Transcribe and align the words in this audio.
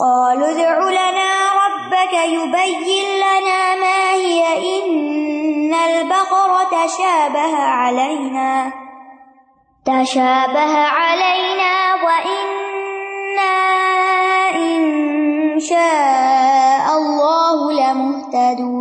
قالوا 0.00 0.50
ادع 0.50 0.78
لنا 0.78 1.30
ربك 1.62 2.12
يبين 2.12 3.08
لنا 3.16 3.74
ما 3.74 4.10
هي 4.12 4.42
إن 4.78 5.74
البقرة 5.74 6.64
تشابه 6.64 7.56
علينا. 7.56 8.72
تشابه 9.84 10.72
علينا 10.76 11.94
وإنا 12.04 13.56
إن 14.56 15.60
شاء 15.60 16.86
الله 16.98 17.72
لمهتدون. 17.72 18.79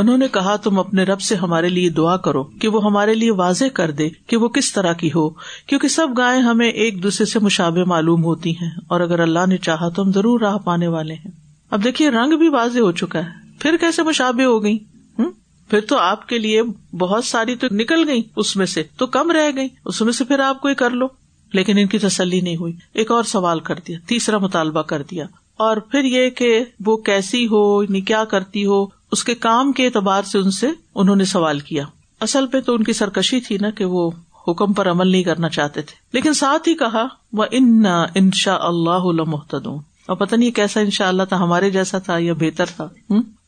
انہوں 0.00 0.18
نے 0.18 0.28
کہا، 0.28 0.56
تم 0.56 0.78
اپنے 0.78 1.02
رب 1.02 1.20
سے 1.20 1.34
ہمارے 1.34 1.68
لیے 1.68 1.90
دعا 1.90 2.16
کرو 2.16 2.44
کہ 2.44 2.68
وہ 2.68 2.84
ہمارے 2.84 3.14
لیے 3.14 3.30
واضح 3.30 3.64
کر 3.74 3.90
دے 3.90 4.08
کہ 4.26 4.36
وہ 4.36 4.48
کس 4.48 4.72
طرح 4.72 4.92
کی 4.92 5.08
ہو، 5.14 5.30
کیونکہ 5.66 5.88
سب 5.88 6.08
گائے 6.16 6.40
ہمیں 6.40 6.70
ایک 6.70 7.02
دوسرے 7.02 7.26
سے 7.26 7.38
مشابے 7.38 7.84
معلوم 7.84 8.24
ہوتی 8.24 8.50
ہیں، 8.50 8.70
اور 8.88 9.00
اگر 9.00 9.20
اللہ 9.20 9.46
نے 9.48 9.56
چاہا 9.56 9.88
تو 9.88 10.02
ہم 10.02 10.12
ضرور 10.12 10.40
راہ 10.40 10.58
پانے 10.58 10.86
والے 10.86 11.14
ہیں۔ 11.14 11.30
اب 11.70 11.84
دیکھیے، 11.84 12.10
رنگ 12.10 12.38
بھی 12.38 12.48
واضح 12.48 12.78
ہو 12.78 12.92
چکا 12.92 13.18
ہے۔ 13.18 13.30
پھر 13.58 13.76
کیسے 13.76 14.02
مشابے 14.02 14.44
ہو 14.44 14.62
گئی 14.62 14.78
پھر 15.70 15.80
تو 15.80 15.98
آپ 15.98 16.28
کے 16.28 16.38
لیے 16.38 16.62
بہت 16.92 17.24
ساری 17.24 17.56
تو 17.56 17.66
نکل 17.70 18.08
گئی 18.08 18.22
اس 18.36 18.56
میں 18.56 18.66
سے، 18.66 18.82
تو 18.96 19.06
کم 19.06 19.30
رہ 19.30 19.50
گئی 19.56 19.68
اس 19.84 20.02
میں 20.02 20.12
سے 20.12 20.24
پھر 20.24 20.38
آپ 20.38 20.60
کوئی 20.60 20.74
کر 20.74 20.90
لو۔ 20.90 21.06
لیکن 21.52 21.78
ان 21.78 21.86
کی 21.86 21.98
تسلی 21.98 22.40
نہیں 22.40 22.56
ہوئی۔ 22.56 22.72
ایک 22.94 23.10
اور 23.10 23.22
سوال 23.22 23.60
کر 23.60 23.74
دیا، 23.88 23.98
تیسرا 24.06 24.38
مطالبہ 24.38 24.82
کر 24.82 25.02
دیا۔ 25.02 25.24
اور 25.56 25.76
پھر 25.76 26.04
یہ 26.04 26.30
کہ 26.30 26.64
وہ 26.86 26.96
کیسی 26.96 27.46
ہو 27.46 27.82
یعنی 27.82 28.00
کیا 28.00 28.24
کرتی 28.24 28.64
ہو 28.66 28.99
اس 29.12 29.24
کے 29.24 29.34
کام 29.34 29.72
کے 29.72 29.86
اعتبار 29.86 30.22
سے 30.22 30.38
ان 30.38 30.50
سے 30.50 30.68
انہوں 30.94 31.16
نے 31.16 31.24
سوال 31.24 31.58
کیا۔ 31.58 31.84
اصل 32.20 32.46
پہ 32.46 32.60
تو 32.60 32.74
ان 32.74 32.84
کی 32.84 32.92
سرکشی 32.92 33.40
تھی 33.40 33.58
نا 33.60 33.70
کہ 33.70 33.84
وہ 33.84 34.10
حکم 34.48 34.72
پر 34.72 34.90
عمل 34.90 35.08
نہیں 35.08 35.22
کرنا 35.22 35.48
چاہتے 35.48 35.82
تھے۔ 35.82 35.94
لیکن 36.12 36.34
ساتھ 36.34 36.68
ہی 36.68 36.74
کہا 36.74 37.06
وہ 37.32 37.44
ان 37.50 37.86
ان 38.14 38.30
شاء 38.34 38.58
اللہ 38.60 39.22
محتد 39.26 39.66
اور 40.06 40.16
پتہ 40.16 40.36
نہیں 40.36 40.50
کیسا 40.50 40.80
ان 40.80 40.90
شاء 40.90 41.08
اللہ 41.08 41.22
تھا، 41.22 41.36
ہمارے 41.36 41.70
جیسا 41.70 41.98
تھا 41.98 42.18
یا 42.18 42.32
بہتر 42.32 42.64
تھا۔ 42.66 42.88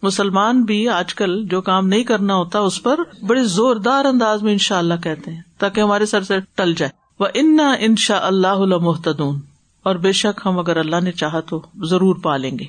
مسلمان 0.02 0.62
بھی 0.62 0.88
آج 0.88 1.14
کل 1.14 1.48
جو 1.48 1.60
کام 1.60 1.88
نہیں 1.88 2.04
کرنا 2.04 2.34
ہوتا، 2.34 2.58
اس 2.58 2.82
پر 2.82 3.00
بڑے 3.26 3.44
زوردار 3.44 4.04
انداز 4.04 4.42
میں 4.42 4.52
ان 4.52 4.58
شاء 4.58 4.78
اللہ 4.78 4.94
کہتے 5.02 5.30
ہیں، 5.30 5.42
تاکہ 5.58 5.80
ہمارے 5.80 6.06
سر 6.06 6.22
سے 6.22 6.34
ٹل 6.54 6.74
جائے۔ 6.74 6.90
وہ 7.20 7.26
ان 7.34 7.58
ان 7.78 7.96
شاء 7.96 8.20
اللہ 8.20 8.54
محتدون 8.58 9.40
اور 9.82 9.96
بے 9.96 10.12
شک 10.12 10.40
ہم 10.46 10.58
اگر 10.58 10.76
اللہ 10.76 11.00
نے 11.02 11.12
چاہا 11.12 11.40
تو 11.40 11.62
ضرور 11.82 12.14
پالیں 12.14 12.58
گے۔ 12.58 12.64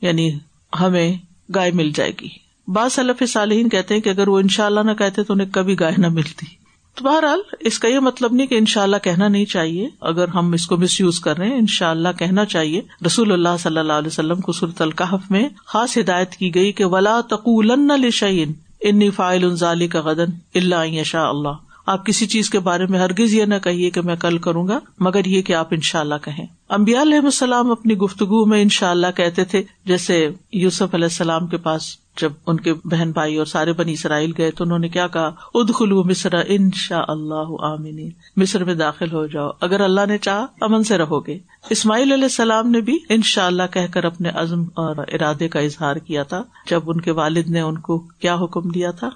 یعنی 0.00 0.38
ہمیں 0.80 1.16
گائے 1.54 1.70
مل 1.70 1.90
جائے 1.94 2.12
گی۔ 2.20 2.28
بعض 2.68 2.92
صلف 2.92 3.22
صالحین 3.28 3.68
کہتے 3.68 3.94
ہیں 3.94 4.00
کہ 4.00 4.08
اگر 4.08 4.28
وہ 4.28 4.38
ان 4.38 4.48
شاء 4.48 4.66
اللہ 4.66 4.80
نہ 4.80 4.92
کہتے 4.92 5.22
تو 5.22 5.32
انہیں 5.32 5.48
کبھی 5.52 5.80
گائے 5.80 5.94
نہ 5.98 6.08
ملتی۔ 6.08 6.46
تو 6.94 7.04
بہرحال، 7.04 7.40
اس 7.60 7.78
کا 7.78 7.88
یہ 7.88 7.98
مطلب 7.98 8.32
نہیں 8.32 8.46
کہ 8.46 8.54
ان 8.54 8.66
شاء 8.66 8.82
اللہ 8.82 8.96
کہنا 9.02 9.28
نہیں 9.28 9.44
چاہیے۔ 9.44 9.88
اگر 10.00 10.28
ہم 10.28 10.52
اس 10.52 10.66
کو 10.66 10.76
مس 10.76 11.00
یوز 11.00 11.20
کر 11.20 11.38
رہے 11.38 11.46
ہیں 11.46 11.58
ان 11.58 11.66
شاء 11.68 11.90
اللہ 11.90 12.08
کہنا 12.18 12.44
چاہیے۔ 12.44 12.80
رسول 13.06 13.32
اللہ 13.32 13.48
صلی 13.58 13.78
اللہ 13.78 13.92
علیہ 13.92 14.08
وسلم 14.08 14.40
کو 14.40 14.52
صورت 14.52 14.82
القحف 14.82 15.30
میں 15.30 15.48
خاص 15.66 15.98
ہدایت 15.98 16.32
کی 16.32 16.54
گئی 16.54 16.72
کہ 16.72 16.84
ولا 16.84 17.20
تقول 17.20 17.66
لشعین 18.00 18.52
انی 18.80 19.10
فائل 19.10 19.44
انزالی 19.44 19.88
کا 19.88 20.00
غدن 20.00 20.30
اللہ 20.54 21.02
شاء 21.02 21.28
اللہ۔ 21.28 21.69
آپ 21.90 22.06
کسی 22.06 22.26
چیز 22.26 22.50
کے 22.50 22.58
بارے 22.58 22.86
میں 22.86 22.98
ہرگز 22.98 23.34
یہ 23.34 23.44
نہ 23.44 23.54
کہیے 23.64 23.90
کہ 23.90 24.00
میں 24.00 24.16
کل 24.16 24.38
کروں 24.38 24.68
گا، 24.68 24.78
مگر 25.00 25.24
یہ 25.24 25.42
کہ 25.42 25.52
آپ 25.52 25.68
ان 25.70 25.80
شاء 25.80 26.00
اللہ 26.00 26.14
کہیں۔ 26.22 26.46
امبیا 26.68 27.02
علیہ 27.02 27.18
السلام 27.18 27.70
اپنی 27.70 27.96
گفتگو 27.96 28.46
میں 28.46 28.62
ان 28.62 28.68
شاء 28.68 28.90
اللہ 28.90 29.06
کہتے 29.16 29.44
تھے، 29.44 29.62
جیسے 29.84 30.30
یوسف 30.52 30.94
علیہ 30.94 31.04
السلام 31.04 31.46
کے 31.46 31.56
پاس 31.56 31.82
جب 32.20 32.32
ان 32.46 32.60
کے 32.60 32.74
بہن 32.74 33.10
بھائی 33.10 33.36
اور 33.36 33.46
سارے 33.46 33.72
بنی 33.72 33.92
اسرائیل 33.92 34.32
گئے 34.38 34.50
تو 34.50 34.64
انہوں 34.64 34.78
نے 34.78 34.88
کیا 34.88 35.06
کہا؟ 35.06 35.30
اد 35.54 35.74
خلو 35.74 36.04
مصر 36.04 36.34
ان 36.46 36.70
شاء 36.74 37.04
اللہ 37.08 37.62
عامنی 37.62 38.10
مصر 38.36 38.64
میں 38.64 38.74
داخل 38.74 39.12
ہو 39.12 39.26
جاؤ۔ 39.26 39.50
اگر 39.60 39.80
اللہ 39.80 40.00
نے 40.08 40.18
چاہ 40.18 40.46
امن 40.60 40.82
سے 40.82 40.98
رہو 40.98 41.26
گے۔ 41.26 41.38
اسماعیل 41.70 42.12
علیہ 42.12 42.24
السلام 42.24 42.70
نے 42.70 42.80
بھی 42.80 42.98
ان 43.08 43.22
شاء 43.22 43.46
اللہ 43.46 43.62
کہہ 43.72 43.92
کر 43.92 44.04
اپنے 44.04 44.28
عزم 44.28 44.62
اور 44.62 44.96
ارادے 44.96 45.48
کا 45.48 45.60
اظہار 45.60 45.96
کیا 45.96 46.22
تھا۔ 46.22 46.42
جب 46.70 46.80
ان 46.86 47.00
کے 47.00 47.10
والد 47.10 47.48
نے 47.48 47.60
ان 47.60 47.78
کو 47.78 47.98
کیا 47.98 48.34
حکم 48.34 48.68
دیا 48.68 48.90
تھا؟ 48.90 49.08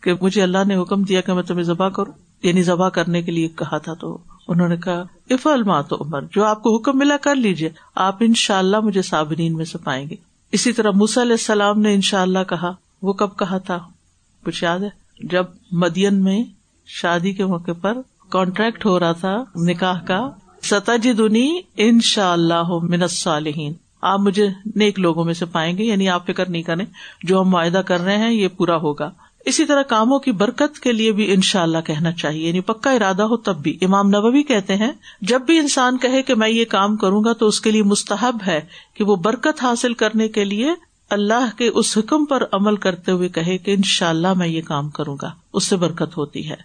کہ 0.00 0.12
مجھے 0.20 0.42
اللہ 0.42 0.64
نے 0.66 0.76
حکم 0.76 1.02
دیا 1.02 1.20
کہ 1.20 1.32
میں 1.32 1.42
تمہیں 1.42 1.64
ذبح 1.64 1.88
کروں۔ 1.88 2.12
یعنی 2.42 2.62
ذبح 2.62 2.88
کرنے 2.88 3.22
کے 3.22 3.32
لیے 3.32 3.48
کہا 3.48 3.78
تھا 3.78 3.94
تو 3.94 4.18
انہوں 4.48 4.68
نے 4.68 4.76
کہا 4.76 5.04
اف 5.30 5.46
الما 5.46 5.80
تو 5.80 5.96
عمر 6.00 6.20
جو 6.32 6.44
آپ 6.44 6.62
کو 6.62 6.76
حکم 6.76 6.98
ملا 6.98 7.16
کر 7.16 7.34
لیجیے 7.34 7.70
آپ 7.94 8.16
ان 8.20 8.34
شاء 8.34 8.58
اللہ 8.58 8.80
مجھے 8.80 9.02
صابرین 9.02 9.54
میں 9.56 9.64
سے 9.64 9.78
پائیں 9.78 10.10
گے۔ 10.10 10.14
اسی 10.52 10.72
طرح 10.72 10.90
علیہ 10.90 11.32
السلام 11.32 11.80
نے 11.80 11.94
ان 11.94 12.00
شاء 12.00 12.22
اللہ 12.22 12.38
کہا، 12.48 12.70
وہ 13.02 13.12
کب 13.12 13.36
کہا 13.38 13.58
تھا؟ 13.58 13.78
کچھ 14.44 14.64
یاد 14.64 14.78
ہے؟ 14.78 14.88
جب 15.22 15.44
مدین 15.72 16.24
میں 16.24 16.44
شادی 16.86 17.32
کے 17.32 17.46
موقع 17.46 17.70
پر 17.80 17.98
کانٹریکٹ 18.28 18.86
ہو 18.86 19.00
رہا 19.00 19.12
تھا 19.12 19.44
نکاح 19.56 20.00
کا 20.00 20.30
ستج 20.62 21.08
دنی 21.18 21.60
ان 21.76 22.00
شاء 22.00 22.32
اللہ 22.32 22.68
منصالحین 22.82 23.72
آپ 24.02 24.20
مجھے 24.20 24.48
نیک 24.76 24.98
لوگوں 24.98 25.24
میں 25.24 25.34
سے 25.34 25.46
پائیں 25.46 25.78
گے 25.78 25.84
یعنی 25.84 26.08
آپ 26.08 26.26
فکر 26.26 26.48
نہیں 26.48 26.62
کریں، 26.62 26.84
جو 27.22 27.40
ہم 27.40 27.48
معاہدہ 27.48 27.78
کر 27.78 28.00
رہے 28.00 28.16
ہیں، 28.16 28.32
یہ 28.32 28.48
پورا 28.48 28.76
ہوگا۔ 28.76 29.10
اسی 29.44 29.64
طرح 29.64 29.82
کاموں 29.82 30.18
کی 30.18 30.32
برکت 30.32 30.80
کے 30.80 30.92
لیے 30.92 31.12
بھی 31.12 31.32
ان 31.32 31.40
شاء 31.40 31.62
اللہ 31.62 31.78
کہنا 31.78 32.12
چاہیے۔ 32.12 32.48
یعنی 32.48 32.60
پکا 32.60 32.90
ارادہ 32.90 33.22
ہو 33.22 33.36
تب 33.36 33.56
بھی۔ 33.56 33.78
امام 33.82 34.08
نبوی 34.08 34.42
کہتے 34.42 34.76
ہیں، 34.76 34.92
جب 35.20 35.40
بھی 35.42 35.58
انسان 35.58 35.98
کہے 35.98 36.22
کہ 36.22 36.34
میں 36.34 36.48
یہ 36.48 36.64
کام 36.64 36.96
کروں 36.96 37.24
گا 37.24 37.32
تو 37.32 37.46
اس 37.46 37.60
کے 37.60 37.70
لیے 37.70 37.82
مستحب 37.82 38.36
ہے 38.46 38.60
کہ 38.94 39.04
وہ 39.04 39.16
برکت 39.16 39.62
حاصل 39.62 39.94
کرنے 39.94 40.28
کے 40.28 40.44
لیے 40.44 40.70
اللہ 41.10 41.58
کے 41.58 41.68
اس 41.68 41.98
حکم 41.98 42.24
پر 42.24 42.42
عمل 42.52 42.76
کرتے 42.76 43.12
ہوئے 43.12 43.28
کہے 43.28 43.58
کہ 43.58 43.70
ان 43.70 43.82
شاء 43.84 44.08
اللہ 44.08 44.34
میں 44.34 44.48
یہ 44.48 44.62
کام 44.62 44.88
کروں 44.88 45.16
گا۔ 45.22 45.30
اس 45.52 45.64
سے 45.64 45.76
برکت 45.76 46.16
ہوتی 46.16 46.50
ہے۔ 46.50 46.56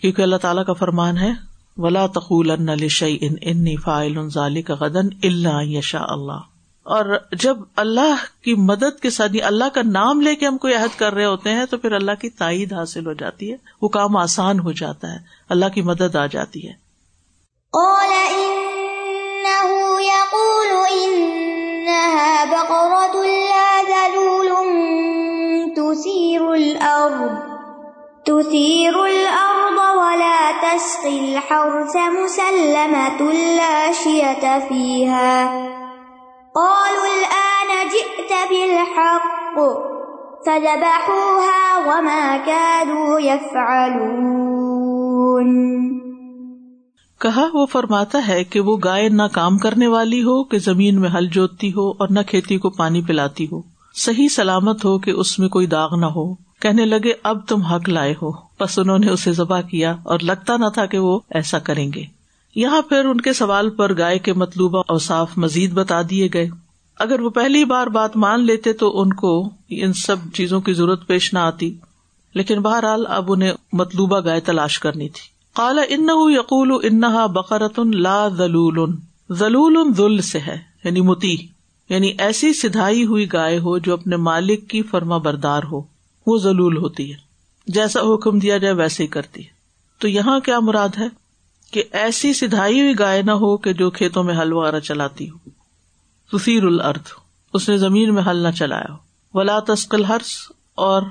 کیونکہ 0.00 0.22
اللہ 0.22 0.36
تعالیٰ 0.36 0.64
کا 0.64 0.72
فرمان 0.72 1.18
ہے، 1.18 1.32
ولا 1.76 2.06
تقول 2.06 2.50
ان 2.50 2.88
شعی 2.88 3.18
ان 3.20 3.76
فائل 3.76 4.28
ظالی 4.28 4.62
کا 4.62 4.74
غدن 4.80 5.08
اللہ 5.22 5.64
یشا 5.64 5.98
اللہ 6.00 6.38
اور 6.84 7.18
جب 7.32 7.56
اللہ 7.76 8.42
کی 8.44 8.54
مدد 8.54 9.00
کے 9.00 9.10
ساتھ 9.10 9.32
اللہ 9.42 9.64
کا 9.74 9.80
نام 9.84 10.20
لے 10.20 10.34
کے 10.34 10.46
ہم 10.46 10.58
کوئی 10.58 10.74
عہد 10.74 10.98
کر 10.98 11.14
رہے 11.14 11.24
ہوتے 11.24 11.50
ہیں 11.50 11.66
تو 11.66 11.78
پھر 11.78 11.92
اللہ 11.92 12.12
کی 12.20 12.30
تائید 12.30 12.72
حاصل 12.72 13.06
ہو 13.06 13.12
جاتی 13.12 13.52
ہے۔ 13.52 13.56
وہ 13.82 13.88
کام 13.88 14.16
آسان 14.16 14.58
ہو 14.58 14.72
جاتا 14.72 15.12
ہے۔ 15.12 15.18
اللہ 15.48 15.68
کی 15.74 15.82
مدد 15.82 16.16
آ 16.16 16.26
جاتی 16.26 16.68
ہے۔ 16.68 16.84
تثير 28.24 28.94
الأرض 28.94 29.78
ولا 29.94 30.50
تسقي 30.62 31.18
الحرث 31.18 31.96
مسلمة 31.96 33.30
لا 33.56 33.90
شية 34.02 34.58
فيها۔ 34.68 35.83
قالوا 36.54 37.08
الآن 37.12 37.88
جئت 37.88 38.32
بالحق، 38.50 39.58
فذبحوها 40.44 41.82
وما 41.86 42.36
كانوا 42.44 43.20
يفعلون. 43.20 44.18
کہا 47.18 47.48
وہ 47.54 47.66
فرماتا 47.66 48.28
ہے 48.28 48.44
کہ 48.44 48.60
وہ 48.60 48.76
گائے 48.84 49.08
نہ 49.08 49.22
کام 49.32 49.58
کرنے 49.58 49.86
والی 49.86 50.22
ہو، 50.22 50.44
کہ 50.44 50.58
زمین 50.58 51.00
میں 51.00 51.08
ہل 51.08 51.26
جوتتی 51.26 51.70
ہو 51.70 51.90
اور 51.90 52.08
نہ 52.10 52.20
کھیتی 52.28 52.58
کو 52.58 52.70
پانی 52.70 53.02
پلاتی 53.02 53.46
ہو۔ 53.52 53.62
صحیح 53.94 54.28
سلامت 54.28 54.84
ہو 54.84 54.98
کہ 54.98 55.10
اس 55.10 55.38
میں 55.38 55.48
کوئی 55.48 55.66
داغ 55.66 55.96
نہ 55.96 56.06
ہو۔ 56.06 56.34
کہنے 56.34 56.84
لگے، 56.84 57.12
اب 57.22 57.48
تم 57.48 57.62
حق 57.62 57.88
لائے 57.88 58.12
ہو۔ 58.12 58.30
بس 58.60 58.78
انہوں 58.78 58.98
نے 58.98 59.08
اسے 59.08 59.32
ذبح 59.32 59.60
کیا 59.60 59.96
اور 60.04 60.18
لگتا 60.22 60.56
نہ 60.56 60.68
تھا 60.74 60.86
کہ 60.86 60.98
وہ 60.98 61.20
ایسا 61.30 61.58
کریں 61.58 61.92
گے۔ 61.94 62.13
یہاں 62.54 62.82
پھر 62.82 63.04
ان 63.04 63.20
کے 63.20 63.32
سوال 63.32 63.70
پر 63.70 63.98
گائے 63.98 64.18
کے 64.18 64.32
مطلوبہ 64.32 64.82
اوساف 64.88 65.30
مزید 65.36 65.72
بتا 65.72 66.02
دیے 66.10 66.28
گئے۔ 66.34 66.48
اگر 66.98 67.20
وہ 67.20 67.30
پہلی 67.30 67.64
بار 67.64 67.86
بات 67.86 68.16
مان 68.16 68.40
لیتے 68.40 68.72
تو 68.72 69.00
ان 69.00 69.12
کو 69.12 69.50
ان 69.68 69.92
سب 69.92 70.16
چیزوں 70.34 70.60
کی 70.60 70.72
ضرورت 70.72 71.06
پیش 71.06 71.32
نہ 71.34 71.38
آتی۔ 71.38 71.74
لیکن 72.34 72.60
بہرحال 72.60 73.06
اب 73.08 73.32
انہیں 73.32 73.52
مطلوبہ 73.72 74.20
گائے 74.20 74.40
تلاش 74.40 74.78
کرنی 74.78 75.08
تھی۔ 75.08 75.28
کالا 75.54 75.82
ان 75.88 76.08
یقول 76.10 76.80
انہا 76.82 77.26
بقرت 77.26 77.80
لا 77.80 78.28
ذلول 78.28 78.96
ذلول 79.32 79.92
ذل 79.96 80.20
سے 80.20 80.38
ہے 80.38 80.58
یعنی 80.84 81.00
متی۔ 81.00 81.36
یعنی 81.88 82.12
ایسی 82.18 82.52
سدھائی 82.52 83.04
ہوئی 83.04 83.32
گائے 83.32 83.58
ہو 83.58 83.78
جو 83.78 83.92
اپنے 83.92 84.16
مالک 84.16 84.68
کی 84.68 84.82
فرما 84.82 85.16
بردار 85.16 85.62
ہو۔ 85.72 85.82
وہ 86.26 86.38
ضلول 86.38 86.76
ہوتی 86.76 87.10
ہے۔ 87.10 87.16
جیسا 87.66 88.00
حکم 88.00 88.38
دیا 88.38 88.58
جائے 88.58 88.74
ویسے 88.74 89.02
ہی 89.02 89.08
کرتی 89.08 89.40
ہے۔ 89.40 89.48
تو 89.98 90.08
یہاں 90.08 90.40
کیا 90.40 90.60
مراد 90.60 90.88
ہے؟ 90.98 91.23
کہ 91.74 91.82
ایسی 91.92 92.32
سدھائی 92.32 92.80
ہوئی 92.80 92.98
گائے 92.98 93.22
نہ 93.22 93.30
ہو 93.30 93.56
کہ 93.56 93.72
جو 93.72 93.90
کھیتوں 93.90 94.24
میں 94.24 94.40
حل 94.40 94.52
وغیرہ 94.52 94.80
چلاتی 94.80 95.30
ہو۔ 95.30 95.50
تصیر 96.38 96.64
الرد 96.64 97.02
اس 97.52 97.68
نے 97.68 97.78
زمین 97.78 98.14
میں 98.14 98.22
حل 98.30 98.36
نہ 98.36 98.48
چلایا۔ 98.48 98.92
ہو 98.92 98.96
ولا 99.34 99.58
تسکل 99.68 100.04
ہرس 100.04 100.52
اور 100.74 101.02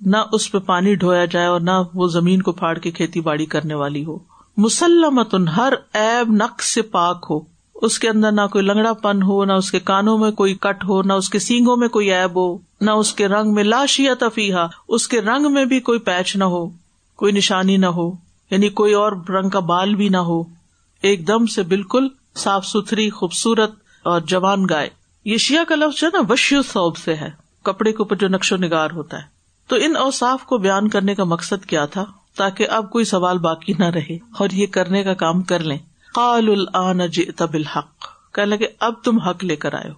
نہ 0.00 0.16
اس 0.32 0.52
پہ 0.52 0.58
پانی 0.58 0.94
ڈھویا 0.94 1.24
جائے 1.24 1.46
اور 1.46 1.60
نہ 1.60 1.70
وہ 1.94 2.08
زمین 2.08 2.42
کو 2.42 2.52
پھاڑ 2.52 2.78
کے 2.78 2.90
کھیتی 2.90 3.20
باڑی 3.20 3.46
کرنے 3.46 3.74
والی 3.74 4.04
ہو۔ 4.04 4.18
مسلمت 4.56 5.34
ہر 5.56 5.72
ایب 5.92 6.32
نقص 6.32 6.64
سے 6.64 6.82
پاک 6.82 7.26
ہو۔ 7.30 7.40
اس 7.74 7.98
کے 7.98 8.08
اندر 8.08 8.32
نہ 8.32 8.40
کوئی 8.52 8.64
لنگڑا 8.64 8.92
پن 8.92 9.22
ہو، 9.22 9.44
نہ 9.44 9.52
اس 9.52 9.70
کے 9.70 9.80
کانوں 9.80 10.18
میں 10.18 10.30
کوئی 10.30 10.54
کٹ 10.54 10.84
ہو، 10.84 11.02
نہ 11.02 11.12
اس 11.12 11.30
کے 11.30 11.38
سینگوں 11.38 11.76
میں 11.76 11.88
کوئی 11.88 12.12
ایب 12.12 12.36
ہو، 12.36 12.58
نہ 12.80 12.90
اس 12.90 13.14
کے 13.14 13.28
رنگ 13.28 13.54
میں 13.54 13.64
لاشیا 13.64 14.14
تفیحا 14.18 14.66
اس 14.88 15.08
کے 15.08 15.20
رنگ 15.20 15.52
میں 15.52 15.64
بھی 15.64 15.80
کوئی 15.80 15.98
پیچ 15.98 16.36
نہ 16.36 16.44
ہو، 16.44 16.68
کوئی 17.16 17.32
نشانی 17.32 17.76
نہ 17.76 17.86
ہو۔ 17.86 18.29
یعنی 18.50 18.68
کوئی 18.68 18.94
اور 18.94 19.12
رنگ 19.28 19.48
کا 19.48 19.60
بال 19.60 19.94
بھی 19.94 20.08
نہ 20.08 20.16
ہو، 20.16 20.42
ایک 21.02 21.28
دم 21.28 21.46
سے 21.46 21.62
بالکل 21.62 22.08
صاف 22.36 22.66
ستھری، 22.66 23.10
خوبصورت 23.10 23.72
اور 24.04 24.20
جوان 24.20 24.66
گائے۔ 24.70 24.90
یہ 25.24 25.36
شیعہ 25.36 25.64
کا 25.64 25.74
لفظ 25.74 26.00
جو 26.00 26.06
ہے 26.06 26.16
نا، 26.16 26.32
وشیو 26.32 26.62
صوب 26.62 26.96
سے 26.96 27.14
ہے۔ 27.14 27.30
کپڑے 27.62 27.90
کے 27.90 27.96
اوپر 27.96 28.16
جو 28.16 28.28
نقش 28.28 28.52
و 28.52 28.56
نگار 28.56 28.90
ہوتا 28.90 29.16
ہے۔ 29.16 29.22
تو 29.66 29.76
ان 29.76 29.96
اوساف 29.96 30.44
کو 30.44 30.58
بیان 30.58 30.88
کرنے 30.88 31.14
کا 31.14 31.24
مقصد 31.24 31.66
کیا 31.66 31.86
تھا؟ 31.86 32.04
تاکہ 32.36 32.66
اب 32.70 32.90
کوئی 32.90 33.04
سوال 33.04 33.38
باقی 33.38 33.72
نہ 33.78 33.84
رہے 33.84 34.18
اور 34.38 34.48
یہ 34.52 34.66
کرنے 34.66 35.02
کا 35.02 35.14
کام 35.14 35.42
کر 35.42 35.58
لیں۔ 35.58 35.78
قال 36.14 36.48
الان 36.48 37.06
جئت 37.06 37.42
بالحق۔ 37.42 38.04
کہ 38.34 38.44
لگے، 38.44 38.66
اب 38.80 38.94
تم 39.04 39.18
حق 39.18 39.44
لے 39.44 39.56
کر 39.56 39.74
آئے 39.74 39.90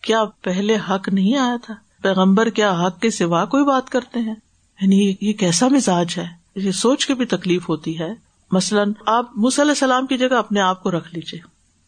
کیا 0.00 0.24
پہلے 0.42 0.76
حق 0.90 1.08
نہیں 1.08 1.36
آیا 1.36 1.56
تھا؟ 1.62 1.74
پیغمبر 2.02 2.48
کیا 2.48 2.86
حق 2.86 3.00
کے 3.00 3.10
سوا 3.10 3.44
کوئی 3.44 3.64
بات 3.64 3.90
کرتے 3.90 4.20
ہیں؟ 4.20 4.34
یعنی 4.80 5.14
یہ 5.20 5.32
کیسا 5.32 5.68
مزاج 5.68 6.14
ہے؟ 6.16 6.43
یہ 6.56 6.70
سوچ 6.70 7.06
کے 7.06 7.14
بھی 7.14 7.24
تکلیف 7.24 7.68
ہوتی 7.68 7.98
ہے۔ 7.98 8.08
مثلاً 8.50 8.92
آپ 9.06 9.30
علیہ 9.36 9.68
السلام 9.68 10.06
کی 10.06 10.16
جگہ 10.16 10.34
اپنے 10.34 10.60
آپ 10.60 10.82
کو 10.82 10.90
رکھ 10.90 11.14
لیجیے 11.14 11.40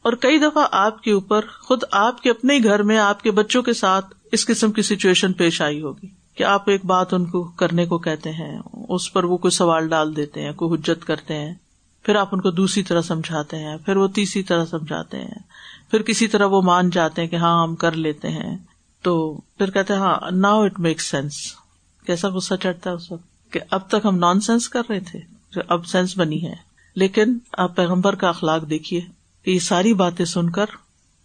اور 0.03 0.13
کئی 0.13 0.39
دفعہ 0.39 0.67
آپ 0.73 1.03
کے 1.03 1.13
اوپر 1.13 1.45
خود 1.63 1.83
آپ 1.93 2.23
کے 2.23 2.31
اپنے 2.31 2.59
گھر 2.65 2.83
میں 2.83 2.99
آپ 2.99 3.23
کے 3.23 3.31
بچوں 3.31 3.63
کے 3.63 3.73
ساتھ 3.73 4.15
اس 4.33 4.47
قسم 4.47 4.73
کی 4.73 4.83
سچویشن 4.83 5.33
پیش 5.33 5.63
آئی 5.63 5.83
ہوگی 5.83 6.07
کہ 6.35 6.45
آپ 6.45 6.71
ایک 6.71 6.85
بات 6.85 7.15
ان 7.15 7.25
کو 7.25 7.45
کرنے 7.45 7.87
کو 7.87 7.99
کہتے 7.99 8.31
ہیں، 8.31 8.59
اس 8.89 9.13
پر 9.13 9.25
وہ 9.25 9.37
کوئی 9.37 9.51
سوال 9.51 9.89
ڈال 9.89 10.17
دیتے 10.17 10.43
ہیں، 10.43 10.53
کوئی 10.53 10.81
حجت 10.81 11.05
کرتے 11.05 11.35
ہیں، 11.35 11.55
پھر 12.03 12.17
آپ 12.17 12.29
ان 12.33 12.41
کو 12.41 12.51
دوسری 12.51 12.83
طرح 12.83 13.03
سمجھاتے 13.03 13.57
ہیں، 13.57 13.77
پھر 13.77 13.97
وہ 13.97 14.09
تیسری 14.09 14.43
طرح 14.43 14.65
سمجھاتے 14.65 15.19
ہیں، 15.19 15.39
پھر 15.91 16.03
کسی 16.03 16.27
طرح 16.27 16.47
وہ 16.47 16.63
مان 16.63 16.91
جاتے 16.91 17.23
ہیں 17.23 17.29
کہ 17.29 17.37
ہاں 17.37 17.63
ہم 17.63 17.75
کر 17.75 17.93
لیتے 17.93 18.29
ہیں۔ 18.29 18.57
تو 19.03 19.41
پھر 19.59 19.71
کہتے 19.71 19.93
ہیں 19.93 20.01
ہاں 20.01 20.31
ناؤ 20.31 20.63
اٹ 20.63 20.81
میک 20.81 21.01
سینس 21.01 21.33
کیسا 22.07 22.29
غصہ 22.29 22.55
چڑھتا 22.55 22.91
ہے 22.91 22.95
اس 22.95 23.13
وقت؟ 23.13 23.36
کہ 23.51 23.61
اب 23.71 23.89
تک 23.89 23.97
ہم 24.05 24.17
نان 24.17 24.41
سینس 24.41 24.69
کر 24.69 24.83
رہے 24.89 25.01
تھے 25.01 25.37
اب 25.69 25.87
سینس 25.87 26.19
بنی 26.19 26.47
ہے۔ 26.47 26.55
لیکن 26.95 27.39
آپ 27.59 27.77
پیغمبر 27.77 28.15
کا 28.15 28.29
اخلاق 28.29 28.71
دیکھیے 28.71 29.01
کہ 29.45 29.51
یہ 29.51 29.59
ساری 29.59 29.95
باتیں 29.95 30.25
سن 30.25 30.51
کر 30.51 30.67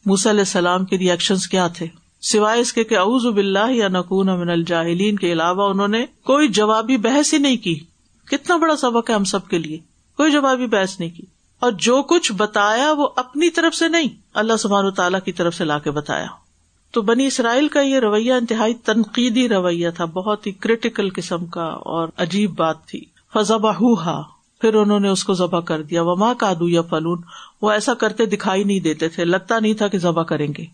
موس 0.05 0.27
علیہ 0.27 0.39
السلام 0.39 0.85
کے 0.85 0.97
ریئیکشن 0.97 1.35
کیا 1.51 1.67
تھے؟ 1.67 1.87
سوائے 2.21 2.61
اس 2.61 2.73
کے 2.73 2.83
کہ 2.83 2.97
اعوذ 2.97 3.25
باللہ 3.25 3.71
یا 3.71 3.87
نقون 3.87 4.29
امن 4.29 4.49
الجاہلین 4.49 5.15
کے 5.15 5.31
علاوہ 5.31 5.69
انہوں 5.69 5.87
نے 5.87 6.05
کوئی 6.23 6.47
جوابی 6.47 6.97
بحث 6.97 7.33
ہی 7.33 7.39
نہیں 7.39 7.57
کی۔ 7.57 7.79
کتنا 8.25 8.57
بڑا 8.57 8.77
سبق 8.77 9.09
ہے 9.09 9.15
ہم 9.15 9.23
سب 9.23 9.47
کے 9.47 9.57
لیے۔ 9.57 9.77
کوئی 10.17 10.31
جوابی 10.31 10.67
بحث 10.67 10.99
نہیں 10.99 11.09
کی۔ 11.09 11.23
اور 11.59 11.71
جو 11.71 12.01
کچھ 12.01 12.31
بتایا 12.31 12.91
وہ 12.91 13.07
اپنی 13.15 13.49
طرف 13.49 13.75
سے 13.75 13.87
نہیں، 13.87 14.07
اللہ 14.33 14.57
سبحان 14.57 14.91
تعالیٰ 14.91 15.19
کی 15.25 15.31
طرف 15.31 15.55
سے 15.55 15.63
لا 15.63 15.79
کے 15.79 15.91
بتایا۔ 15.91 16.27
تو 16.91 17.01
بنی 17.01 17.27
اسرائیل 17.27 17.67
کا 17.67 17.81
یہ 17.81 17.99
رویہ 17.99 18.33
انتہائی 18.33 18.73
تنقیدی 18.73 19.49
رویہ 19.49 19.89
تھا، 19.89 20.05
بہت 20.05 20.47
ہی 20.47 20.51
کریٹیکل 20.51 21.09
قسم 21.15 21.45
کا 21.45 21.63
اور 21.63 22.07
عجیب 22.17 22.51
بات 22.55 22.85
تھی۔ 22.85 23.05
فضبہ 23.33 23.71
پھر 24.61 24.73
انہوں 24.73 24.99
نے 24.99 25.09
اس 25.09 25.23
کو 25.23 25.33
ذبح 25.33 25.59
کر 25.59 25.83
دیا۔ 25.83 26.01
وہ 26.01 26.15
ماں 26.15 26.33
کا 26.33 26.53
یا 26.61 26.81
فلون 26.81 27.21
وہ 27.61 27.71
ایسا 27.71 27.93
کرتے 27.93 28.25
دکھائی 28.25 28.63
نہیں 28.63 28.79
دیتے 28.79 29.09
تھے۔ 29.09 29.25
لگتا 29.25 29.59
نہیں 29.59 29.73
تھا 29.73 29.87
کہ 29.87 29.97
ذبح 29.97 30.23
کریں 30.23 30.47
گے۔ 30.57 30.65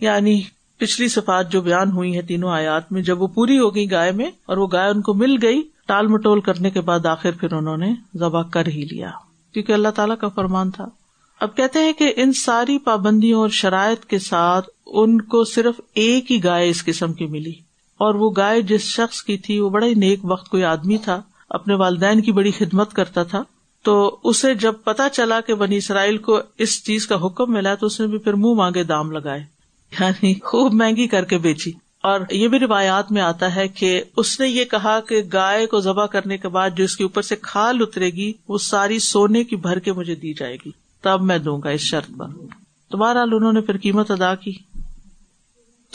یعنی 0.00 0.42
پچھلی 0.76 1.08
صفات 1.08 1.52
جو 1.52 1.60
بیان 1.60 1.90
ہوئی 1.90 2.16
ہے 2.16 2.22
تینوں 2.22 2.50
آیات 2.50 2.92
میں، 2.92 3.02
جب 3.02 3.22
وہ 3.22 3.26
پوری 3.26 3.58
ہو 3.58 3.74
گئی 3.74 3.90
گائے 3.90 4.12
میں 4.12 4.26
اور 4.46 4.56
وہ 4.56 4.66
گائے 4.72 4.90
ان 4.90 5.00
کو 5.00 5.14
مل 5.14 5.36
گئی، 5.42 5.62
ٹال 5.86 6.06
مٹول 6.06 6.40
کرنے 6.40 6.70
کے 6.70 6.80
بعد 6.80 7.06
آخر 7.06 7.30
پھر 7.30 7.52
انہوں 7.52 7.76
نے 7.76 7.94
ذبح 8.16 8.42
کر 8.42 8.66
ہی 8.66 8.86
لیا۔ 8.90 9.10
کیونکہ 9.52 9.72
اللہ 9.72 9.88
تعالیٰ 9.88 10.18
کا 10.18 10.28
فرمان 10.28 10.70
تھا۔ 10.70 10.86
اب 11.40 11.56
کہتے 11.56 11.78
ہیں 11.78 11.92
کہ 11.92 12.12
ان 12.16 12.32
ساری 12.32 12.78
پابندیوں 12.78 13.40
اور 13.40 13.48
شرائط 13.48 14.04
کے 14.04 14.18
ساتھ 14.18 14.70
ان 14.86 15.20
کو 15.20 15.44
صرف 15.44 15.80
ایک 15.94 16.32
ہی 16.32 16.44
گائے 16.44 16.68
اس 16.68 16.84
قسم 16.84 17.12
کی 17.12 17.26
ملی۔ 17.26 17.52
اور 17.98 18.14
وہ 18.14 18.30
گائے 18.36 18.62
جس 18.62 18.80
شخص 18.80 19.22
کی 19.22 19.38
تھی، 19.38 19.58
وہ 19.58 19.70
بڑا 19.70 19.86
ہی 19.86 19.94
نیک 19.94 20.18
وقت 20.22 20.48
کوئی 20.48 20.64
آدمی 20.64 20.98
تھا، 20.98 21.22
اپنے 21.48 21.74
والدین 21.74 22.20
کی 22.20 22.32
بڑی 22.32 22.50
خدمت 22.50 22.92
کرتا 22.92 23.22
تھا۔ 23.22 23.42
تو 23.82 24.16
اسے 24.24 24.54
جب 24.54 24.72
پتا 24.84 25.08
چلا 25.08 25.40
کہ 25.40 25.54
بنی 25.54 25.76
اسرائیل 25.76 26.18
کو 26.18 26.40
اس 26.58 26.84
چیز 26.84 27.06
کا 27.06 27.26
حکم 27.26 27.52
ملا، 27.52 27.74
تو 27.74 27.86
اس 27.86 28.00
نے 28.00 28.06
بھی 28.06 28.18
پھر 28.18 28.32
منہ 28.32 28.54
مانگے 28.54 28.82
دام 28.82 29.10
لگائے۔ 29.10 29.44
یعنی 30.00 30.34
خوب 30.34 30.74
مہنگی 30.74 31.06
کر 31.08 31.24
کے 31.24 31.38
بیچی۔ 31.38 31.72
اور 32.02 32.20
یہ 32.30 32.48
بھی 32.48 32.58
روایات 32.58 33.12
میں 33.12 33.22
آتا 33.22 33.54
ہے 33.54 33.68
کہ 33.68 34.02
اس 34.16 34.40
نے 34.40 34.48
یہ 34.48 34.64
کہا 34.64 35.00
کہ 35.00 35.22
گائے 35.32 35.66
کو 35.66 35.80
ذبح 35.80 36.06
کرنے 36.06 36.38
کے 36.38 36.48
بعد 36.48 36.70
جو 36.76 36.84
اس 36.84 36.96
کے 36.96 37.04
اوپر 37.04 37.22
سے 37.22 37.36
کھال 37.36 37.76
اترے 37.80 38.10
گی، 38.10 38.32
وہ 38.48 38.58
ساری 38.58 38.98
سونے 38.98 39.44
کی 39.44 39.56
بھر 39.56 39.78
کے 39.78 39.92
مجھے 39.92 40.14
دی 40.14 40.34
جائے 40.34 40.56
گی۔ 40.56 40.70
تب 41.02 41.22
میں 41.22 41.38
دوں 41.38 41.60
گا 41.64 41.68
اس 41.68 41.80
شرط 41.80 42.10
پر۔ 42.18 42.26
تو 42.90 42.98
بہرحال 42.98 43.28
انہوں 43.32 43.52
نے 43.52 43.60
پھر 43.60 43.78
قیمت 43.78 44.10
ادا 44.10 44.34
کی۔ 44.34 44.52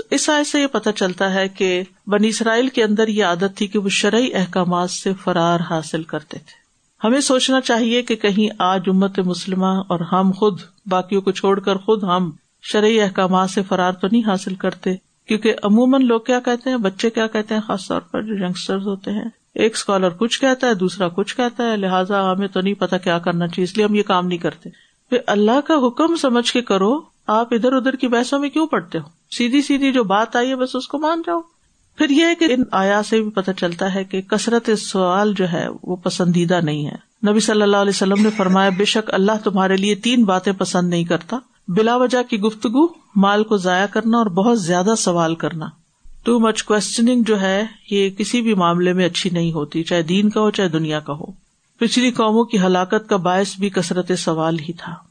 تو 0.02 0.16
اس 0.16 0.30
آئے 0.30 0.44
سے 0.44 0.62
یہ 0.62 0.68
پتا 0.68 0.92
چلتا 0.92 1.34
ہے 1.34 1.48
کہ 1.48 1.84
بنی 2.08 2.28
اسرائیل 2.28 2.68
کے 2.68 2.84
اندر 2.84 3.08
یہ 3.08 3.26
عادت 3.26 3.58
تھی 3.58 3.68
کہ 3.68 3.80
وہ 3.80 3.90
شرعی 3.90 4.34
احکامات 4.34 4.92
سے 4.92 5.14
فرار 5.14 5.60
حاصل 5.70 6.04
کرتے 6.04 6.38
تھے۔ 6.38 6.62
ہمیں 7.08 7.22
سوچنا 7.22 7.62
چاہیے 7.62 8.02
کہ 8.02 8.16
کہیں 8.16 8.56
آج 8.60 8.82
امت 8.88 9.20
مسلمہ 9.20 9.66
اور 9.66 10.00
ہم 10.00 10.32
خود، 10.36 10.60
باقیوں 10.86 11.22
کو 11.22 11.32
چھوڑ 11.32 11.60
کر 11.60 11.76
خود 11.76 12.04
ہم 12.04 12.32
شرعی 12.62 13.02
احکامات 13.02 13.50
سے 13.50 13.62
فرار 13.62 13.92
تو 13.92 14.08
نہیں 14.12 14.22
حاصل 14.28 14.56
کرتے، 14.56 14.96
کیونکہ 15.28 15.54
عموماً 15.64 16.06
لوگ 16.06 16.20
کیا 16.20 16.40
کہتے 16.40 16.70
ہیں؟ 16.70 16.78
بچے 16.78 17.10
کیا 17.10 17.28
کہتے 17.28 17.54
ہیں؟ 17.54 17.62
خاص 17.62 17.88
طور 17.88 18.02
پر 18.02 18.22
جو 18.22 18.34
یگسٹر 18.34 18.78
ہوتے 18.78 19.12
ہیں۔ 19.12 19.26
ایک 19.56 19.74
اسکالر 19.76 20.10
کچھ 20.10 20.42
کہتا 20.42 20.68
ہے، 20.68 20.74
دوسرا 20.74 21.08
کچھ 21.08 21.38
کہتا 21.38 21.72
ہے، 21.72 21.78
لہٰذا 21.78 22.32
ہمیں 22.32 22.48
تو 22.48 22.62
نہیں 22.62 22.74
پتا 22.74 22.98
کیا 22.98 23.20
کرنا 23.20 23.48
چاہیے، 23.48 23.64
اس 23.64 23.78
لیے 23.78 23.86
ہم 23.86 23.96
یہ 23.96 24.04
کام 24.04 24.28
نہیں 24.28 24.40
کرتے۔ 24.40 24.70
پھر 25.10 25.18
اللہ 25.28 25.62
کا 25.68 25.74
حکم 25.88 26.16
سمجھ 26.16 26.52
کے 26.52 26.62
کرو، 26.62 27.00
آپ 27.28 27.54
ادھر 27.54 27.74
ادھر 27.74 27.96
کی 27.96 28.08
بحثوں 28.08 28.40
میں 28.40 28.50
کیوں 28.50 28.68
پڑھتے 28.68 28.98
ہو؟ 28.98 29.21
سیدھی 29.38 29.62
سیدھی 29.62 29.92
جو 29.92 30.04
بات 30.04 30.36
آئی 30.36 30.50
ہے، 30.50 30.56
بس 30.56 30.76
اس 30.76 30.88
کو 30.88 31.00
مان 31.00 31.22
جاؤ۔ 31.26 31.42
پھر 31.98 32.10
یہ 32.10 32.26
کہ 32.40 32.46
ان 32.50 32.64
آیا 32.72 33.04
سے 33.04 33.22
بھی 33.22 33.30
پتہ 33.30 33.52
چلتا 33.58 33.96
ہے 33.96 34.04
کہ 34.04 34.22
کثرت 34.22 34.70
سوال 34.78 35.34
جو 35.38 35.52
ہے، 35.52 35.68
وہ 35.84 35.96
پسندیدہ 35.96 36.60
نہیں 36.64 36.88
ہے۔ 36.88 37.28
نبی 37.30 37.40
صلی 37.40 37.62
اللہ 37.62 37.78
علیہ 37.78 37.90
وسلم 37.90 38.22
نے 38.22 38.30
فرمایا، 38.30 38.70
بے 38.70 38.86
شک 38.86 39.14
اللہ 39.14 39.32
تمہارے 39.44 39.76
لیے 39.78 39.96
تین 39.96 40.24
باتیں 40.24 40.54
پسند 40.54 40.90
نہیں 40.90 41.04
کرتا۔ 41.04 41.38
بلا 41.68 41.96
وجہ 41.96 42.24
کی 42.24 42.40
گفتگو، 42.40 42.88
مال 43.16 43.44
کو 43.44 43.58
ضائع 43.58 43.86
کرنا 43.86 44.18
اور 44.18 44.26
بہت 44.26 44.62
زیادہ 44.62 44.94
سوال 44.98 45.36
کرنا۔ 45.36 45.66
ٹو 46.24 46.40
مچ 46.40 46.64
کوشچنگ 46.64 47.24
جو 47.24 47.42
ہے، 47.42 47.66
یہ 47.92 48.10
کسی 48.10 48.42
بھی 48.42 48.54
معاملے 48.54 48.94
میں 48.94 49.06
اچھی 49.06 49.30
نہیں 49.30 49.52
ہوتی، 49.52 49.84
چاہے 49.84 50.02
دین 50.02 50.30
کا 50.30 50.42
ہو، 50.42 50.52
چاہے 50.52 50.70
دنیا 50.70 51.00
کا 51.00 51.14
ہو۔ 51.14 51.26
پچھلی 51.80 52.12
قوموں 52.12 52.44
کی 52.44 52.60
ہلاکت 52.60 53.10
کا 53.10 53.18
باعث 53.18 53.60
بھی 53.60 53.70
کثرت 53.70 54.12
سوال 54.18 54.60
ہی 54.60 54.74
تھا۔ 54.74 55.11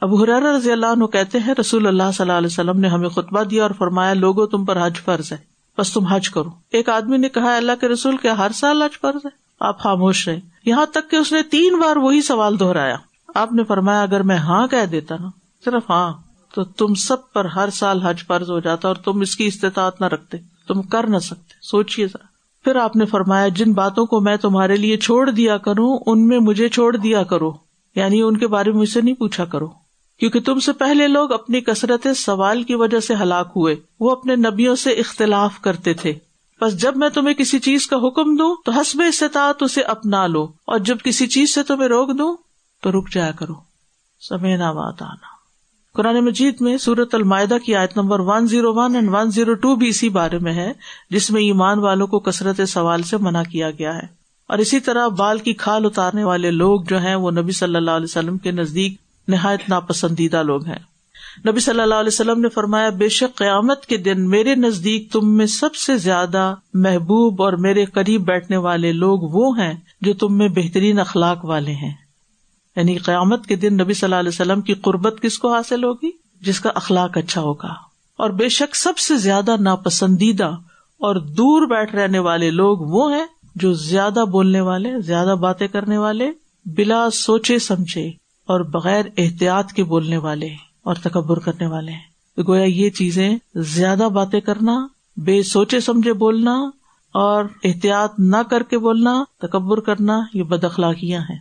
اب 0.00 0.14
حرار 0.14 0.42
رضی 0.42 0.72
اللہ 0.72 0.86
عنہ 0.86 1.04
کہتے 1.04 1.38
ہیں، 1.38 1.54
رسول 1.60 1.86
اللہ 1.86 2.02
صلی 2.02 2.22
اللہ 2.22 2.32
علیہ 2.32 2.46
وسلم 2.46 2.80
نے 2.80 2.88
ہمیں 2.88 3.08
خطبہ 3.08 3.42
دیا 3.42 3.62
اور 3.62 3.70
فرمایا، 3.78 4.14
لوگوں، 4.14 4.46
تم 4.46 4.64
پر 4.64 4.86
حج 4.86 4.96
فرض 4.96 5.32
ہے۔ 5.32 5.36
بس 5.78 5.92
تم 5.92 6.04
حج 6.04 6.30
کرو۔ 6.30 6.50
ایک 6.72 6.88
آدمی 6.88 7.16
نے 7.16 7.28
کہا، 7.28 7.56
اللہ 7.56 7.72
کے 7.80 7.88
رسول، 7.88 8.16
کیا 8.16 8.38
ہر 8.38 8.50
سال 8.54 8.82
حج 8.82 9.00
فرض 9.00 9.20
ہے؟ 9.24 9.30
آپ 9.60 9.80
خاموش 9.80 10.28
رہے 10.28 10.40
یہاں 10.66 10.86
تک 10.86 11.10
کہ 11.10 11.16
اس 11.16 11.32
نے 11.32 11.42
تین 11.42 11.78
بار 11.78 11.96
وہی 11.96 12.22
سوال 12.22 12.60
دہرایا۔ 12.60 12.96
آپ 13.34 13.52
نے 13.52 13.64
فرمایا، 13.64 14.02
اگر 14.02 14.22
میں 14.22 14.36
ہاں 14.36 14.66
کہہ 14.66 14.86
دیتا 14.86 15.14
نا، 15.20 15.28
صرف 15.64 15.90
ہاں 15.90 16.12
تو 16.54 16.64
تم 16.64 16.94
سب 16.94 17.32
پر 17.32 17.44
ہر 17.44 17.70
سال 17.70 18.02
حج 18.02 18.26
فرض 18.26 18.50
ہو 18.50 18.60
جاتا 18.60 18.88
اور 18.88 18.96
تم 18.96 19.20
اس 19.20 19.36
کی 19.36 19.46
استطاعت 19.46 20.00
نہ 20.00 20.06
رکھتے۔ 20.06 20.38
تم 20.68 20.82
کر 20.82 21.06
نہ 21.06 21.18
سکتے۔ 21.18 21.54
سوچیے 21.62 22.06
ذرا۔ 22.06 22.26
پھر 22.64 22.76
آپ 22.76 22.96
نے 22.96 23.04
فرمایا، 23.04 23.48
جن 23.48 23.72
باتوں 23.72 24.06
کو 24.06 24.20
میں 24.20 24.36
تمہارے 24.36 24.76
لیے 24.76 24.96
چھوڑ 24.96 25.30
دیا 25.30 25.56
کروں، 25.56 25.98
ان 26.06 26.28
میں 26.28 26.38
مجھے 26.38 26.68
چھوڑ 26.68 26.96
دیا 26.96 27.22
کرو۔ 27.22 27.52
یعنی 27.96 28.22
ان 28.22 28.36
کے 28.36 28.46
بارے 28.46 28.70
میں 28.70 28.80
مجھ 28.80 28.88
سے 28.88 29.00
نہیں 29.00 29.14
پوچھا 29.14 29.44
کرو۔ 29.44 29.83
کیونکہ 30.20 30.40
تم 30.40 30.60
سے 30.60 30.72
پہلے 30.72 31.08
لوگ 31.08 31.32
اپنی 31.32 31.60
کثرت 31.60 32.06
سوال 32.16 32.62
کی 32.62 32.74
وجہ 32.74 33.00
سے 33.00 33.14
ہلاک 33.14 33.52
ہوئے۔ 33.56 33.76
وہ 34.00 34.10
اپنے 34.10 34.36
نبیوں 34.36 34.76
سے 34.76 34.90
اختلاف 34.90 35.60
کرتے 35.60 35.94
تھے۔ 35.94 36.14
بس 36.60 36.82
جب 36.82 36.96
میں 36.96 37.08
تمہیں 37.08 37.34
کسی 37.34 37.58
چیز 37.58 37.86
کا 37.86 37.96
حکم 37.96 38.36
دوں 38.36 38.56
تو 38.64 38.72
حسب 38.72 39.02
استطاعت 39.08 39.62
اسے 39.62 39.80
اپنا 39.80 40.26
لو، 40.26 40.44
اور 40.44 40.78
جب 40.78 40.96
کسی 41.04 41.26
چیز 41.26 41.54
سے 41.54 41.62
تمہیں 41.62 41.88
روک 41.88 42.18
دوں 42.18 42.36
تو 42.82 42.92
رک 42.92 43.10
جایا 43.12 43.32
کرو۔ 43.32 43.54
سمے 44.20 44.56
بات 44.56 45.02
آنا 45.02 45.34
قرآن 45.94 46.24
مجید 46.24 46.56
میں 46.60 46.76
سورت 46.76 47.14
المائدہ 47.14 47.54
کی 47.66 47.74
آیت 47.74 47.96
number 47.96 48.20
one 48.20 48.46
zero 48.46 48.74
one 48.74 48.94
and 48.94 49.08
one 49.12 49.30
zero 49.30 49.54
two 49.54 49.76
بھی 49.76 49.88
اسی 49.88 50.08
بارے 50.08 50.38
میں 50.38 50.52
ہے، 50.52 50.72
جس 51.10 51.30
میں 51.30 51.42
ایمان 51.42 51.78
والوں 51.78 52.06
کو 52.06 52.18
کثرت 52.18 52.60
سوال 52.68 53.02
سے 53.02 53.16
منع 53.16 53.42
کیا 53.42 53.70
گیا 53.70 53.94
ہے۔ 53.96 54.06
اور 54.48 54.58
اسی 54.58 54.80
طرح 54.80 55.08
بال 55.08 55.38
کی 55.38 55.52
کھال 55.52 55.84
اتارنے 55.84 56.24
والے 56.24 56.50
لوگ 56.50 56.80
جو 56.80 56.98
ہیں، 56.98 57.14
وہ 57.14 57.30
نبی 57.30 57.52
صلی 57.52 57.76
اللہ 57.76 57.90
علیہ 57.90 58.04
وسلم 58.04 58.38
کے 58.38 58.50
نزدیک 58.50 59.03
نہایت 59.28 59.68
ناپسندیدہ 59.68 60.42
لوگ 60.42 60.66
ہیں۔ 60.66 60.78
نبی 61.48 61.60
صلی 61.60 61.80
اللہ 61.80 61.94
علیہ 61.94 62.10
وسلم 62.12 62.40
نے 62.40 62.48
فرمایا، 62.48 62.88
بے 62.88 63.08
شک 63.08 63.36
قیامت 63.36 63.86
کے 63.86 63.96
دن 63.96 64.30
میرے 64.30 64.54
نزدیک 64.54 65.12
تم 65.12 65.36
میں 65.36 65.46
سب 65.46 65.74
سے 65.74 65.96
زیادہ 65.96 66.54
محبوب 66.74 67.42
اور 67.42 67.52
میرے 67.52 67.84
قریب 67.84 68.24
بیٹھنے 68.24 68.56
والے 68.56 68.92
لوگ 68.92 69.18
وہ 69.20 69.58
ہیں 69.58 69.74
جو 70.00 70.14
تم 70.14 70.38
میں 70.38 70.48
بہترین 70.48 70.98
اخلاق 70.98 71.44
والے 71.44 71.72
ہیں۔ 71.72 71.94
یعنی 72.76 72.96
قیامت 72.96 73.46
کے 73.46 73.56
دن 73.56 73.74
نبی 73.74 73.94
صلی 73.94 74.06
اللہ 74.06 74.14
علیہ 74.14 74.28
وسلم 74.28 74.60
کی 74.60 74.74
قربت 74.74 75.22
کس 75.22 75.38
کو 75.38 75.54
حاصل 75.54 75.84
ہوگی؟ 75.84 76.10
جس 76.40 76.60
کا 76.60 76.70
اخلاق 76.74 77.18
اچھا 77.18 77.40
ہوگا۔ 77.40 77.74
اور 78.16 78.30
بے 78.30 78.48
شک 78.48 78.76
سب 78.76 78.98
سے 78.98 79.16
زیادہ 79.16 79.56
ناپسندیدہ 79.60 80.50
اور 80.98 81.14
دور 81.14 81.66
بیٹھ 81.66 81.94
رہنے 81.94 82.18
والے 82.18 82.50
لوگ 82.50 82.78
وہ 82.78 83.14
ہیں 83.14 83.26
جو 83.54 83.72
زیادہ 83.72 84.24
بولنے 84.32 84.60
والے، 84.60 85.00
زیادہ 85.00 85.34
باتیں 85.40 85.68
کرنے 85.68 85.98
والے، 85.98 86.30
بلا 86.66 87.10
سوچے 87.10 87.58
سمجھے 87.58 88.10
اور 88.46 88.60
بغیر 88.60 89.04
احتیاط 89.16 89.72
کے 89.72 89.84
بولنے 89.84 90.16
والے 90.16 90.48
اور 90.82 90.94
تکبر 90.94 91.38
کرنے 91.38 91.66
والے 91.66 91.92
ہیں۔ 91.92 92.14
گویا 92.46 92.64
یہ 92.64 92.90
چیزیں 92.90 93.38
زیادہ 93.54 94.08
باتیں 94.12 94.40
کرنا، 94.40 94.86
بے 95.16 95.42
سوچے 95.42 95.80
سمجھے 95.80 96.12
بولنا 96.12 96.54
اور 97.14 97.44
احتیاط 97.64 98.12
نہ 98.18 98.36
کر 98.36 98.62
کے 98.62 98.78
بولنا، 98.78 99.24
تکبر 99.38 99.80
کرنا، 99.80 100.20
یہ 100.34 100.42
بد 100.42 100.64
اخلاقیاں 100.64 101.20
ہیں۔ 101.30 101.38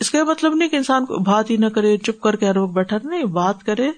اس 0.00 0.10
کا 0.10 0.24
مطلب 0.24 0.54
نہیں 0.54 0.68
کہ 0.68 0.76
انسان 0.76 1.04
کو 1.04 1.18
بات 1.18 1.50
ہی 1.50 1.56
نہ 1.56 1.66
کرے، 1.66 1.96
چپ 1.96 2.20
کر 2.20 2.36
کے 2.36 2.46
ہر 2.46 2.56
وقت 2.56 2.72
بیٹھا، 2.72 2.96
نہیں، 3.04 3.24
بات 3.24 3.62
کرے 3.62 3.90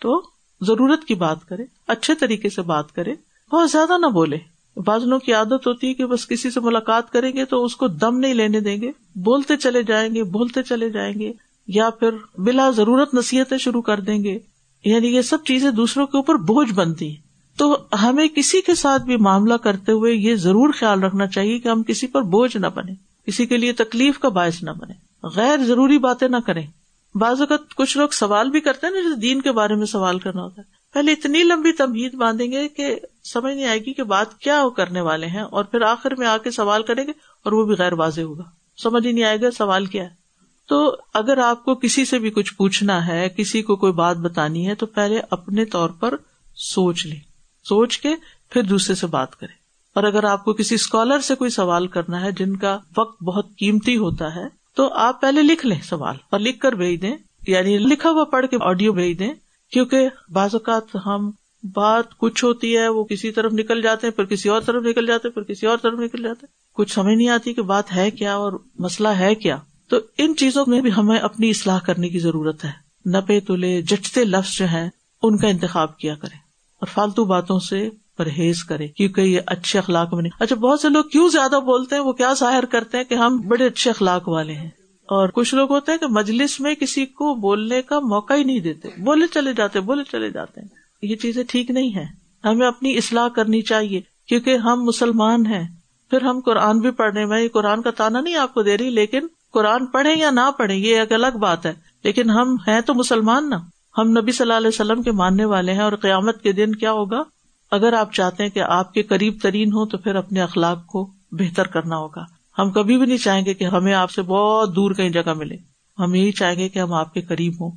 تو 0.00 0.22
ضرورت 0.60 1.04
کی 1.04 1.14
بات 1.14 1.48
کرے، 1.48 1.64
اچھے 1.88 2.14
طریقے 2.14 2.48
سے 2.50 2.62
بات 2.62 2.92
کرے، 2.92 3.14
بہت 3.52 3.70
زیادہ 3.70 3.98
نہ 3.98 4.06
بولے۔ 4.06 4.38
بازلوں 4.76 5.18
کی 5.18 5.32
عادت 5.32 5.66
ہوتی 5.66 5.88
ہے 5.88 5.94
کہ 5.94 6.06
بس 6.06 6.28
کسی 6.28 6.50
سے 6.50 6.60
ملاقات 6.60 7.10
کریں 7.10 7.32
گے 7.32 7.44
تو 7.44 7.64
اس 7.64 7.76
کو 7.76 7.88
دم 7.88 8.18
نہیں 8.18 8.34
لینے 8.34 8.60
دیں 8.60 8.80
گے، 8.80 8.90
بولتے 9.14 9.56
چلے 9.56 9.82
جائیں 9.82 10.14
گے، 10.14 10.22
بولتے 10.22 10.62
چلے 10.62 10.90
جائیں 10.90 11.14
گے۔ 11.18 11.32
یا 11.66 11.90
پھر 11.90 12.40
بلا 12.40 12.70
ضرورت 12.70 13.14
نصیحتیں 13.14 13.58
شروع 13.58 13.82
کر 13.82 14.00
دیں 14.00 14.24
گے 14.24 14.38
یعنی 14.84 15.08
یہ 15.08 15.22
سب 15.22 15.38
چیزیں 15.44 15.70
دوسروں 15.70 16.06
کے 16.06 16.16
اوپر 16.16 16.34
بوجھ 16.34 16.72
بنتی 16.72 17.08
ہیں۔ 17.08 17.32
تو 17.58 17.76
ہمیں 18.02 18.28
کسی 18.28 18.60
کے 18.60 18.74
ساتھ 18.74 19.02
بھی 19.02 19.16
معاملہ 19.16 19.54
کرتے 19.54 19.92
ہوئے 19.92 20.12
یہ 20.12 20.34
ضرور 20.34 20.72
خیال 20.72 21.02
رکھنا 21.02 21.26
چاہیے 21.26 21.58
کہ 21.58 21.68
ہم 21.68 21.82
کسی 21.82 22.06
پر 22.06 22.22
بوجھ 22.22 22.56
نہ 22.56 22.66
بنے 22.66 22.92
کسی 23.26 23.46
کے 23.46 23.56
لیے 23.56 23.72
تکلیف 23.72 24.18
کا 24.18 24.28
باعث 24.28 24.62
نہ 24.62 24.70
بنے 24.70 24.92
غیر 25.22 25.56
ضروری 25.64 25.98
باتیں 25.98 26.28
نہ 26.28 26.36
کریں۔ 26.46 26.66
بعض 27.14 27.40
اوقات 27.40 27.74
کچھ 27.74 27.98
لوگ 27.98 28.08
سوال 28.08 28.50
بھی 28.50 28.60
کرتے 28.60 28.86
ہیں 28.86 28.94
نا، 28.94 29.00
جیسے 29.00 29.20
دین 29.20 29.40
کے 29.40 29.52
بارے 29.52 29.74
میں 29.74 29.86
سوال 29.86 30.18
کرنا 30.18 30.42
ہوتا 30.42 30.62
ہے۔ 30.62 30.66
پہلے 30.94 31.12
اتنی 31.12 31.42
لمبی 31.42 31.72
تمہید 31.72 32.14
باندھیں 32.14 32.52
گے 32.52 32.68
کہ 32.68 32.96
سمجھ 33.24 33.54
نہیں 33.54 33.66
آئے 33.66 33.78
گی 33.78 33.92
کہ 33.92 34.02
بات 34.02 34.38
کیا 34.38 34.64
وہ 34.64 34.70
کرنے 34.70 35.00
والے 35.00 35.26
ہیں 35.26 35.40
اور 35.40 35.64
پھر 35.64 35.80
آخر 35.80 36.14
میں 36.14 36.26
آ 36.26 36.36
کے 36.38 36.50
سوال 36.50 36.82
کریں 36.82 37.06
گے 37.06 37.12
اور 37.44 37.52
وہ 37.52 37.64
بھی 37.64 37.74
غیر 37.78 37.92
واضح 37.92 38.20
ہوگا۔ 38.20 38.44
سمجھ 38.82 39.06
ہی 39.06 39.12
نہیں 39.12 39.24
آئے 39.24 39.40
گا 39.40 39.50
سوال 39.50 39.86
کیا 39.86 40.04
ہے۔ 40.04 40.21
تو 40.68 40.96
اگر 41.14 41.38
آپ 41.38 41.64
کو 41.64 41.74
کسی 41.74 42.04
سے 42.04 42.18
بھی 42.18 42.30
کچھ 42.30 42.54
پوچھنا 42.54 43.06
ہے، 43.06 43.28
کسی 43.28 43.62
کو 43.62 43.76
کوئی 43.76 43.92
بات 43.92 44.16
بتانی 44.16 44.68
ہے، 44.68 44.74
تو 44.74 44.86
پہلے 44.86 45.20
اپنے 45.30 45.64
طور 45.64 45.90
پر 45.90 46.14
سوچ 46.54 47.06
لیں۔ 47.06 47.20
سوچ 47.64 47.98
کے 47.98 48.08
پھر 48.50 48.62
دوسرے 48.62 48.94
سے 48.94 49.06
بات 49.06 49.36
کریں۔ 49.36 49.54
اور 49.94 50.04
اگر 50.04 50.24
آپ 50.24 50.44
کو 50.44 50.52
کسی 50.52 50.74
اسکالر 50.74 51.18
سے 51.20 51.34
کوئی 51.34 51.50
سوال 51.50 51.86
کرنا 51.86 52.20
ہے، 52.20 52.32
جن 52.32 52.56
کا 52.56 52.78
وقت 52.96 53.22
بہت 53.22 53.46
قیمتی 53.58 53.96
ہوتا 53.96 54.34
ہے، 54.36 54.44
تو 54.76 54.92
آپ 54.92 55.20
پہلے 55.20 55.42
لکھ 55.42 55.66
لیں 55.66 55.80
سوال 55.82 56.16
اور 56.30 56.40
لکھ 56.40 56.60
کر 56.60 56.72
بھیج 56.72 57.02
دیں۔ 57.02 57.16
یعنی 57.46 57.78
لکھا 57.78 58.10
ہوا 58.10 58.24
پڑھ 58.24 58.46
کے 58.46 58.56
آڈیو 58.60 58.92
بھیج 58.92 59.18
دیں، 59.18 59.32
کیونکہ 59.72 60.08
بعض 60.32 60.54
اوقات 60.54 60.96
ہم 61.06 61.30
بات 61.74 62.18
کچھ 62.18 62.44
ہوتی 62.44 62.76
ہے، 62.76 62.88
وہ 62.88 63.04
کسی 63.04 63.30
طرف 63.30 63.52
نکل 63.52 63.82
جاتے 63.82 64.06
ہیں، 64.06 64.14
پھر 64.14 64.24
کسی 64.24 64.48
اور 64.48 64.60
طرف 64.60 64.82
نکل 64.82 65.06
جاتے 65.06 65.30
پھر 65.30 65.42
کسی 65.42 65.66
اور 65.66 65.78
طرف 65.82 65.98
نکل 65.98 66.22
جاتے 66.22 66.46
کچھ 66.72 66.92
سمجھ 66.92 67.14
نہیں 67.14 67.28
آتی 67.28 67.54
کہ 67.54 67.62
بات 67.62 67.96
ہے 67.96 68.10
کیا 68.10 68.34
اور 68.34 68.52
مسئلہ 68.78 69.08
ہے 69.08 69.34
کیا۔ 69.34 69.58
تو 69.92 69.98
ان 70.18 70.36
چیزوں 70.36 70.64
میں 70.66 70.80
بھی 70.80 70.90
ہمیں 70.96 71.18
اپنی 71.18 71.50
اصلاح 71.50 71.78
کرنے 71.78 72.08
کی 72.08 72.18
ضرورت 72.18 72.64
ہے۔ 72.64 72.70
نپے 73.10 73.40
تلے 73.40 73.82
جچتے 73.82 74.24
لفظ 74.24 74.58
جو 74.58 74.64
ہیں، 74.64 74.90
ان 75.22 75.36
کا 75.36 75.48
انتخاب 75.48 75.98
کیا 75.98 76.14
کریں۔ 76.14 76.38
اور 76.80 76.86
فالتو 76.86 77.24
باتوں 77.24 77.58
سے 77.60 77.90
پرہیز 78.16 78.64
کرے 78.64 78.88
کیونکہ 78.88 79.20
یہ 79.20 79.40
اچھے 79.46 79.78
اخلاق 79.78 80.14
میں 80.14 80.22
نہیں۔ 80.22 80.32
اچھا 80.38 80.56
بہت 80.56 80.80
سے 80.80 80.88
لوگ 80.88 81.04
کیوں 81.04 81.28
زیادہ 81.28 81.60
بولتے 81.64 81.94
ہیں؟ 81.94 82.02
وہ 82.02 82.12
کیا 82.12 82.32
ظاہر 82.32 82.64
کرتے 82.64 82.96
ہیں 82.96 83.04
کہ 83.04 83.14
ہم 83.14 83.40
بڑے 83.48 83.66
اچھے 83.66 83.90
اخلاق 83.90 84.28
والے 84.28 84.52
ہیں؟ 84.52 84.70
اور 85.02 85.28
کچھ 85.28 85.54
لوگ 85.54 85.72
ہوتے 85.72 85.92
ہیں 85.92 85.98
کہ 85.98 86.06
مجلس 86.06 86.60
میں 86.60 86.74
کسی 86.74 87.06
کو 87.06 87.34
بولنے 87.34 87.82
کا 87.82 88.00
موقع 88.00 88.34
ہی 88.34 88.44
نہیں 88.44 88.60
دیتے۔ 88.60 88.88
بولے 88.98 89.26
چلے 89.34 89.52
جاتے، 89.52 89.80
بولے 89.80 90.02
چلے 90.12 90.30
جاتے 90.30 90.60
ہیں۔ 90.60 90.68
یہ 91.02 91.16
چیزیں 91.16 91.44
ٹھیک 91.48 91.70
نہیں 91.70 91.94
ہے 91.94 92.04
ہمیں 92.44 92.66
اپنی 92.66 92.96
اصلاح 92.96 93.28
کرنی 93.28 93.62
چاہیے، 93.62 94.00
کیونکہ 94.28 94.56
ہم 94.56 94.84
مسلمان 94.84 95.46
ہیں۔ 95.46 95.68
پھر 96.10 96.22
ہم 96.22 96.40
قرآن 96.40 96.78
بھی 96.78 96.90
پڑھنے 96.90 97.26
میں، 97.26 97.48
قرآن 97.48 97.82
کا 97.82 97.90
تانا 97.90 98.20
نہیں 98.20 98.34
آپ 98.34 98.54
کو 98.54 98.62
دے 98.62 98.78
رہی، 98.78 98.90
لیکن 98.90 99.26
قرآن 99.52 99.86
پڑھے 99.86 100.14
یا 100.14 100.30
نہ 100.30 100.50
پڑھے 100.58 100.74
یہ 100.74 101.00
ایک 101.00 101.12
الگ 101.12 101.38
بات 101.40 101.66
ہے۔ 101.66 101.74
لیکن 102.04 102.30
ہم 102.30 102.56
ہیں 102.68 102.80
تو 102.80 102.94
مسلمان 102.94 103.50
نا۔ 103.50 103.58
ہم 103.98 104.08
نبی 104.08 104.32
صلی 104.32 104.44
اللہ 104.44 104.56
علیہ 104.56 104.68
وسلم 104.68 105.02
کے 105.02 105.12
ماننے 105.12 105.44
والے 105.44 105.72
ہیں 105.72 105.80
اور 105.80 105.92
قیامت 105.92 106.42
کے 106.42 106.52
دن 106.52 106.74
کیا 106.74 106.92
ہوگا؟ 106.92 107.22
اگر 107.70 107.92
آپ 107.92 108.12
چاہتے 108.12 108.42
ہیں 108.42 108.50
کہ 108.50 108.60
آپ 108.60 108.92
کے 108.92 109.02
قریب 109.02 109.36
ترین 109.42 109.68
ہو 109.68 109.86
تو 109.86 109.98
پھر 109.98 110.14
اپنے 110.14 110.40
اخلاق 110.40 110.86
کو 110.86 111.10
بہتر 111.30 111.66
کرنا 111.66 111.96
ہوگا۔ 111.96 112.24
ہم 112.58 112.70
کبھی 112.70 112.98
بھی 112.98 113.06
نہیں 113.06 113.16
چاہیں 113.16 113.44
گے 113.44 113.54
کہ 113.54 113.64
ہمیں 113.64 113.94
آپ 113.94 114.10
سے 114.10 114.22
بہت 114.22 114.76
دور 114.76 114.90
کہیں 114.90 115.10
جگہ 115.10 115.34
ملے۔ 115.34 115.56
ہم 115.98 116.14
یہی 116.14 116.32
چاہیں 116.32 116.58
گے 116.58 116.68
کہ 116.68 116.78
ہم 116.78 116.92
آپ 116.92 117.14
کے 117.14 117.20
قریب 117.20 117.52
ہوں۔ 117.60 117.70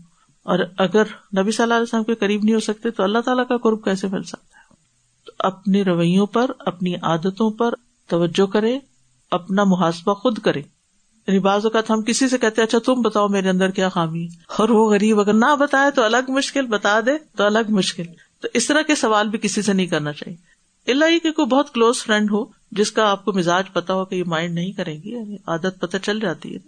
اور 0.44 0.60
اگر 0.78 1.04
نبی 1.38 1.52
صلی 1.52 1.64
اللہ 1.64 1.74
علیہ 1.74 1.84
وسلم 1.84 2.04
کے 2.04 2.16
قریب 2.16 2.44
نہیں 2.44 2.56
ہو 2.56 2.60
سکتے 2.60 2.90
تو 2.90 3.04
اللہ 3.04 3.20
تعالیٰ 3.20 3.48
کا 3.48 3.58
قرب 3.58 3.84
کیسے 3.84 4.08
مل 4.08 4.24
سکتا 4.24 4.60
ہے؟ 4.60 4.74
تو 5.26 5.32
اپنے 5.40 5.82
رویوں 5.82 6.26
پر، 6.26 6.52
اپنی 6.60 6.96
عادتوں 6.96 7.52
پر 7.52 7.74
توجہ 8.08 8.46
کرے 8.46 8.80
اپنا 9.32 9.64
محاسبہ 9.64 10.14
خود 10.14 10.40
کرے 10.40 10.62
یعنی 11.28 11.40
بعض 11.40 11.66
اوقات 11.66 11.92
ہم 11.92 12.02
کسی 12.02 12.30
سے 12.30 12.38
کہتے 12.38 12.62
اچھا 12.62 12.80
تم 12.86 13.02
بتاؤ 13.02 13.28
میرے 13.28 13.50
اندر 13.50 13.72
کیا 13.72 13.90
خامی 13.90 14.28
اور 14.58 14.70
وہ 14.70 14.92
غریب 14.92 15.20
اگر 15.20 15.34
نہ 15.34 15.56
بتائے 15.60 15.92
تو 15.92 16.04
الگ 16.04 16.18
مشکل، 16.28 16.66
بتا 16.66 17.00
دے 17.00 17.12
تو 17.38 17.44
الگ 17.44 17.60
مشکل۔ 17.70 18.04
تو 18.42 18.48
اس 18.54 18.68
طرح 18.68 18.82
کے 18.82 18.96
سوال 18.96 19.30
بھی 19.30 19.40
کسی 19.40 19.62
سے 19.62 19.74
نہیں 19.74 19.88
کرنا 19.88 20.14
چاہیے۔ 20.14 20.56
اللہ 20.92 21.06
ہی 21.06 21.20
کہ 21.20 21.32
کوئی 21.32 21.46
بہت 21.46 21.74
کلوز 21.74 21.98
فرینڈ 22.04 22.32
ہو، 22.32 22.46
جس 22.72 22.92
کا 22.92 23.12
آپ 23.12 23.26
کو 23.26 23.34
مزاج 23.34 23.64
پتا 23.74 23.94
ہو 23.94 24.06
کہ 24.06 24.16
یہ 24.16 24.24
مائنڈ 24.28 24.56
نہیں 24.56 24.72
کریں 24.72 25.02
گی 25.04 25.12
یعنی 25.12 25.36
عادت 25.48 25.80
پتہ 25.80 25.98
چل 25.98 26.20
جاتی 26.20 26.54
ہے۔ 26.54 26.60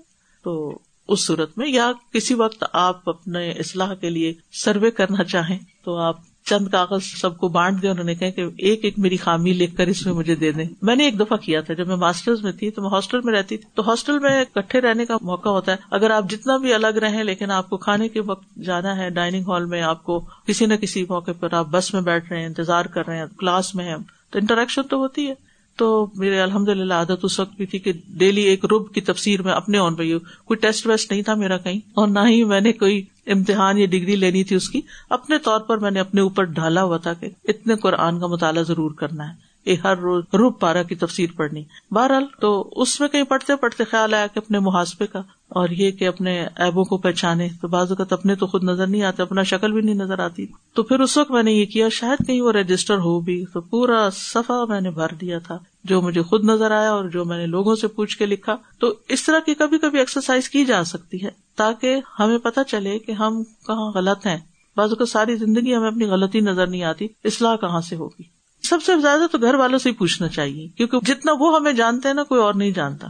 تو 0.44 0.80
اس 1.08 1.26
صورت 1.26 1.58
میں 1.58 1.68
یا 1.68 1.92
کسی 2.14 2.34
وقت 2.34 2.64
آپ 2.74 3.10
اپنے 3.10 3.52
اصلاح 3.52 3.94
کے 3.94 4.10
لیے 4.10 4.34
سروے 4.52 4.92
کرنا 4.92 5.24
چاہیں 5.24 5.60
تو 5.86 5.96
آپ 5.96 6.16
چند 6.50 6.68
کاغذ 6.68 7.04
سب 7.04 7.38
کو 7.38 7.48
بانٹ 7.48 7.82
دے 7.82 7.90
انہوں 7.90 8.04
نے 8.04 8.16
کہا 8.16 8.30
کہ 8.30 8.46
ایک 8.58 8.80
ایک 8.84 9.00
میری 9.00 9.18
خامی 9.18 9.54
لکھ 9.54 9.76
کر 9.76 9.88
اس 9.88 10.06
میں 10.06 10.14
مجھے 10.14 10.36
دے 10.36 10.52
دیں۔ 10.52 10.66
میں 10.82 10.96
نے 10.96 11.06
ایک 11.06 11.20
دفعہ 11.20 11.38
کیا 11.38 11.62
تھا، 11.62 11.74
جب 11.74 11.88
میں 11.88 11.96
ماسٹرز 11.96 12.44
میں 12.44 12.52
تھی 12.52 12.72
تو 12.72 12.82
میں 12.82 12.90
ہاسٹل 12.90 13.22
میں 13.24 13.34
رہتی 13.34 13.58
تھی۔ 13.58 13.70
تو 13.74 13.90
ہاسٹل 13.90 14.20
میں 14.20 14.46
کٹھے 14.54 14.82
رہنے 14.82 15.06
کا 15.06 15.18
موقع 15.22 15.50
ہوتا 15.50 15.72
ہے۔ 15.72 15.78
اگر 15.92 16.10
آپ 16.10 16.30
جتنا 16.30 16.58
بھی 16.58 16.74
الگ 16.74 16.88
رہیں، 16.88 17.24
لیکن 17.24 17.52
آپ 17.52 17.70
کو 17.70 17.78
کھانے 17.78 18.10
کے 18.10 18.22
وقت 18.22 18.56
جانا 18.56 18.98
ہے، 18.98 19.10
ڈائننگ 19.10 19.44
ہال 19.48 19.66
میں 19.66 19.82
آپ 19.82 20.04
کو 20.04 20.26
کسی 20.48 20.66
نہ 20.66 20.74
کسی 20.74 21.06
موقع 21.10 21.32
پر 21.40 21.54
آپ 21.54 21.68
بس 21.72 21.94
میں 21.94 22.02
بیٹھ 22.02 22.30
رہے 22.30 22.40
ہیں، 22.40 22.48
انتظار 22.48 22.86
کر 22.86 23.08
رہے 23.08 23.18
ہیں، 23.18 23.26
کلاس 23.38 23.76
میں 23.76 23.86
ہیں 23.86 23.98
تو 24.30 24.40
انٹریکشن 24.40 24.82
تو 24.84 24.98
ہوتی 24.98 25.30
ہے۔ 25.30 25.47
تو 25.78 25.88
میرے 26.16 26.40
الحمد 26.42 26.70
للہ 26.70 26.94
عادت 26.94 27.24
اس 27.24 27.40
وقت 27.40 27.56
بھی 27.58 27.66
تھی 27.66 27.80
کہ 27.80 27.92
ڈیلی 28.18 28.42
ایک 28.42 28.66
روب 28.66 28.94
کی 28.94 29.02
تفسیر 29.02 29.42
میں 29.42 29.54
اپنے 29.54 29.78
آن 29.78 29.96
پہ 29.96 30.04
کوئی 30.46 30.58
ٹیسٹ 30.58 30.88
ویسٹ 30.88 31.12
نہیں 31.12 31.22
تھا 31.22 31.34
میرا 31.34 31.58
کہیں، 31.58 31.80
اور 31.94 32.08
نہ 32.08 32.20
ہی 32.28 32.44
میں 32.44 32.62
نے 32.62 32.74
کوئی 32.74 33.04
امتحان 33.28 33.78
یا 33.78 33.86
ڈگری 33.86 34.16
لینی 34.16 34.44
تھی 34.44 34.56
اس 34.56 34.70
کی۔ 34.70 34.82
اپنے 35.10 35.38
طور 35.38 35.60
پر 35.60 35.78
میں 35.78 35.92
نے 35.92 36.00
اپنے 36.00 36.22
اوپر 36.22 36.44
ڈھالا 36.44 36.84
ہوا 36.84 36.98
تھا 36.98 37.14
کہ 37.14 37.30
اتنے 37.44 37.76
قرآن 37.76 38.20
کا 38.20 38.28
مطالعہ 38.28 38.64
ضرور 38.64 38.92
کرنا 38.92 39.30
ہے۔ 39.30 39.47
ہر 39.76 39.98
روز 39.98 40.24
روپ 40.34 40.60
پارا 40.60 40.84
کی 40.84 40.96
تفسیر 40.96 41.30
پڑھنی۔ 41.36 41.64
بہرحال 41.92 42.26
تو 42.42 42.70
اس 42.76 43.00
میں 43.00 43.08
کہیں 43.08 43.24
پڑھتے 43.24 43.56
پڑھتے 43.56 43.84
خیال 43.84 44.14
آیا 44.14 44.28
کہ 44.28 44.40
اپنے 44.40 44.60
محاسبے 44.60 45.08
کا 45.08 45.22
اور 45.48 45.70
یہ 45.70 45.92
کہ 45.92 46.08
اپنے 46.08 46.48
ایبوں 46.56 46.84
کو 46.84 46.98
پہچانے، 46.98 47.48
تو 47.62 47.68
بعض 47.68 47.90
اوقات 47.90 48.14
اپنے 48.14 48.36
تو 48.36 48.48
خود 48.48 48.64
نظر 48.64 48.88
نہیں 48.88 49.04
آتے، 49.04 49.22
اپنا 49.22 49.44
شکل 49.44 49.72
بھی 49.72 49.82
نہیں 49.82 49.96
نظر 49.96 50.20
آتی۔ 50.20 50.46
تو 50.74 50.84
پھر 50.84 51.00
اس 51.00 51.18
وقت 51.18 51.32
میں 51.32 51.44
نے 51.44 51.52
یہ 51.52 51.66
کیا، 51.66 51.90
شاید 51.90 52.28
کہیں 52.28 52.42
وہ 52.42 52.52
رجسٹر 52.52 52.98
ہو 52.98 53.20
بھی، 53.20 53.46
تو 53.54 53.62
پورا 53.62 54.10
سفا 54.12 54.66
میں 54.66 54.82
نے 54.82 54.92
بھر 54.92 55.08
دیا 55.22 55.40
تھا، 55.40 55.58
جو 55.84 56.02
مجھے 56.02 56.22
خود 56.22 56.44
نظر 56.44 56.72
آیا 56.72 56.92
اور 56.92 57.06
جو 57.06 57.26
میں 57.26 57.38
نے 57.38 57.46
لوگوں 57.46 57.76
سے 57.76 57.88
پوچھ 57.88 58.18
کے 58.18 58.26
لکھا۔ 58.26 58.56
تو 58.80 58.94
اس 59.10 59.24
طرح 59.24 59.40
کی 59.40 59.54
کبھی 59.54 59.78
کبھی 59.78 60.00
ایکسرسائز 60.00 60.50
کی 60.50 60.66
جا 60.66 60.84
سکتی 60.84 61.24
ہے 61.24 61.30
تاکہ 61.56 61.96
ہمیں 62.20 62.38
پتا 62.38 62.64
چلے 62.64 63.00
کہ 63.00 63.12
ہم 63.12 63.44
کہاں 63.44 63.92
غلط 63.92 64.26
ہیں۔ 64.26 64.38
بعض 64.78 64.90
اوقات 64.90 65.10
ساری 65.10 65.36
زندگی 65.36 65.76
ہمیں 65.76 65.88
اپنی 65.88 66.06
غلطی 66.06 66.40
نظر 66.40 66.68
نہیں 66.68 66.84
آتی، 66.84 67.08
اصلاح 67.24 67.56
کہاں 67.56 67.82
سے 67.82 67.96
ہوگی؟ 67.96 68.37
سب 68.68 68.78
سے 68.86 69.02
زیادہ 69.02 69.22
تو 69.32 69.38
گھر 69.38 69.54
والوں 69.54 69.80
سے 69.80 69.90
ہی 69.90 69.94
پوچھنا 69.94 70.28
چاہیے، 70.28 70.68
کیونکہ 70.68 70.98
جتنا 71.06 71.32
وہ 71.40 71.56
ہمیں 71.56 71.74
جانتے 71.74 72.08
ہیں 72.08 72.16
نا، 72.16 72.24
کوئی 72.24 72.42
اور 72.42 72.54
نہیں 72.54 72.72
جانتا۔ 72.72 73.08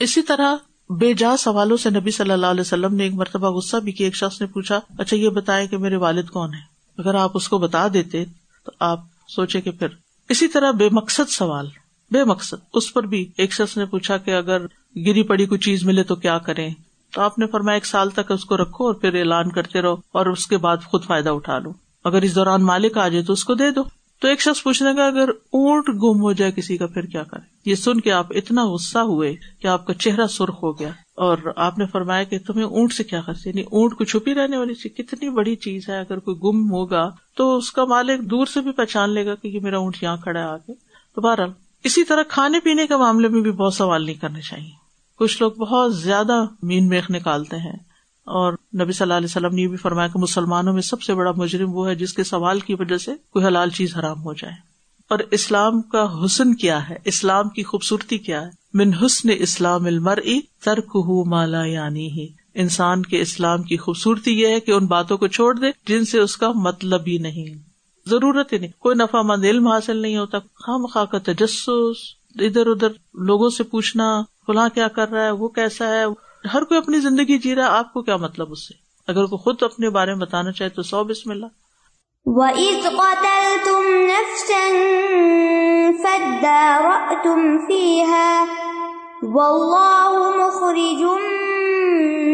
اسی 0.00 0.22
طرح 0.22 0.56
بے 0.90 1.14
جا 1.14 1.36
سوالوں 1.36 1.76
سے 1.76 1.90
نبی 1.90 2.10
صلی 2.10 2.30
اللہ 2.30 2.46
علیہ 2.46 2.60
وسلم 2.60 2.94
نے 2.94 3.02
ایک 3.02 3.14
مرتبہ 3.14 3.50
غصہ 3.50 3.76
بھی 3.76 3.92
کیا، 3.92 4.06
ایک 4.06 4.16
شخص 4.16 4.40
نے 4.40 4.46
پوچھا 4.46 4.80
اچھا 4.98 5.16
یہ 5.16 5.28
بتائے 5.28 5.66
کہ 5.66 5.78
میرے 5.78 5.96
والد 5.96 6.28
کون 6.28 6.54
ہے 6.54 6.74
اگر 6.98 7.14
آپ 7.14 7.30
اس 7.34 7.48
کو 7.48 7.58
بتا 7.58 7.86
دیتے 7.94 8.24
تو 8.64 8.72
آپ 8.80 9.00
سوچے 9.28 9.60
کہ 9.60 9.70
پھر۔ 9.70 9.88
اسی 10.28 10.48
طرح 10.48 10.70
بے 10.70 10.88
مقصد 10.92 11.30
سوال۔ 11.30 11.66
بے 12.10 12.24
مقصد۔ 12.24 12.54
اس 12.74 12.94
پر 12.94 13.02
بھی 13.02 13.30
ایک 13.36 13.52
شخص 13.52 13.76
نے 13.76 13.84
پوچھا 13.84 14.16
کہ 14.16 14.30
اگر 14.30 14.66
گری 14.96 15.22
پڑی 15.22 15.46
کوئی 15.46 15.58
چیز 15.58 15.84
ملے 15.84 16.02
تو 16.02 16.14
کیا 16.14 16.38
کریں؟ 16.38 16.70
تو 17.12 17.22
آپ 17.22 17.38
نے 17.38 17.46
فرمایا، 17.46 17.74
ایک 17.74 17.86
سال 17.86 18.10
تک 18.10 18.32
اس 18.32 18.44
کو 18.44 18.56
رکھو 18.56 18.86
اور 18.86 18.94
پھر 18.94 19.14
اعلان 19.14 19.50
کرتے 19.50 19.82
رہو 19.82 19.92
اور 19.92 20.26
اس 20.26 20.46
کے 20.46 20.56
بعد 20.56 20.76
خود 20.84 21.04
فائدہ 21.04 21.28
اٹھا 21.28 21.58
لو۔ 21.58 21.72
اگر 22.04 22.22
اس 22.22 22.34
دوران 22.34 22.64
مالک 22.64 22.98
آ 22.98 23.08
جائے 23.08 23.24
تو 23.24 23.32
اس 23.32 23.44
کو 23.44 23.54
دے 23.54 23.70
دو۔ 23.70 23.82
تو 24.24 24.28
ایک 24.28 24.40
شخص 24.40 24.62
پوچھنے 24.62 24.94
کا 24.94 25.06
اگر 25.06 25.28
اونٹ 25.28 25.88
گم 25.88 26.22
ہو 26.22 26.32
جائے 26.32 26.52
کسی 26.52 26.76
کا، 26.76 26.86
پھر 26.86 27.02
کیا 27.02 27.22
کرے 27.22 27.70
یہ 27.70 27.74
سن 27.74 28.00
کے 28.00 28.12
آپ 28.12 28.26
اتنا 28.30 28.64
غصہ 28.64 28.98
ہوئے 28.98 29.34
کہ 29.60 29.66
آپ 29.66 29.86
کا 29.86 29.94
چہرہ 29.94 30.26
سرخ 30.26 30.62
ہو 30.62 30.78
گیا۔ 30.78 30.88
اور 31.14 31.38
آپ 31.56 31.78
نے 31.78 31.86
فرمایا 31.86 32.22
کہ 32.22 32.38
تمہیں 32.38 32.64
اونٹ 32.64 32.92
سے 32.92 33.04
کیا 33.04 33.20
خرچ؟ 33.20 33.46
یعنی 33.46 33.60
اونٹ 33.60 33.94
کو 33.94 34.04
چھپی 34.04 34.34
رہنے 34.34 34.56
والی 34.56 34.74
چیز، 34.74 34.92
کتنی 34.96 35.30
بڑی 35.30 35.56
چیز 35.56 35.88
ہے، 35.88 35.98
اگر 35.98 36.18
کوئی 36.18 36.36
گم 36.36 36.72
ہوگا 36.72 37.10
تو 37.36 37.56
اس 37.56 37.72
کا 37.72 37.84
مالک 37.84 38.20
دور 38.20 38.46
سے 38.46 38.60
بھی 38.60 38.72
پہچان 38.72 39.10
لے 39.10 39.26
گا 39.26 39.34
کہ 39.34 39.48
یہ 39.48 39.60
میرا 39.60 39.78
اونٹ 39.78 40.02
یہاں 40.02 40.16
kھڑا 40.16 40.40
ہے 40.40 40.44
آگے۔ 40.44 40.74
تو 41.14 41.20
بہرحال، 41.20 41.50
اسی 41.84 42.04
طرح 42.04 42.22
کھانے 42.22 42.60
پینے 42.60 42.86
کے 42.86 42.96
معاملے 42.96 43.28
میں 43.28 43.40
بھی 43.40 43.50
بہت 43.50 43.74
سوال 43.74 44.04
نہیں 44.04 44.16
کرنے 44.16 44.40
چاہیے۔ 44.40 44.70
کچھ 45.18 45.42
لوگ 45.42 45.52
بہت 45.52 45.96
زیادہ 45.96 46.44
مین 46.62 46.88
میخ 46.88 47.10
نکالتے 47.10 47.56
ہیں۔ 47.56 47.93
اور 48.24 48.52
نبی 48.52 48.92
صلی 48.92 49.04
اللہ 49.04 49.14
علیہ 49.14 49.26
وسلم 49.30 49.54
نے 49.54 49.62
یہ 49.62 49.68
بھی 49.68 49.76
فرمایا 49.76 50.08
کہ 50.08 50.18
مسلمانوں 50.18 50.72
میں 50.72 50.82
سب 50.82 51.02
سے 51.02 51.14
بڑا 51.14 51.32
مجرم 51.36 51.74
وہ 51.74 51.88
ہے 51.88 51.94
جس 51.94 52.12
کے 52.12 52.24
سوال 52.24 52.60
کی 52.60 52.74
وجہ 52.74 52.96
سے 52.96 53.12
کوئی 53.30 53.44
حلال 53.44 53.70
چیز 53.70 53.96
حرام 53.96 54.24
ہو 54.24 54.32
جائے۔ 54.32 54.54
اور 55.10 55.18
اسلام 55.30 55.82
کا 55.82 56.24
حسن 56.24 56.54
کیا 56.54 56.88
ہے؟ 56.88 56.96
اسلام 57.04 57.48
کی 57.48 57.62
خوبصورتی 57.62 58.18
کیا 58.18 58.42
ہے؟ 58.42 58.50
من 58.74 58.90
حسن 59.04 59.28
اسلام 59.38 59.86
المر 59.86 60.18
ترک 60.64 60.96
مالا 61.26 61.64
یعنی 61.64 62.10
ہی 62.10 62.28
انسان 62.54 63.02
کے 63.02 63.20
اسلام 63.20 63.62
کی 63.62 63.76
خوبصورتی 63.76 64.40
یہ 64.40 64.46
ہے 64.46 64.60
کہ 64.60 64.70
ان 64.72 64.86
باتوں 64.86 65.18
کو 65.18 65.26
چھوڑ 65.26 65.58
دے 65.58 65.66
جن 65.86 66.04
سے 66.04 66.18
اس 66.18 66.36
کا 66.36 66.52
مطلب 66.54 67.02
ہی 67.06 67.18
نہیں۔ 67.18 67.58
ضرورت 68.06 68.52
ہی 68.52 68.58
نہیں۔ 68.58 68.70
کوئی 68.78 68.96
نفع 68.96 69.22
مند 69.22 69.44
علم 69.44 69.68
حاصل 69.68 69.96
نہیں 69.96 70.16
ہوتا۔ 70.16 70.38
خام 70.38 70.86
خواہ 70.86 71.04
کا 71.04 71.18
تجسس، 71.18 71.96
ادھر 72.34 72.66
ادھر 72.66 72.88
لوگوں 73.14 73.48
سے 73.48 73.62
پوچھنا، 73.62 74.22
فلاں 74.46 74.68
کیا 74.74 74.88
کر 74.88 75.10
رہا 75.10 75.24
ہے؟ 75.24 75.30
وہ 75.30 75.48
کیسا 75.48 75.88
ہے؟ 75.88 76.04
ہر 76.52 76.64
کوئی 76.64 76.78
اپنی 76.78 76.98
زندگی 76.98 77.38
جی 77.38 77.54
رہا 77.54 77.78
آپ 77.78 77.92
کو 77.92 78.02
کیا 78.02 78.16
مطلب 78.16 78.46
اس 78.50 78.68
سے؟ 78.68 78.74
اگر 79.08 79.26
کوئی 79.26 79.42
خود 79.42 79.62
اپنے 79.62 79.90
بارے 79.90 80.14
میں 80.14 80.20
بتانا 80.20 80.52
چاہے 80.52 80.70
تو 80.70 80.82
سو 80.82 81.04
بسم 81.04 81.30
اللہ۔ 81.30 81.46
وَإِذْ 82.24 82.82
قَتَلْتُمْ 82.82 83.94
نَفْسًا 83.94 84.80
فَادَّارَأْتُمْ 86.02 87.66
فِيهَا 87.66 88.44
وَاللَّهُ 89.22 90.36
مُخْرِجٌ 90.36 91.04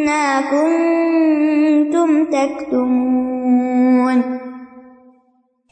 مَا 0.06 0.40
كُنْتُمْ 0.50 2.30
تَكْتُمُونَ۔ 2.30 4.20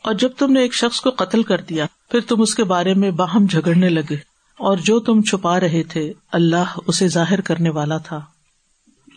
اور 0.04 0.14
جب 0.14 0.32
تم 0.38 0.52
نے 0.52 0.60
ایک 0.60 0.74
شخص 0.74 1.00
کو 1.00 1.10
قتل 1.10 1.42
کر 1.42 1.60
دیا 1.60 1.86
پھر 2.10 2.20
تم 2.20 2.40
اس 2.40 2.54
کے 2.54 2.64
بارے 2.64 2.94
میں 2.94 3.10
باہم 3.10 3.46
جھگڑنے 3.46 3.88
لگے۔ 3.88 4.27
اور 4.58 4.76
جو 4.76 5.00
تم 5.00 5.22
چھپا 5.22 5.60
رہے 5.60 5.82
تھے، 5.82 6.12
اللہ 6.32 6.78
اسے 6.86 7.08
ظاہر 7.08 7.40
کرنے 7.40 7.70
والا 7.70 7.98
تھا۔ 7.98 8.20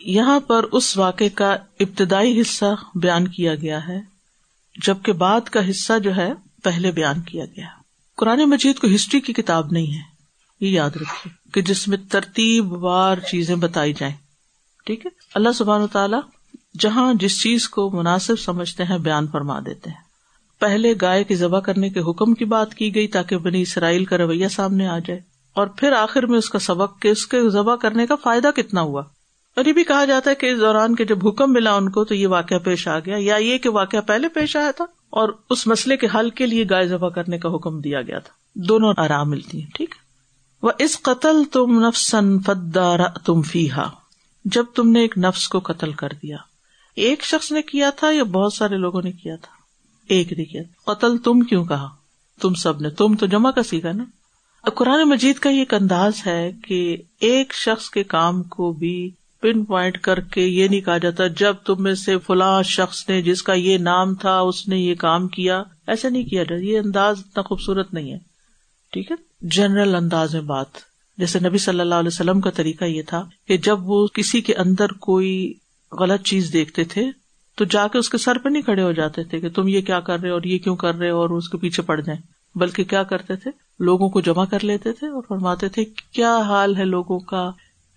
یہاں 0.00 0.40
پر 0.40 0.64
اس 0.72 0.96
واقعے 0.96 1.28
کا 1.28 1.52
ابتدائی 1.80 2.40
حصہ 2.40 2.74
بیان 2.94 3.28
کیا 3.28 3.54
گیا 3.54 3.88
ہے، 3.88 4.00
جبکہ 4.82 5.12
بعد 5.12 5.40
کا 5.40 5.70
حصہ 5.70 5.98
جو 5.98 6.16
ہے، 6.16 6.32
پہلے 6.62 6.90
بیان 6.90 7.20
کیا 7.20 7.44
گیا۔ 7.44 7.66
قرآن 8.16 8.38
مجید 8.38 8.78
کو 8.78 8.86
ہسٹری 8.94 9.20
کی 9.20 9.32
کتاب 9.32 9.66
نہیں 9.70 9.94
ہے، 9.94 10.02
یہ 10.60 10.70
یاد 10.70 10.90
رکھیے 10.90 11.50
کہ 11.52 11.62
جس 11.62 11.88
میں 11.88 11.98
ترتیب 12.10 12.72
وار 12.72 13.18
چیزیں 13.18 13.56
بتائی 13.56 13.92
جائیں۔ 13.92 14.14
ٹھیک 14.86 15.06
ہے؟ 15.06 15.10
اللہ 15.34 15.52
سبحان 15.52 15.82
و 15.82 15.86
تعالیٰ 15.86 16.20
جہاں 16.78 17.14
جس 17.14 17.42
چیز 17.42 17.68
کو 17.68 17.90
مناسب 17.90 18.40
سمجھتے 18.40 18.84
ہیں، 18.84 18.98
بیان 18.98 19.26
فرما 19.26 19.60
دیتے 19.60 19.90
ہیں۔ 19.90 20.12
پہلے 20.60 20.94
گائے 21.00 21.24
کی 21.24 21.34
ذبح 21.34 21.60
کرنے 21.60 21.88
کے 21.88 22.00
حکم 22.00 22.34
کی 22.34 22.44
بات 22.44 22.74
کی 22.74 22.94
گئی 22.94 23.08
تاکہ 23.08 23.36
بنی 23.36 23.62
اسرائیل 23.62 24.04
کا 24.04 24.18
رویہ 24.18 24.48
سامنے 24.48 24.86
آ 24.86 24.98
جائے۔ 24.98 25.31
اور 25.54 25.66
پھر 25.66 25.92
آخر 25.92 26.26
میں 26.26 26.38
اس 26.38 26.50
کا 26.50 26.58
سبق 26.58 27.02
کہ 27.02 27.08
اس 27.08 27.26
کے 27.26 27.48
ذبح 27.48 27.76
کرنے 27.76 28.06
کا 28.06 28.14
فائدہ 28.14 28.50
کتنا 28.56 28.80
ہوا؟ 28.80 29.02
اور 29.56 29.64
یہ 29.64 29.72
بھی 29.72 29.84
کہا 29.84 30.04
جاتا 30.04 30.30
ہے 30.30 30.34
کہ 30.34 30.46
اس 30.46 30.60
دوران 30.60 30.94
کے 30.94 31.04
جب 31.04 31.28
حکم 31.28 31.52
ملا 31.52 31.74
ان 31.74 31.90
کو 31.90 32.04
تو 32.04 32.14
یہ 32.14 32.26
واقعہ 32.26 32.58
پیش 32.58 32.88
آ 32.88 32.98
گیا، 32.98 33.16
یا 33.18 33.36
یہ 33.36 33.58
کہ 33.58 33.68
واقعہ 33.68 34.00
پہلے 34.00 34.28
پیش 34.28 34.56
آیا 34.56 34.70
تھا 34.70 34.84
اور 35.10 35.28
اس 35.50 35.66
مسئلے 35.66 35.96
کے 35.96 36.06
حل 36.14 36.30
کے 36.30 36.46
لیے 36.46 36.64
گائے 36.70 36.86
ذبح 36.86 37.08
کرنے 37.08 37.38
کا 37.38 37.48
حکم 37.48 37.80
دیا 37.80 38.02
گیا 38.02 38.18
تھا۔ 38.18 38.32
دونوں 38.54 38.94
آرام 38.96 39.30
ملتی 39.30 39.60
ہیں، 39.60 39.70
ٹھیک 39.74 39.94
وہ 40.62 40.70
اس 40.78 41.02
قتل 41.02 41.44
تم 41.52 41.86
نفسن 41.86 42.40
فدار 42.40 42.98
تم 43.24 43.42
فیحا 43.42 43.88
جب 44.44 44.64
تم 44.74 44.90
نے 44.90 45.00
ایک 45.00 45.18
نفس 45.18 45.48
کو 45.48 45.60
قتل 45.60 45.92
کر 45.92 46.08
دیا۔ 46.22 46.36
ایک 46.96 47.24
شخص 47.24 47.52
نے 47.52 47.62
کیا 47.62 47.90
تھا 47.90 48.10
یا 48.10 48.22
بہت 48.22 48.52
سارے 48.52 48.76
لوگوں 48.76 49.02
نے 49.02 49.12
کیا 49.12 49.36
تھا؟ 49.36 49.52
ایک 50.08 50.32
نے 50.32 50.44
کیا 50.44 50.62
قتل 50.84 51.18
تم 51.18 51.40
کیوں 51.40 51.64
کہا؟ 51.64 51.88
تم 52.40 52.54
سب 52.54 52.80
نے، 52.80 52.90
تم 52.90 53.14
تو 53.16 53.26
جمع 53.26 53.50
کا 53.50 53.62
سیکھا 53.62 53.92
نا۔ 53.92 54.04
قرآن 54.62 55.08
مجید 55.08 55.36
کا 55.36 55.50
ایک 55.50 55.74
انداز 55.74 56.12
ہے 56.26 56.50
کہ 56.64 56.96
ایک 57.20 57.54
شخص 57.54 57.90
کے 57.90 58.02
کام 58.04 58.42
کو 58.42 58.72
بھی 58.72 59.10
پن 59.40 59.64
پوائنٹ 59.64 59.98
کر 59.98 60.20
کے 60.20 60.40
یہ 60.40 60.68
نہیں 60.68 60.80
کہا 60.80 60.98
جاتا 60.98 61.26
جب 61.26 61.54
تم 61.66 61.82
میں 61.82 61.94
سے 61.94 62.18
فلاں 62.18 62.62
شخص 62.62 63.08
نے 63.08 63.22
جس 63.22 63.42
کا 63.42 63.52
یہ 63.52 63.78
نام 63.78 64.14
تھا 64.14 64.40
اس 64.40 64.68
نے 64.68 64.78
یہ 64.78 64.94
کام 64.94 65.28
کیا، 65.28 65.62
ایسا 65.86 66.08
نہیں 66.08 66.24
کیا 66.24 66.42
جاتا، 66.42 66.62
یہ 66.62 66.78
انداز 66.78 67.18
اتنا 67.18 67.42
خوبصورت 67.42 67.94
نہیں 67.94 68.12
ہے۔ 68.12 68.18
ٹھیک 68.92 69.10
ہے؟ 69.10 69.16
جنرل 69.40 69.94
انداز 69.94 70.34
میں 70.34 70.42
بات۔ 70.42 70.66
جیسے 71.18 71.38
نبی 71.38 71.58
صلی 71.58 71.80
اللہ 71.80 71.94
علیہ 71.94 72.10
وسلم 72.12 72.40
کا 72.40 72.50
طریقہ 72.50 72.84
یہ 72.84 73.02
تھا 73.06 73.24
کہ 73.48 73.56
جب 73.56 73.90
وہ 73.90 74.06
کسی 74.06 74.40
کے 74.40 74.54
اندر 74.54 74.86
کوئی 74.86 75.54
غلط 75.92 76.22
چیز 76.22 76.52
دیکھتے 76.52 76.84
تھے، 76.84 77.04
تو 77.56 77.64
جا 77.64 77.88
کے 77.88 77.98
اس 77.98 78.08
کے 78.08 78.18
سر 78.18 78.38
پہ 78.38 78.48
نہیں 78.48 78.62
کھڑے 78.62 78.82
ہو 78.82 78.92
جاتے 78.92 79.24
تھے 79.24 79.40
کہ 79.40 79.48
تم 79.48 79.68
یہ 79.68 79.80
کیا 79.80 80.00
کر 80.00 80.20
رہے 80.20 80.30
اور 80.30 80.42
یہ 80.42 80.58
کیوں 80.58 80.76
کر 80.76 80.94
رہے 80.94 81.08
اور 81.08 81.30
اس 81.30 81.48
کے 81.48 81.58
پیچھے 81.58 81.82
پڑ 81.82 82.00
جائیں۔ 82.00 82.20
بلکہ 82.54 82.84
کیا 82.84 83.02
کرتے 83.02 83.36
تھے؟ 83.36 83.50
لوگوں 83.80 84.08
کو 84.08 84.20
جمع 84.20 84.44
کر 84.44 84.64
لیتے 84.64 84.92
تھے 84.92 85.08
اور 85.08 85.22
فرماتے 85.28 85.68
تھے، 85.68 85.84
کیا 85.84 86.36
حال 86.36 86.76
ہے 86.76 86.84
لوگوں 86.84 87.18
کا؟ 87.18 87.50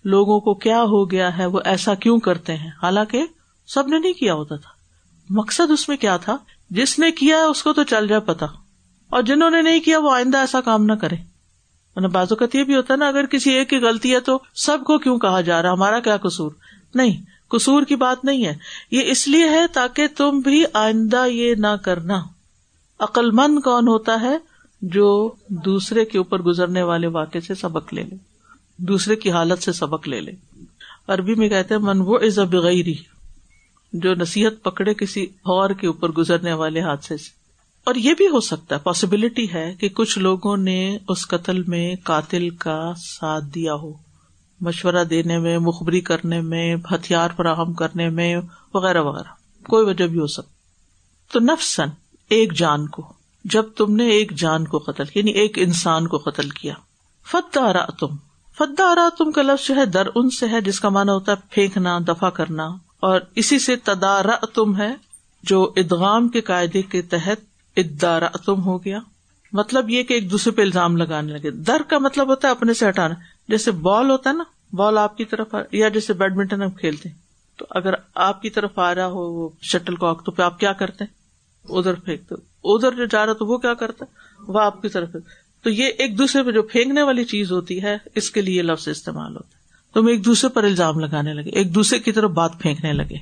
لوگوں 0.04 0.40
کو 0.40 0.54
کیا 0.54 0.82
ہو 0.82 1.10
گیا 1.10 1.38
ہے؟ 1.38 1.46
وہ 1.46 1.60
ایسا 1.64 1.94
کیوں 1.94 2.18
کرتے 2.18 2.56
ہیں؟ 2.56 2.70
حالانکہ 2.82 3.22
سب 3.66 3.88
نے 3.88 3.98
نہیں 3.98 4.12
کیا 4.12 4.34
ہوتا 4.34 4.56
تھا۔ 4.56 4.70
مقصد 5.30 5.70
اس 5.70 5.88
میں 5.88 5.96
کیا 5.96 6.16
تھا؟ 6.16 6.36
جس 6.70 6.98
نے 6.98 7.10
کیا 7.10 7.44
اس 7.44 7.62
کو 7.62 7.72
تو 7.72 7.82
چل 7.82 8.08
جائے 8.08 8.20
پتا 8.20 8.46
اور 9.10 9.22
جنہوں 9.22 9.50
نے 9.50 9.62
نہیں 9.62 9.80
کیا 9.80 9.98
وہ 9.98 10.14
آئندہ 10.14 10.38
ایسا 10.38 10.60
کام 10.60 10.84
نہ 10.84 10.92
کرے۔ 10.92 11.36
بازو 11.96 12.34
اوقات 12.34 12.54
یہ 12.54 12.64
بھی 12.64 12.76
ہوتا 12.76 12.94
ہے 12.94 12.98
نا، 12.98 13.08
اگر 13.08 13.26
کسی 13.26 13.50
ایک 13.50 13.70
کی 13.70 13.76
غلطی 13.76 14.14
ہے 14.14 14.20
تو 14.20 14.38
سب 14.54 14.78
کو 14.86 14.98
کیوں 14.98 15.18
کہا 15.18 15.40
جا 15.40 15.62
رہا؟ 15.62 15.72
ہمارا 15.72 16.00
کیا 16.00 16.16
قصور؟ 16.16 16.50
نہیں، 16.94 17.22
قصور 17.48 17.82
کی 17.82 17.96
بات 17.96 18.24
نہیں 18.24 18.46
ہے۔ 18.46 18.54
یہ 18.90 19.02
اس 19.04 19.28
لیے 19.28 19.48
ہے 19.48 19.66
تاکہ 19.66 20.06
تم 20.16 20.38
بھی 20.38 20.64
آئندہ 20.72 21.26
یہ 21.26 21.54
نہ 21.54 21.76
کرنا۔ 21.84 22.22
عقل 22.98 23.30
مند 23.30 23.58
کون 23.58 23.88
ہوتا 23.88 24.20
ہے؟ 24.20 24.38
جو 24.82 25.32
دوسرے 25.48 26.04
کے 26.04 26.18
اوپر 26.18 26.42
گزرنے 26.42 26.82
والے 26.82 27.06
واقع 27.06 27.38
سے 27.46 27.54
سبق 27.54 27.94
لے 27.94 28.02
لے، 28.02 28.16
دوسرے 28.76 29.16
کی 29.16 29.30
حالت 29.30 29.62
سے 29.62 29.72
سبق 29.72 30.08
لے 30.08 30.20
لے۔ 30.20 30.32
عربی 31.08 31.34
میں 31.34 31.48
کہتے 31.48 31.74
ہیں، 31.74 31.80
من 31.80 32.00
وہ 32.00 32.18
از 32.18 32.38
بغیری 32.38 32.94
جو 33.92 34.14
نصیحت 34.14 34.62
پکڑے 34.62 34.94
کسی 34.94 35.22
اور 35.22 35.70
کے 35.70 35.86
اوپر 35.86 36.08
گزرنے 36.08 36.52
والے 36.52 36.80
حادثے 36.80 37.16
سے۔ 37.16 37.30
اور 37.84 37.94
یہ 37.94 38.14
بھی 38.14 38.28
ہو 38.28 38.40
سکتا 38.40 38.74
ہے 38.74 38.80
پاسبلٹی 38.80 39.52
ہے 39.52 39.74
کہ 39.74 39.88
کچھ 39.88 40.18
لوگوں 40.18 40.56
نے 40.56 40.98
اس 41.08 41.28
قتل 41.28 41.62
میں 41.62 41.94
قاتل 42.04 42.50
کا 42.50 42.92
ساتھ 42.96 43.44
دیا 43.54 43.74
ہو۔ 43.74 43.92
مشورہ 44.60 45.04
دینے 45.04 45.38
میں، 45.38 45.58
مخبری 45.58 46.00
کرنے 46.00 46.40
میں، 46.40 46.76
ہتھیار 46.76 47.28
فراہم 47.36 47.72
کرنے 47.72 48.08
میں، 48.08 48.36
وغیرہ 48.74 49.02
وغیرہ۔ 49.02 49.28
کوئی 49.68 49.86
وجہ 49.86 50.06
بھی 50.06 50.18
ہو 50.18 50.26
سکتی 50.26 50.52
تو 51.32 51.40
نفسن 51.40 51.88
ایک 52.30 52.52
جان 52.52 52.86
کو 52.86 53.12
جب 53.50 53.62
تم 53.62 53.96
نے 53.96 54.08
ایک 54.08 54.32
جان 54.32 54.64
کو 54.64 54.78
قتل 54.78 55.04
یعنی 55.14 55.30
ایک 55.30 55.58
انسان 55.58 56.06
کو 56.06 56.18
قتل 56.18 56.50
کیا۔ 56.50 56.74
فتح 57.26 57.84
تم 58.00 58.06
فدا 58.58 59.08
تم 59.18 59.32
کا 59.32 59.42
لفظ 59.42 59.66
جو 59.66 59.76
ہے، 59.76 59.86
در 59.86 60.06
ان 60.14 60.30
سے 60.30 60.48
ہے، 60.48 60.60
جس 60.60 60.80
کا 60.80 60.88
مانا 60.88 61.12
ہوتا 61.12 61.32
ہے 61.32 61.36
پھینکنا، 61.50 61.98
دفاع 62.08 62.30
کرنا۔ 62.30 62.66
اور 63.00 63.20
اسی 63.34 63.58
سے 63.58 63.76
تدارا 63.76 64.46
تم 64.54 64.76
ہے، 64.76 64.94
جو 65.42 65.72
ادغام 65.76 66.28
کے 66.28 66.40
قاعدے 66.40 66.82
کے 66.82 67.02
تحت 67.02 67.36
ادارا 67.76 68.28
تم 68.28 68.62
ہو 68.62 68.84
گیا۔ 68.84 68.98
مطلب 69.52 69.90
یہ 69.90 70.02
کہ 70.02 70.14
ایک 70.14 70.30
دوسرے 70.30 70.50
پہ 70.50 70.62
الزام 70.62 70.96
لگانے 70.96 71.32
لگے۔ 71.32 71.50
در 71.50 71.82
کا 71.88 71.98
مطلب 71.98 72.28
ہوتا 72.28 72.48
ہے 72.48 72.52
اپنے 72.52 72.74
سے 72.74 72.88
ہٹانا۔ 72.88 73.14
جیسے 73.48 73.70
بال 73.70 74.10
ہوتا 74.10 74.30
ہے 74.30 74.34
نا، 74.34 74.44
بال 74.72 74.98
آپ 74.98 75.16
کی 75.16 75.24
طرف 75.24 75.54
یا 75.72 75.88
جیسے 75.88 76.12
بیڈمنٹن 76.12 76.62
ہم 76.62 76.70
کھیلتے 76.70 77.08
ہیں۔ 77.08 77.16
تو 77.56 77.64
اگر 77.70 77.94
آپ 78.14 78.42
کی 78.42 78.50
طرف 78.50 78.78
آ 78.78 78.94
رہا 78.94 79.06
ہو 79.06 79.32
وہ 79.32 79.48
شٹل 79.62 79.94
کاک 79.94 80.24
تو 80.24 80.32
پھر 80.32 80.44
آپ 80.44 80.58
کیا 80.58 80.72
کرتے 80.72 81.04
ہیں؟ 81.04 81.26
ادھر 81.68 81.94
پھینکتے 81.94 82.34
ادھر 82.74 82.92
جو 82.92 83.04
جا 83.04 83.26
رہا 83.26 83.32
تو 83.32 83.46
وہ 83.46 83.58
کیا 83.58 83.74
کرتا 83.74 84.04
ہے؟ 84.04 84.42
وہ 84.52 84.60
آپ 84.60 84.82
کی 84.82 84.88
طرف 84.88 85.08
تو 85.64 85.70
یہ 85.70 85.84
ایک 85.98 86.18
دوسرے 86.18 86.42
پہ 86.42 86.50
جو 86.50 86.62
پھینکنے 86.62 87.02
والی 87.02 87.24
چیز 87.24 87.52
ہوتی 87.52 87.82
ہے، 87.82 87.98
اس 88.14 88.30
کے 88.30 88.40
لیے 88.40 88.62
لفظ 88.62 88.88
استعمال 88.88 89.36
ہوتا 89.36 89.48
ہے۔ 89.48 89.56
تم 89.94 90.06
ایک 90.06 90.24
دوسرے 90.24 90.50
پر 90.50 90.64
الزام 90.64 90.98
لگانے 90.98 91.34
لگے، 91.34 91.50
ایک 91.50 91.74
دوسرے 91.74 91.98
کی 91.98 92.12
طرف 92.12 92.30
بات 92.30 92.52
پھینکنے 92.58 92.92
لگے۔ 92.92 93.16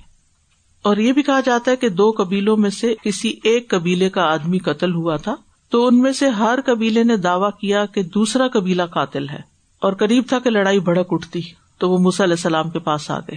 اور 0.83 0.96
یہ 0.96 1.12
بھی 1.12 1.22
کہا 1.22 1.40
جاتا 1.40 1.70
ہے 1.70 1.76
کہ 1.76 1.88
دو 1.88 2.14
قبیلوں 2.16 2.57
میں 2.57 2.70
سے 2.70 2.94
کسی 3.02 3.35
ایک 3.44 3.68
قبیلے 3.68 4.11
کا 4.11 4.22
آدمی 4.22 4.59
قتل 4.59 4.94
ہوا 4.94 5.16
تھا، 5.16 5.35
تو 5.70 5.87
ان 5.87 5.98
میں 5.98 6.12
سے 6.12 6.28
ہر 6.28 6.59
قبیلے 6.66 7.04
نے 7.04 7.16
دعوی 7.16 7.50
کیا 7.61 7.87
کہ 7.87 8.02
دوسرا 8.02 8.48
قبیلہ 8.48 8.83
قاتل 8.83 9.28
ہے۔ 9.28 9.54
اور 9.80 9.92
قریب 9.92 10.24
تھا 10.28 10.38
کہ 10.38 10.50
لڑائی 10.50 10.80
بھڑک 10.80 11.07
اٹھتی، 11.11 11.40
تو 11.78 11.90
وہ 11.90 11.98
علیہ 11.98 12.33
السلام 12.33 12.70
کے 12.70 12.78
پاس 12.78 13.11
آ 13.11 13.18
گئے۔ 13.20 13.37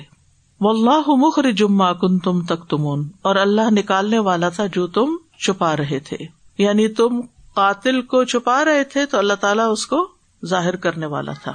وہ 0.61 0.69
اللہ 0.69 1.03
مخر 1.07 1.51
جمع 1.51 1.93
کن 1.93 2.19
تم 2.19 2.41
تک 2.45 2.69
تمون 2.69 3.09
اور 3.21 3.35
اللہ 3.35 3.61
نکالنے 3.71 4.19
والا 4.19 4.49
تھا 4.49 4.65
جو 4.65 4.87
تم 4.87 5.17
چھپا 5.39 5.77
رہے 5.77 5.99
تھے۔ 5.99 6.17
یعنی 6.57 6.87
تم 6.87 7.21
قاتل 7.53 8.01
کو 8.01 8.23
چھپا 8.23 8.65
رہے 8.65 8.83
تھے 8.83 9.05
تو 9.05 9.17
اللہ 9.17 9.33
تعالیٰ 9.33 9.71
اس 9.71 9.87
کو 9.87 10.11
ظاہر 10.45 10.75
کرنے 10.75 11.05
والا 11.05 11.31
تھا۔ 11.33 11.53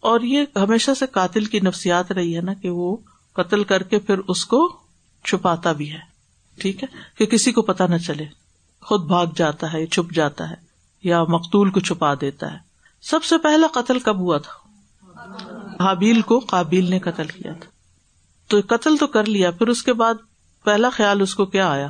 اور 0.00 0.20
یہ 0.20 0.44
ہمیشہ 0.56 0.90
سے 0.98 1.06
قاتل 1.06 1.44
کی 1.44 1.60
نفسیات 1.60 2.12
رہی 2.12 2.36
ہے 2.36 2.40
نا 2.40 2.54
کہ 2.54 2.70
وہ 2.70 2.96
قتل 3.32 3.64
کر 3.64 3.82
کے 3.82 3.98
پھر 3.98 4.18
اس 4.28 4.46
کو 4.46 4.76
چھپاتا 5.24 5.72
بھی 5.72 5.92
ہے۔ 5.92 5.98
ٹھیک 6.60 6.82
ہے؟ 6.82 6.88
کہ 7.18 7.26
کسی 7.26 7.52
کو 7.52 7.62
پتا 7.62 7.86
نہ 7.86 7.96
چلے۔ 7.96 8.24
خود 8.80 9.04
بھاگ 9.04 9.26
جاتا 9.36 9.72
ہے، 9.72 9.86
چھپ 9.86 10.14
جاتا 10.14 10.50
ہے 10.50 10.54
یا 11.02 11.24
مقتول 11.24 11.70
کو 11.70 11.80
چھپا 11.80 12.14
دیتا 12.20 12.52
ہے۔ 12.52 12.58
سب 13.02 13.24
سے 13.24 13.38
پہلا 13.38 13.66
قتل 13.74 13.98
کب 13.98 14.18
ہوا 14.18 14.38
تھا؟ 14.38 14.68
حابیل 15.80 16.20
کو 16.20 16.38
قابیل 16.38 16.90
نے 16.90 16.98
قتل 16.98 17.26
کیا 17.26 17.52
تھا۔ 17.52 17.70
تو 18.48 18.60
قتل 18.68 18.96
تو 18.96 19.06
کر 19.06 19.24
لیا، 19.24 19.50
پھر 19.50 19.68
اس 19.68 19.82
کے 19.82 19.92
بعد 19.92 20.14
پہلا 20.64 20.90
خیال 20.90 21.20
اس 21.20 21.34
کو 21.34 21.46
کیا 21.46 21.70
آیا؟ 21.70 21.88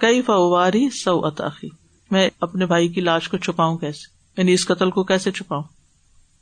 کئی 0.00 0.22
فواری 0.22 0.90
سو 0.90 1.26
اتاخی؟ 1.26 1.68
میں 2.10 2.30
اپنے 2.40 2.66
بھائی 2.66 2.88
کی 2.88 3.00
لاش 3.00 3.28
کو 3.28 3.36
چھپاؤں 3.36 3.78
کیسے؟ 3.78 4.16
یعنی 4.36 4.52
اس 4.52 4.66
قتل 4.66 4.90
کو 4.90 5.04
کیسے 5.04 5.32
چھپاؤں؟ 5.32 5.62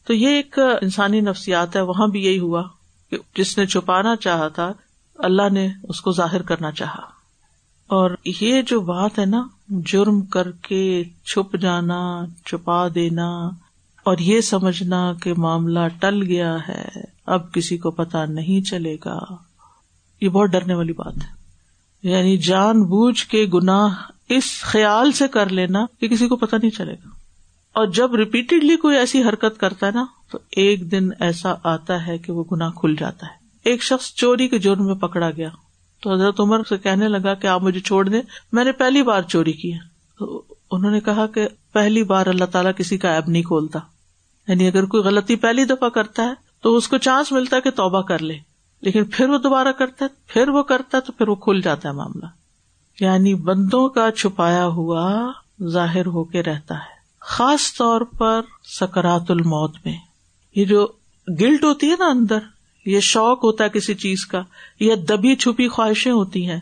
تو 0.07 0.15
یہ 0.15 0.29
ایک 0.29 0.59
انسانی 0.83 1.21
نفسیات 1.21 1.77
ہے، 1.77 1.81
وہاں 1.81 2.07
بھی 2.07 2.25
یہی 2.25 2.39
ہوا 2.39 2.63
کہ 3.11 3.17
جس 3.37 3.59
نے 3.59 3.67
چھپانا 3.67 4.17
چاہا 4.17 4.49
تھا، 4.49 4.73
اللہ 5.19 5.49
نے 5.53 5.69
اس 5.89 6.01
کو 6.01 6.13
ظاہر 6.13 6.43
کرنا 6.43 6.71
چاہا۔ 6.71 7.01
اور 7.87 8.11
یہ 8.41 8.63
جو 8.63 8.81
بات 8.81 9.19
ہے 9.19 9.25
نا، 9.25 9.47
جرم 9.69 10.21
کر 10.21 10.51
کے 10.51 11.05
چھپ 11.25 11.57
جانا، 11.57 12.25
چھپا 12.47 12.89
دینا، 12.95 13.49
اور 14.05 14.19
یہ 14.19 14.41
سمجھنا 14.41 15.13
کہ 15.23 15.35
معاملہ 15.37 15.81
ٹل 16.01 16.23
گیا 16.23 16.57
ہے، 16.69 16.89
اب 17.27 17.53
کسی 17.53 17.79
کو 17.79 17.91
پتا 17.91 18.25
نہیں 18.25 18.67
چلے 18.67 18.97
گا، 19.05 19.19
یہ 20.21 20.29
بہت 20.29 20.51
ڈرنے 20.51 20.75
والی 20.75 20.93
بات 20.93 21.17
ہے۔ 21.17 21.38
یعنی 22.03 22.37
جان 22.37 22.83
بوجھ 22.83 23.27
کے 23.27 23.47
گناہ 23.55 23.95
اس 24.29 24.61
خیال 24.61 25.13
سے 25.13 25.29
کر 25.29 25.49
لینا 25.49 25.87
کہ 26.01 26.09
کسی 26.09 26.29
کو 26.29 26.37
پتا 26.37 26.57
نہیں 26.57 26.71
چلے 26.71 26.93
گا۔ 26.93 27.09
اور 27.73 27.87
جب 27.87 28.15
ریپیٹڈلی 28.15 28.77
کوئی 28.77 28.97
ایسی 28.97 29.23
حرکت 29.23 29.61
کرتا 29.61 29.87
ہے 29.87 29.93
نا، 29.93 30.07
تو 30.33 30.39
ایک 30.51 30.93
دن 30.93 31.09
ایسا 31.21 31.55
آتا 31.65 32.07
ہے 32.07 32.19
کہ 32.19 32.33
وہ 32.33 32.45
گنا 32.53 32.71
کھل 32.71 32.95
جاتا 33.01 33.27
ہے۔ 33.27 33.33
ایک 33.65 33.83
شخص 33.83 34.15
چوری 34.15 34.49
کے 34.49 34.59
جرم 34.59 34.87
میں 34.87 34.95
پکڑا 34.95 35.31
گیا۔ 35.31 35.49
تو 36.03 36.15
حضرت 36.15 36.41
عمر 36.41 36.61
سے 36.69 36.79
کہنے 36.79 37.09
لگا 37.09 37.35
کہ 37.35 37.47
آپ 37.47 37.63
مجھے 37.63 37.81
چھوڑ 37.81 38.09
دیں، 38.09 38.23
میں 38.53 38.65
نے 38.65 38.73
پہلی 38.73 39.03
بار 39.03 39.23
چوری 39.23 39.53
کی 39.53 39.75
ہے۔ 39.75 39.79
تو 40.19 40.43
انہوں 40.71 40.91
نے 40.91 41.01
کہا 41.01 41.27
کہ 41.27 41.49
پہلی 41.73 42.03
بار 42.03 42.27
اللہ 42.27 42.45
تعالیٰ 42.45 42.73
کسی 42.77 42.99
کا 42.99 43.15
ایب 43.15 43.29
نہیں 43.29 43.43
کھولتا۔ 43.43 43.79
یعنی 44.49 44.67
اگر 44.67 44.85
کوئی 44.85 45.03
غلطی 45.03 45.37
پہلی 45.37 45.65
دفعہ 45.65 45.89
کرتا 45.89 46.23
ہے، 46.23 46.33
تو 46.63 46.77
اس 46.77 46.89
کو 46.89 46.99
چانس 46.99 47.33
ملتا 47.33 47.57
ہے 47.57 47.61
کہ 47.61 47.71
توبہ 47.71 48.03
کر 48.03 48.19
لے۔ 48.19 48.39
لیکن 48.81 49.05
پھر 49.05 49.29
وہ 49.29 49.39
دوبارہ 49.39 49.73
کرتا 49.73 50.05
ہے، 50.05 50.11
پھر 50.27 50.49
وہ 50.49 50.63
کرتا 50.63 50.97
ہے 50.97 51.03
تو 51.03 51.13
پھر 51.13 51.29
وہ 51.29 51.35
کھل 51.35 51.61
جاتا 51.61 51.89
ہے 51.89 51.95
معاملہ۔ 51.95 52.27
یعنی 53.01 53.35
بندوں 53.35 53.89
کا 53.89 54.11
چھپایا 54.11 54.67
ہوا 54.67 55.33
ظاہر 55.67 56.07
ہو 56.07 56.25
کے 56.25 56.43
رہتا 56.43 56.75
ہے۔ 56.75 56.99
خاص 57.21 57.75
طور 57.79 58.01
پر 58.01 58.41
سکرات 58.65 59.31
الموت 59.31 59.77
میں۔ 59.85 59.97
یہ 60.55 60.65
جو 60.65 60.87
گلٹ 61.41 61.65
ہوتی 61.65 61.91
ہے 61.91 61.97
نا 61.99 62.07
اندر، 62.07 62.39
یہ 62.87 63.01
شوق 63.01 63.45
ہوتا 63.45 63.65
ہے 63.65 63.69
کسی 63.69 63.95
چیز 63.95 64.27
کا 64.27 64.43
یہ 64.81 64.95
دبی 64.95 65.37
چھپی 65.37 65.69
خواہشیں 65.69 66.13
ہوتی 66.13 66.51
ہیں۔ 66.51 66.61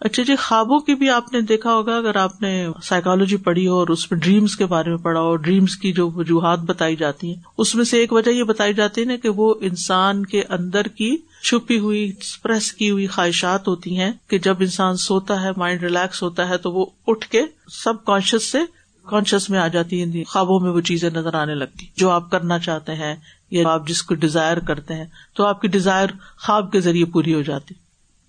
اچھا 0.00 0.22
جی 0.22 0.34
خوابوں 0.36 0.78
کی 0.80 0.94
بھی 0.94 1.08
آپ 1.10 1.32
نے 1.32 1.40
دیکھا 1.40 1.72
ہوگا، 1.74 1.96
اگر 1.96 2.16
آپ 2.16 2.42
نے 2.42 2.50
سائیکالوجی 2.82 3.36
پڑھی 3.36 3.66
ہو 3.68 3.78
اور 3.78 3.88
اس 3.88 4.10
میں 4.10 4.18
ڈریمس 4.20 4.54
کے 4.56 4.66
بارے 4.66 4.90
میں 4.90 4.98
پڑھا 4.98 5.20
ہو 5.20 5.34
ڈریمس 5.36 5.76
کی 5.76 5.92
جو 5.92 6.08
وجوہات 6.10 6.58
بتائی 6.58 6.96
جاتی 6.96 7.28
ہیں، 7.28 7.42
اس 7.58 7.74
میں 7.74 7.84
سے 7.84 7.98
ایک 7.98 8.12
وجہ 8.12 8.30
یہ 8.30 8.44
بتائی 8.44 8.74
جاتی 8.74 9.00
ہے 9.00 9.06
نا 9.06 9.16
کہ 9.16 9.28
وہ 9.28 9.54
انسان 9.60 10.24
کے 10.26 10.42
اندر 10.48 10.88
کی 10.96 11.16
چھپی 11.42 11.78
ہوئی 11.78 12.00
ایکسپریس 12.00 12.72
کی 12.72 12.90
ہوئی 12.90 13.06
خواہشات 13.06 13.68
ہوتی 13.68 13.96
ہیں 13.98 14.10
کہ 14.28 14.38
جب 14.38 14.56
انسان 14.60 14.96
سوتا 14.98 15.42
ہے 15.42 15.50
مائنڈ 15.56 15.82
ریلیکس 15.82 16.22
ہوتا 16.22 16.48
ہے، 16.48 16.56
تو 16.56 16.72
وہ 16.72 16.86
اٹھ 17.06 17.28
کے 17.28 17.42
سب 17.74 18.04
کانشیس 18.04 18.50
سے 18.52 18.58
کانشیس 19.06 19.50
میں 19.50 19.58
آ 19.58 19.66
جاتی 19.68 20.02
ہیں 20.02 20.24
خوابوں 20.28 20.58
میں 20.60 20.70
وہ 20.70 20.80
چیزیں 20.80 21.10
نظر 21.10 21.34
آنے 21.34 21.54
لگتی 21.54 21.86
جو 21.96 22.10
آپ 22.10 22.30
کرنا 22.30 22.58
چاہتے 22.58 22.94
ہیں 22.94 23.14
یا 23.50 23.68
آپ 23.68 23.86
جس 23.88 24.02
کو 24.02 24.14
ڈیزائر 24.16 24.58
کرتے 24.60 24.94
ہیں، 24.94 25.04
تو 25.34 25.44
آپ 25.44 25.60
کی 25.60 25.68
ڈیزائر 25.68 26.08
خواب 26.38 26.72
کے 26.72 26.80
ذریعے 26.80 27.04
پوری 27.04 27.34
ہو 27.34 27.42
جاتی 27.42 27.74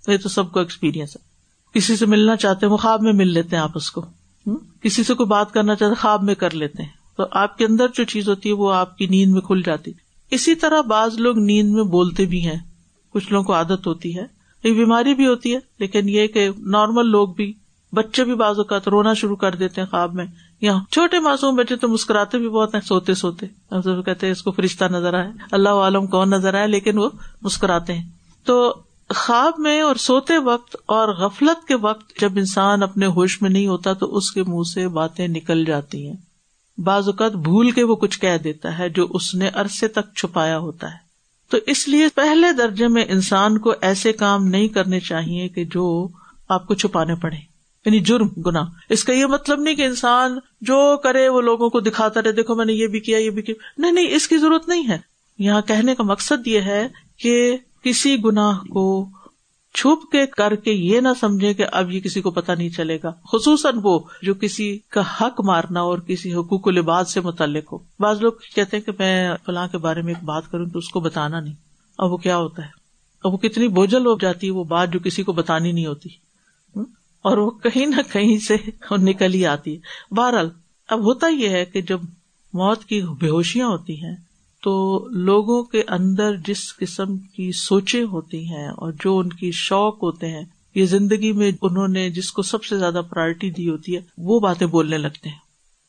یہ 0.04 0.18
تو 0.18 0.30
سب 0.30 0.52
کو 0.52 0.60
ایکسپیرئنس 0.60 1.16
ہے۔ 1.16 1.29
کسی 1.74 1.96
سے 1.96 2.06
ملنا 2.06 2.36
چاہتے 2.36 2.66
ہیں 2.66 2.74
وہ 2.74 2.78
خواب 2.78 3.02
میں 3.02 3.14
مل 3.14 3.28
لیتے 3.28 3.56
ہیں 3.56 3.64
آپ 3.64 3.72
اس 3.76 3.92
کو 3.92 4.06
کسی 4.82 5.04
سے 5.04 5.14
کوئی 5.14 5.28
بات 5.28 5.52
کرنا 5.52 5.76
چاہتے 5.76 5.96
خواب 5.96 6.24
میں 6.24 6.36
کر 6.36 6.54
لیتے 6.54 6.84
ہیں۔ 6.84 6.90
تو 7.18 7.24
آپ 7.32 7.58
کے 7.58 7.66
اندر 7.66 7.88
جو 7.94 8.04
چیز 8.04 8.30
ہوتی 8.30 8.50
ہے 8.50 8.54
وہ 8.54 8.74
آپ 8.74 8.98
کی 8.98 9.08
نیند 9.08 9.32
میں 9.32 9.42
کھل 9.42 9.62
جاتی۔ 9.66 9.92
اسی 10.32 10.56
طرح 10.56 10.82
بعض 10.82 11.20
لوگ 11.20 11.38
نیند 11.38 11.72
میں 11.72 11.84
بولتے 11.84 12.26
بھی 12.26 12.48
ہیں۔ 12.48 12.60
کچھ 13.10 13.32
لوگوں 13.32 13.46
کو 13.46 13.54
عادت 13.54 13.88
ہوتی 13.88 14.18
ہے۔ 14.18 14.26
یہ 14.64 14.74
بیماری 14.74 15.14
بھی 15.14 15.28
ہوتی 15.28 15.54
ہے، 15.54 15.60
لیکن 15.80 16.10
یہ 16.10 16.28
کہ 16.28 16.50
نارمل 16.58 17.06
لوگ 17.06 17.28
بھی، 17.28 17.54
بچے 17.94 18.24
بھی 18.24 18.36
بعض 18.36 18.58
اوقات 18.58 18.88
رونا 18.88 19.14
شروع 19.14 19.36
کر 19.36 19.56
دیتے 19.56 19.82
ہیں 19.82 19.88
خواب 19.88 20.14
میں۔ 20.14 20.26
یہاں 20.62 20.84
چھوٹے 20.92 21.20
معصوم 21.20 21.56
بچے 21.56 21.76
تو 21.76 21.88
مسکراتے 21.88 22.38
بھی 22.38 22.50
بہت 22.50 22.74
ہیں، 22.74 22.82
سوتے 22.82 23.14
سوتے۔ 23.14 23.46
کہتے 24.06 24.26
ہیں 24.26 24.32
اس 24.32 24.42
کو 24.42 24.52
فرشتہ 24.52 24.86
نظر 24.86 25.14
آئے۔ 25.14 25.32
اللہ 25.52 25.70
عالم 25.70 26.08
کون 26.08 26.30
نظر 26.30 26.54
آئے، 26.54 26.68
لیکن 26.68 26.98
وہ 26.98 27.10
مسکراتے 27.42 27.94
ہیں۔ 27.94 28.10
تو 28.44 28.76
خواب 29.16 29.54
میں 29.58 29.82
اور 29.82 29.96
سوتے 29.96 30.38
وقت 30.38 30.76
اور 30.86 31.08
غفلت 31.10 31.68
کے 31.68 31.76
وقت 31.76 32.20
جب 32.22 32.32
انسان 32.36 32.84
اپنے 32.84 33.06
ہوش 33.06 33.42
میں 33.42 33.50
نہیں 33.50 33.68
ہوتا 33.68 33.94
تو 33.94 34.18
اس 34.18 34.32
کے 34.32 34.44
منہ 34.44 34.64
سے 34.74 34.88
باتیں 34.88 35.28
نکل 35.28 35.66
جاتی 35.66 36.08
ہیں۔ 36.08 36.16
بعض 36.78 37.08
اوقات 37.08 37.32
بھول 37.32 37.72
کے 37.72 37.84
وہ 37.84 37.96
کچھ 37.96 38.20
کہہ 38.20 38.38
دیتا 38.44 38.78
ہے 38.78 38.90
جو 38.90 39.08
اس 39.10 39.36
نے 39.36 39.50
عرصے 39.54 39.88
تک 39.88 40.16
چھپایا 40.16 40.58
ہوتا 40.58 40.92
ہے۔ 40.92 40.98
تو 41.50 41.58
اس 41.66 41.88
لیے 41.88 42.08
پہلے 42.16 42.52
درجے 42.52 42.88
میں 42.88 43.06
انسان 43.10 43.58
کو 43.58 43.74
ایسے 43.82 44.14
کام 44.14 44.48
نہیں 44.48 44.68
کرنے 44.68 45.00
چاہیے 45.00 45.48
کہ 45.48 45.66
جو 45.66 46.08
آپ 46.50 46.68
کو 46.68 46.74
چھپانے 46.74 47.16
پڑے۔ 47.16 47.38
یعنی 47.86 48.00
جرم 48.00 48.28
گنا 48.42 48.62
اس 48.90 49.04
کا 49.04 49.14
یہ 49.14 49.26
مطلب 49.26 49.60
نہیں 49.60 49.76
کہ 49.76 49.86
انسان 49.86 50.40
جو 50.62 50.98
کرے 50.98 51.28
وہ 51.28 51.42
لوگوں 51.42 51.70
کو 51.70 51.80
دکھاتا 51.80 52.22
رہے، 52.22 52.32
دیکھو 52.32 52.56
میں 52.56 52.66
نے 52.66 52.74
یہ 52.74 52.88
بھی 52.88 53.00
کیا، 53.00 53.18
یہ 53.18 53.30
بھی 53.30 53.42
کیا۔ 53.42 53.56
نہیں 53.78 53.92
نہیں، 53.92 54.08
اس 54.10 54.28
کی 54.28 54.38
ضرورت 54.38 54.68
نہیں 54.68 54.88
ہے۔ 54.90 54.98
یہاں 55.40 55.62
کہنے 55.62 55.96
کا 55.96 56.04
مقصد 56.04 56.48
یہ 56.48 56.62
ہے 56.62 56.88
کہ 57.18 57.58
کسی 57.84 58.18
گناہ 58.26 58.60
کو 58.60 59.10
چھپ 59.74 60.12
کے 60.12 60.26
کر 60.26 60.56
کے 60.56 60.72
یہ 60.72 61.00
نہ 61.00 61.08
سمجھے 61.20 61.54
کہ 61.54 61.66
اب 61.72 61.92
یہ 61.92 62.00
کسی 62.00 62.22
کو 62.22 62.32
پتا 62.32 62.54
نہیں 62.56 62.70
چلے 62.70 62.98
گا۔ 63.04 63.12
خصوصاً 63.32 63.80
وہ 63.84 64.00
جو 64.22 64.34
کسی 64.34 64.80
کا 64.90 65.02
حق 65.22 65.42
مارنا 65.42 65.82
اور 65.82 65.98
کسی 66.00 66.34
حقوق 66.34 66.68
و 66.68 66.70
لباس 66.70 67.14
سے 67.14 67.22
متعلق 67.22 67.74
ہو۔ 67.74 67.78
بعض 68.00 68.22
لوگ 68.22 68.32
کہتے 68.56 68.78
ہیں 68.78 68.84
کہ 68.84 68.92
میں 69.00 69.32
فلاں 69.46 69.68
کے 69.68 69.78
بارے 69.78 70.02
میں 70.02 70.14
ایک 70.14 70.24
بات 70.24 70.52
کروں 70.52 70.66
تو 70.66 70.80
اس 70.80 70.90
کو 70.90 71.00
بتانا 71.00 71.40
نہیں۔ 71.40 71.54
اب 71.98 72.12
وہ 72.12 72.18
کیا 72.18 72.38
ہوتا 72.38 72.62
ہے؟ 72.62 72.70
اب 73.24 73.34
وہ 73.34 73.38
کتنی 73.38 73.68
بوجھل 73.68 74.06
ہو 74.06 74.18
جاتی 74.22 74.48
ہے 74.48 74.52
وہ 74.52 74.64
بات 74.64 74.94
جو 74.94 75.00
کسی 75.00 75.24
کو 75.24 75.34
بتانی 75.34 75.72
نہیں 75.72 75.86
ہوتی۔ 75.86 76.10
اور 77.22 77.38
وہ 77.38 77.50
کہیں 77.50 77.86
نہ 77.86 78.14
کہیں 78.14 78.38
سے 78.38 78.56
نکل 78.98 79.34
ہی 79.34 79.46
آتی 79.46 79.76
ہے۔ 79.76 80.14
بہرحال، 80.16 80.50
اب 80.88 81.00
ہوتا 81.00 81.28
یہ 81.28 81.50
ہے 81.50 81.66
کہ 81.66 81.82
جب 81.82 82.02
موت 82.54 82.86
کی 82.86 83.02
بے 83.02 83.30
ہوشیاں 83.30 83.68
ہوتی 83.68 84.04
ہیں 84.04 84.16
تو 84.64 85.08
لوگوں 85.12 85.64
کے 85.64 85.84
اندر 85.88 86.36
جس 86.48 86.78
قسم 86.78 87.18
کی 87.18 87.52
سوچیں 87.52 88.04
ہوتی 88.04 88.48
ہیں 88.48 88.68
اور 88.68 88.94
جو 89.04 89.18
ان 89.18 89.30
کی 89.30 89.52
شوق 89.54 90.04
ہوتے 90.04 90.28
ہیں، 90.28 90.44
یہ 90.76 90.86
زندگی 90.86 91.32
میں 91.32 91.52
انہوں 91.62 91.88
نے 91.88 92.10
جس 92.10 92.32
کو 92.32 92.42
سب 92.42 92.64
سے 92.64 92.78
زیادہ 92.78 93.02
پرائرٹی 93.10 93.52
دی 93.52 93.70
ہوتی 93.70 93.96
ہے، 93.96 94.02
وہ 94.18 94.40
باتیں 94.40 94.68
بولنے 94.68 94.98
لگتے 94.98 95.30
ہیں۔ 95.30 95.36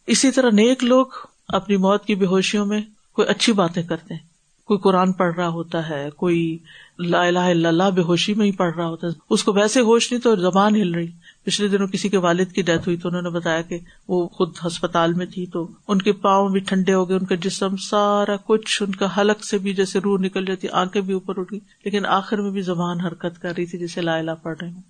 اسی 0.06 0.30
طرح 0.30 0.50
نیک 0.50 0.84
لوگ 0.84 1.06
اپنی 1.48 1.76
موت 1.76 2.04
کی 2.04 2.14
بے 2.14 2.26
ہوشیوں 2.26 2.66
میں 2.66 2.80
کوئی 3.12 3.28
اچھی 3.28 3.52
باتیں 3.52 3.82
کرتے 3.82 4.14
ہیں۔ 4.14 4.30
کوئی 4.64 4.78
قرآن 4.78 5.12
پڑھ 5.12 5.34
رہا 5.34 5.48
ہوتا 5.48 5.88
ہے، 5.88 6.10
کوئی 6.16 6.58
لا 6.98 7.22
الہ 7.22 7.38
الا 7.38 7.68
اللہ 7.68 7.90
بے 7.94 8.02
ہوشی 8.02 8.34
میں 8.34 8.46
ہی 8.46 8.52
پڑھ 8.52 8.76
رہا 8.76 8.86
ہوتا 8.86 9.06
ہے۔ 9.06 9.12
اس 9.30 9.44
کو 9.44 9.52
ویسے 9.52 9.80
ہوش 9.80 10.12
نہیں 10.12 10.22
تو 10.22 10.36
زبان 10.36 10.76
ہل 10.76 10.94
رہی۔ 10.94 11.06
پچھلے 11.44 11.68
دنوں 11.68 11.86
کسی 11.86 12.08
کے 12.08 12.16
والد 12.16 12.52
کی 12.52 12.62
ڈیتھ 12.62 12.82
ہوئی 12.86 12.96
تو 12.96 13.08
انہوں 13.08 13.22
نے 13.22 13.30
بتایا 13.30 13.62
کہ 13.62 13.78
وہ 14.08 14.28
خود 14.28 14.52
ہسپتال 14.66 15.14
میں 15.14 15.26
تھی 15.26 15.46
تو 15.46 15.68
ان 15.88 16.02
کے 16.02 16.12
پاؤں 16.12 16.48
بھی 16.48 16.60
ٹھنڈے 16.60 16.94
ہو 16.94 17.08
گئے، 17.08 17.16
ان 17.16 17.26
کا 17.26 17.34
جسم 17.34 17.76
سارا 17.76 18.36
کچھ، 18.36 18.82
ان 18.82 18.94
کا 18.94 19.20
حلق 19.20 19.44
سے 19.44 19.58
بھی 19.58 19.74
جیسے 19.74 19.98
روح 19.98 20.18
نکل 20.18 20.44
جاتی، 20.44 20.68
آنکھیں 20.68 21.02
بھی 21.02 21.14
اوپر 21.14 21.38
اٹھ 21.38 21.52
گئی، 21.52 21.60
لیکن 21.84 22.06
آخر 22.06 22.40
میں 22.40 22.50
بھی 22.50 22.60
زبان 22.60 23.00
حرکت 23.00 23.42
کر 23.42 23.52
رہی 23.56 23.66
تھی 23.66 23.78
جیسے 23.78 24.00
لا 24.00 24.16
الہ 24.16 24.30
پڑھ 24.42 24.58
رہے 24.60 24.70
ہوں۔ 24.70 24.82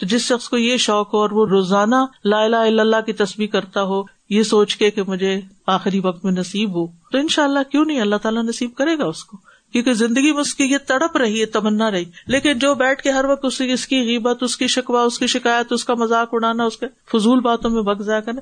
تو 0.00 0.06
جس 0.06 0.20
شخص 0.20 0.48
کو 0.48 0.56
یہ 0.56 0.76
شوق 0.76 1.14
ہو 1.14 1.18
اور 1.18 1.30
وہ 1.30 1.46
روزانہ 1.46 1.94
لا 2.24 2.42
الہ 2.42 2.56
الا 2.56 2.82
اللہ 2.82 3.00
کی 3.06 3.12
تصویر 3.12 3.46
کرتا 3.46 3.82
ہو، 3.82 4.02
یہ 4.30 4.42
سوچ 4.42 4.76
کے 4.76 4.90
کہ 4.90 5.02
مجھے 5.02 5.40
آخری 5.66 6.00
وقت 6.00 6.24
میں 6.24 6.32
نصیب 6.32 6.70
ہو، 6.70 6.86
تو 6.86 7.18
ان 7.18 7.28
شاء 7.28 7.44
اللہ 7.44 7.58
کیوں 7.70 7.84
نہیں؟ 7.84 8.00
اللہ 8.00 8.16
تعالیٰ 8.16 8.42
نصیب 8.42 8.74
کرے 8.74 8.98
گا 8.98 9.04
اس 9.04 9.24
کو۔ 9.24 9.45
کیونکہ 9.76 9.92
زندگی 9.92 10.32
میں 10.32 10.40
اس 10.40 10.54
کی 10.54 10.64
یہ 10.64 10.78
تڑپ 10.86 11.16
رہی 11.16 11.40
ہے، 11.40 11.46
تمنا 11.46 11.90
رہی۔ 11.90 12.04
لیکن 12.26 12.58
جو 12.58 12.74
بیٹھ 12.74 13.02
کے 13.02 13.10
ہر 13.10 13.24
وقت 13.24 13.44
اس 13.44 13.62
اس 13.68 13.86
کی 13.86 14.00
غیبت، 14.00 14.42
اس 14.42 14.56
کی 14.56 14.66
شکوا 14.66 15.02
اس 15.02 15.18
کی 15.18 15.26
شکایت، 15.26 15.72
اس 15.72 15.84
کا 15.84 15.94
مذاق 15.94 16.28
اڑانا، 16.32 16.64
اس 16.64 16.76
کے 16.76 16.86
فضول 17.12 17.40
باتوں 17.40 17.70
میں 17.70 17.82
بگ 17.82 18.02
جا 18.02 18.20
کر 18.20 18.32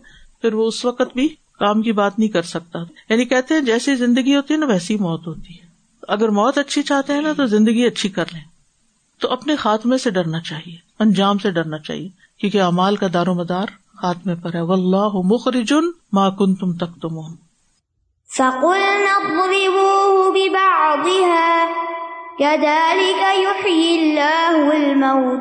پھر 0.40 0.54
وہ 0.54 0.68
اس 0.68 0.84
وقت 0.84 1.16
بھی 1.16 1.28
کام 1.58 1.82
کی 1.82 1.92
بات 1.92 2.18
نہیں 2.18 2.28
کر 2.28 2.42
سکتا۔ 2.42 2.78
یعنی 3.08 3.24
کہتے 3.24 3.54
ہیں 3.54 3.60
جیسی 3.60 3.96
زندگی 3.96 4.36
ہوتی 4.36 4.54
ہے 4.54 4.58
نا، 4.58 4.66
ویسی 4.66 4.96
موت 4.96 5.26
ہوتی 5.26 5.54
ہے۔ 5.54 5.66
اگر 6.08 6.28
موت 6.28 6.58
اچھی 6.58 6.82
چاہتے 6.82 7.12
ہیں 7.12 7.20
نا، 7.20 7.32
تو 7.32 7.46
زندگی 7.46 7.86
اچھی 7.86 8.08
کر 8.08 8.24
لیں۔ 8.32 8.44
تو 9.20 9.32
اپنے 9.32 9.56
خاتمے 9.56 9.98
سے 9.98 10.10
ڈرنا 10.10 10.40
چاہیے، 10.40 10.76
انجام 10.98 11.38
سے 11.38 11.50
ڈرنا 11.50 11.78
چاہیے۔ 11.78 12.08
کیونکہ 12.40 12.60
امال 12.60 12.96
کا 12.96 13.06
دار 13.14 13.26
و 13.26 13.34
مدار 13.34 13.66
خاتمے 14.02 14.34
پر 14.34 14.54
ہے۔ 14.54 14.60
اللہ 20.36 22.14
مخرجن 23.36 25.00
ماں 25.00 25.36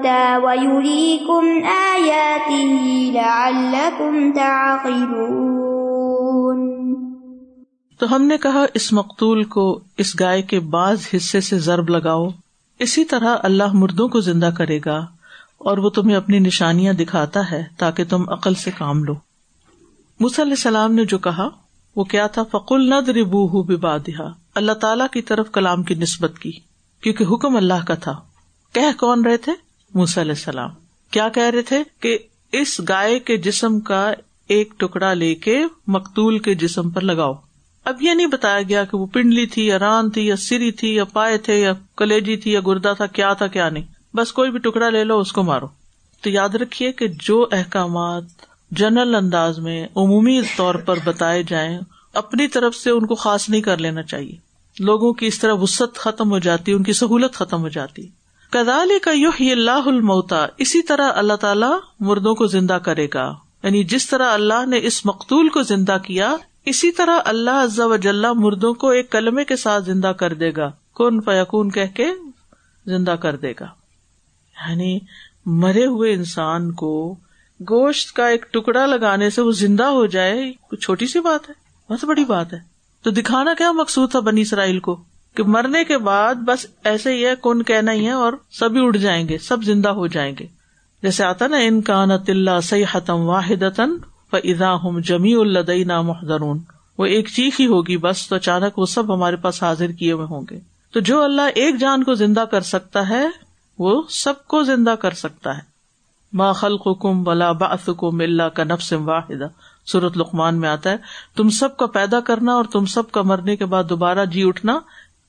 کن 1.28 1.62
تم 3.98 4.32
تک 4.32 4.88
تم 4.88 6.70
تو 8.00 8.16
ہم 8.16 8.24
نے 8.24 8.38
کہا، 8.38 8.66
اس 8.74 8.94
مقتول 8.94 9.44
کو 9.44 9.80
اس 9.98 10.20
گائے 10.20 10.42
کے 10.42 10.60
بعض 10.60 11.08
حصے 11.16 11.42
سے 11.42 11.58
ضرب 11.58 11.90
لگاؤ، 11.90 12.28
اسی 12.80 13.06
طرح 13.06 13.36
اللہ 13.44 13.74
مردوں 13.74 14.08
کو 14.08 14.20
زندہ 14.20 14.50
کرے 14.58 14.80
گا، 14.86 15.06
اور 15.58 15.78
وہ 15.78 15.90
تمہیں 15.90 16.18
اپنی 16.18 16.40
نشانیاں 16.40 16.94
دکھاتا 16.94 17.52
ہے 17.52 17.64
تاکہ 17.78 18.04
تم 18.04 18.30
عقل 18.30 18.54
سے 18.54 18.72
کام 18.78 19.04
لو۔ 19.04 19.14
علیہ 20.20 20.52
السلام 20.52 20.94
نے 20.94 21.06
جو 21.06 21.18
کہا، 21.18 21.50
وہ 21.96 22.04
کیا 22.04 22.28
تھا؟ 22.28 22.44
فقل 22.44 22.90
ند 22.90 23.10
ربو 23.10 23.64
بادہ 23.64 24.43
اللہ 24.56 24.72
تعالی 24.72 25.04
کی 25.12 25.22
طرف 25.22 25.52
کلام 25.52 25.84
کی 25.84 25.96
نسبت 25.96 26.40
کی، 26.40 26.52
کیونکہ 27.02 27.24
حکم 27.24 27.56
اللہ 27.56 27.86
کا 27.88 27.96
تھا۔ 27.96 28.22
کہ 28.74 28.82
کون 29.00 29.26
رہے 29.26 29.38
تھے؟ 29.38 29.52
موسی 29.94 30.22
علیہ 30.22 30.32
السلام۔ 30.32 30.70
کیا 31.12 31.30
کہہ 31.30 31.44
رہے 31.44 31.62
تھے 31.62 31.84
کہ 32.00 32.18
اس 32.52 32.82
گائے 32.90 33.20
کے 33.20 33.38
جسم 33.38 33.80
کا 33.80 34.14
ایک 34.48 34.74
ٹکڑا 34.78 35.14
لے 35.14 35.36
کے 35.36 35.64
مقتول 35.88 36.40
کے 36.40 36.56
جسم 36.56 36.90
پر 36.90 37.02
لگاؤ۔ 37.02 37.34
اب 37.86 38.02
یہ 38.02 38.14
نہیں 38.14 38.28
بتایا 38.28 38.62
گیا 38.62 38.84
کہ 38.84 38.98
وہ 38.98 39.06
پنڈلی 39.06 39.46
تھی 39.46 39.66
یا 39.66 39.80
ران 39.80 40.10
تھی 40.10 40.28
یا 40.28 40.36
سری 40.36 40.72
تھی 40.72 40.96
یا 40.96 41.04
پائے 41.04 41.38
تھے 41.38 41.62
یا 41.62 41.74
کلیجی 41.98 42.38
تھی 42.38 42.52
یا 42.52 42.60
گردا 42.68 42.94
تھا، 42.94 43.06
کیا 43.06 43.34
تھا، 43.34 43.48
کیا 43.48 43.70
نہیں۔ 43.70 43.84
بس 44.16 44.32
کوئی 44.32 44.52
بھی 44.52 44.60
ٹکڑا 44.60 44.90
لے 44.90 45.04
لو، 45.04 45.20
اس 45.20 45.32
کو 45.32 45.44
مارو۔ 45.44 45.68
تو 46.22 46.30
یاد 46.30 46.50
رکھیے 46.50 46.92
کہ 46.92 47.08
جو 47.08 47.48
احکامات 47.52 48.24
جنرل 48.72 49.16
انداز 49.16 49.60
میں 49.60 49.88
عمومی 49.96 50.42
طور 50.58 50.76
پر 50.76 50.96
بتائے 51.04 51.44
جائیں 51.44 51.80
اپنی 52.14 52.48
طرف 52.48 52.76
سے 52.76 52.90
ان 52.90 53.06
کو 53.06 53.16
خاص 53.16 53.50
نہیں 53.50 53.62
کر 53.62 53.78
لینا 53.78 54.04
چاہیے۔ 54.04 54.36
لوگوں 54.80 55.14
کی 55.14 55.26
اس 55.26 55.40
طرح 55.40 55.54
وسط 55.54 55.98
ختم 55.98 56.32
ہو 56.32 56.40
جاتی، 56.40 56.72
ان 56.72 56.84
کی 56.84 56.94
سہولت 56.94 57.34
ختم 57.34 57.62
ہو 57.62 57.70
جاتی۔ 57.70 58.08
کدال 58.50 58.92
کا 59.02 59.12
یو 59.12 59.30
اللہ 59.40 59.72
المتا 59.72 60.48
اسی 60.58 60.82
طرح 60.82 61.12
اللہ 61.16 61.34
تعالیٰ 61.34 61.80
مردوں 62.00 62.36
کو 62.36 62.48
زندہ 62.48 62.74
کرے 62.74 63.08
گا۔ 63.14 63.36
یعنی 63.64 63.84
جس 63.84 64.10
طرح 64.10 64.30
اللہ 64.32 64.66
نے 64.66 64.80
اس 64.84 65.06
مقتول 65.06 65.50
کو 65.50 65.62
زندہ 65.62 65.98
کیا، 66.04 66.36
اسی 66.66 66.92
طرح 66.92 67.20
اللہ 67.26 67.64
عز 67.64 67.80
و 67.80 67.96
جل 67.96 68.26
مردوں 68.36 68.74
کو 68.74 68.90
ایک 68.90 69.12
کلمے 69.12 69.44
کے 69.46 69.56
ساتھ 69.56 69.84
زندہ 69.84 70.08
کر 70.08 70.34
دے 70.34 70.52
گا۔ 70.58 70.72
کون 70.94 71.22
فیقون 71.22 71.72
کہہ 71.72 71.96
کے 71.96 72.06
زندہ 72.86 73.12
کر 73.12 73.36
دے 73.36 73.52
گا۔ 73.60 73.66
یعنی 74.70 75.00
مرے 75.46 75.86
ہوئے 75.86 76.14
انسان 76.14 76.72
کو 76.72 77.16
گوشت 77.62 78.16
کا 78.16 78.28
ایک 78.28 78.54
ٹکڑا 78.54 78.86
لگانے 78.86 79.30
سے 79.30 79.42
وہ 79.42 79.52
زندہ 79.52 79.84
ہو 79.84 80.06
جائے 80.06 80.54
چھوٹی 80.82 81.08
سی 81.08 81.20
بات 81.20 81.50
ہے؟ 81.50 81.63
بہت 81.94 82.06
بڑی 82.06 82.26
بات 82.26 82.54
ہے۔ 82.54 82.60
تو 83.04 83.12
دکھانا 83.12 83.54
کیا 83.58 83.72
مقصود 83.72 84.12
تھا 84.12 84.20
بنی 84.20 84.42
اسرائیل 84.42 84.80
کو؟ 84.80 85.04
کہ 85.36 85.44
مرنے 85.44 85.84
کے 85.84 85.98
بعد 85.98 86.36
بس 86.36 86.66
ایسے 86.84 87.14
ہی 87.14 87.26
ہے 87.26 87.36
کون 87.36 87.64
کہنا 87.64 87.92
ہی 87.92 88.06
ہے 88.06 88.12
اور 88.12 88.34
سبھی 88.52 88.86
اڑ 88.86 88.98
جائیں 88.98 89.30
گے، 89.30 89.38
سب 89.38 89.64
زندہ 89.64 89.90
ہو 89.90 90.08
جائیں 90.08 90.36
گے۔ 90.40 90.48
جیسے 91.04 91.24
آتا 91.24 91.48
نا، 91.48 91.58
ان 91.58 91.82
کا 91.82 92.06
نت 92.06 92.30
اللہ 92.30 92.62
سی 92.64 92.84
حتم 92.92 93.22
واحد 93.22 93.64
ادا 94.34 94.76
ہم 94.76 95.00
جمی 95.00 95.34
الدئی 95.34 95.84
محدرون 95.84 96.60
وہ 96.98 97.06
ایک 97.06 97.30
چیخ 97.30 97.60
ہی 97.60 97.68
ہوگی 97.68 97.98
بس، 97.98 98.30
تو 98.30 98.36
اچانک 98.36 98.80
وہ 98.80 98.86
سب 98.86 99.14
ہمارے 99.14 99.36
پاس 99.36 99.64
حاضر 99.64 99.92
کیے 99.92 100.12
ہوئے 100.12 100.26
ہوں 100.26 100.42
گے۔ 100.50 100.60
تو 100.92 101.00
جو 101.00 101.24
اللہ 101.24 101.42
ایک 101.56 101.80
جان 101.80 102.04
کو 102.04 102.14
زندہ 102.14 102.46
کر 102.52 102.62
سکتا 102.62 103.10
ہے، 103.10 103.28
وہ 103.80 104.04
سب 104.10 104.48
کو 104.48 104.64
زندہ 104.64 104.90
کر 104.90 105.12
سکتا 105.12 105.58
ہے۔ 105.58 105.74
ما 106.34 106.52
خلق 106.52 107.02
کم 107.02 107.24
بلا 107.24 107.54
کم 107.86 108.22
اللہ 108.22 108.44
کا 108.44 108.64
نفس 108.64 108.94
واحد 108.94 109.42
سورت 109.86 110.18
لقمان 110.18 110.60
میں 110.60 110.70
آتا 110.70 110.90
ہے، 110.90 110.96
تم 111.36 111.50
سب 111.50 111.78
کا 111.78 111.86
پیدا 111.86 112.20
کرنا 112.20 112.54
اور 112.54 112.64
تم 112.64 112.86
سب 112.86 113.12
کا 113.12 113.22
مرنے 113.22 113.56
کے 113.56 113.66
بعد 113.66 113.84
دوبارہ 113.90 114.26
جی 114.26 114.44
اٹھنا 114.48 114.80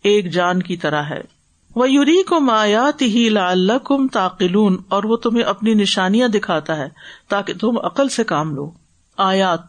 ایک 0.02 0.32
جان 0.32 0.62
کی 0.62 0.76
طرح 0.76 1.02
ہے۔ 1.02 1.20
وہ 1.76 1.90
یوری 1.90 2.22
کو 2.22 2.40
مایات 2.40 3.02
ہی 3.02 3.28
لا 3.28 3.50
اللہ 3.50 3.78
کم 3.84 4.08
تاقلون 4.08 4.76
اور 4.88 5.04
وہ 5.04 5.16
تمہیں 5.16 5.44
اپنی 5.44 5.74
نشانیاں 5.74 6.28
دکھاتا 6.28 6.76
ہے 6.76 6.88
تاکہ 7.28 7.52
تم 7.60 7.78
عقل 7.84 8.08
سے 8.08 8.24
کام 8.24 8.54
لو۔ 8.54 8.70
آیات۔ 9.16 9.60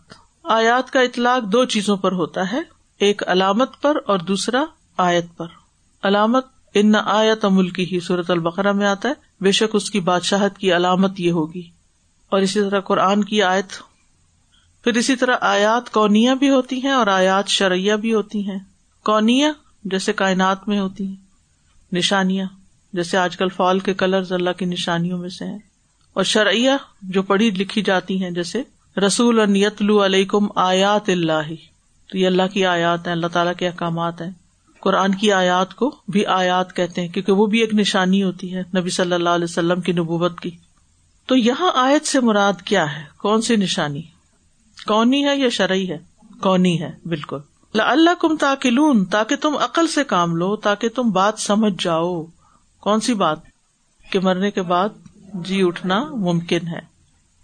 آیات 0.44 0.92
کا 0.92 1.00
اطلاق 1.00 1.44
دو 1.44 1.66
چیزوں 1.66 1.98
پر 1.98 2.12
ہوتا 2.12 2.52
ہے، 2.52 2.62
ایک 3.00 3.24
علامت 3.28 3.82
پر 3.82 3.98
اور 4.06 4.20
دوسرا 4.20 4.66
آیت 4.98 5.26
پر۔ 5.38 5.48
علامت، 6.04 6.46
ان 6.74 6.92
نہ 6.92 6.98
آیت 7.06 7.46
ملکی 7.46 7.96
ہی 7.96 8.00
صورت 8.00 8.32
البقرہ 8.32 8.72
میں 8.72 8.88
آتا 8.88 9.10
ہے، 9.10 9.14
بے 9.42 9.52
شک 9.52 9.76
اس 9.76 9.92
کی 9.92 10.00
بادشاہت 10.00 10.58
کی 10.58 10.76
علامت 10.76 11.20
یہ 11.20 11.32
ہوگی۔ 11.32 11.70
اور 12.30 12.42
اسی 12.42 12.62
طرح 12.62 12.80
قرآن 12.80 13.24
کی 13.24 13.44
آیت۔ 13.44 13.95
پھر 14.86 14.96
اسی 14.96 15.16
طرح 15.16 15.38
آیات 15.42 15.90
کونیا 15.90 16.34
بھی 16.34 16.50
ہوتی 16.50 16.84
ہیں 16.84 16.92
اور 16.92 17.08
آیات 17.08 17.48
شرعیہ 17.48 17.94
بھی 17.94 18.14
ہوتی 18.14 18.50
ہیں۔ 18.50 18.60
کونیا 19.04 19.52
جیسے 19.84 20.14
کائنات 20.14 20.68
میں 20.68 20.80
ہوتی 20.80 21.08
ہیں، 21.08 21.16
نشانیاں 21.92 22.46
جیسے 22.94 23.18
آج 23.18 23.38
کل 23.38 23.50
فال 23.50 23.80
کے 23.80 23.94
کلر 23.94 24.22
اللہ 24.30 24.50
کی 24.50 24.66
نشانیوں 24.66 25.18
میں 25.18 25.30
سے 25.30 25.46
ہیں۔ 25.46 25.58
اور 26.14 26.24
شرعیہ 26.24 26.70
جو 27.02 27.24
پڑھی 27.24 27.50
لکھی 27.50 27.82
جاتی 27.82 28.24
ہیں 28.24 28.32
جیسے 28.32 28.64
رسول 29.08 29.40
علیکم 30.04 30.48
آیات 30.56 31.10
اللہ۔ 31.10 31.54
تو 32.12 32.18
یہ 32.18 32.28
اللہ 32.28 32.48
کی 32.54 32.66
آیات 32.66 33.08
ہیں، 33.08 33.14
اللہ 33.14 33.28
تعالیٰ 33.28 33.54
کے 33.58 33.68
احکامات 33.68 34.22
ہیں۔ 34.22 34.32
قرآن 34.80 35.16
کی 35.16 35.32
آیات 35.32 35.76
کو 35.76 35.96
بھی 36.08 36.26
آیات 36.26 36.76
کہتے 36.76 37.02
ہیں، 37.02 37.08
کیونکہ 37.08 37.32
وہ 37.32 37.46
بھی 37.46 37.60
ایک 37.60 37.74
نشانی 37.74 38.24
ہوتی 38.24 38.56
ہے 38.56 38.62
نبی 38.78 38.90
صلی 38.90 39.14
اللہ 39.14 39.30
علیہ 39.30 39.44
وسلم 39.44 39.82
کی 39.82 39.92
نبوت 39.92 40.40
کی۔ 40.40 40.52
تو 41.26 41.36
یہاں 41.36 41.72
آیت 41.76 42.06
سے 42.06 42.20
مراد 42.20 42.62
کیا 42.62 42.98
ہے؟ 42.98 43.04
کون 43.18 43.42
سی 43.42 43.56
نشانی؟ 43.56 44.02
کونی 44.88 45.26
ہے 45.26 45.38
یا 45.38 45.50
شرعی 45.50 45.90
ہے؟ 45.90 45.98
کونی 46.42 46.82
ہے، 46.82 46.92
بالکل۔ 47.06 47.38
اللہ 47.74 48.10
کم 48.22 48.38
تاکلون، 48.38 49.06
تاکہ 49.06 49.36
تم 49.36 49.58
عقل 49.58 49.88
سے 49.88 50.04
کام 50.04 50.36
لو، 50.36 50.56
تاکہ 50.56 50.90
تم 50.90 51.12
بات 51.12 51.40
سمجھ 51.40 51.84
جاؤ۔ 51.84 52.24
کون 52.80 53.00
سی 53.00 53.14
بات؟ 53.14 53.40
کہ 54.12 54.20
مرنے 54.20 54.52
کے 54.52 54.62
بعد 54.62 54.90
جی 55.34 55.64
اٹھنا 55.64 56.04
ممکن 56.04 56.68
ہے۔ 56.68 56.80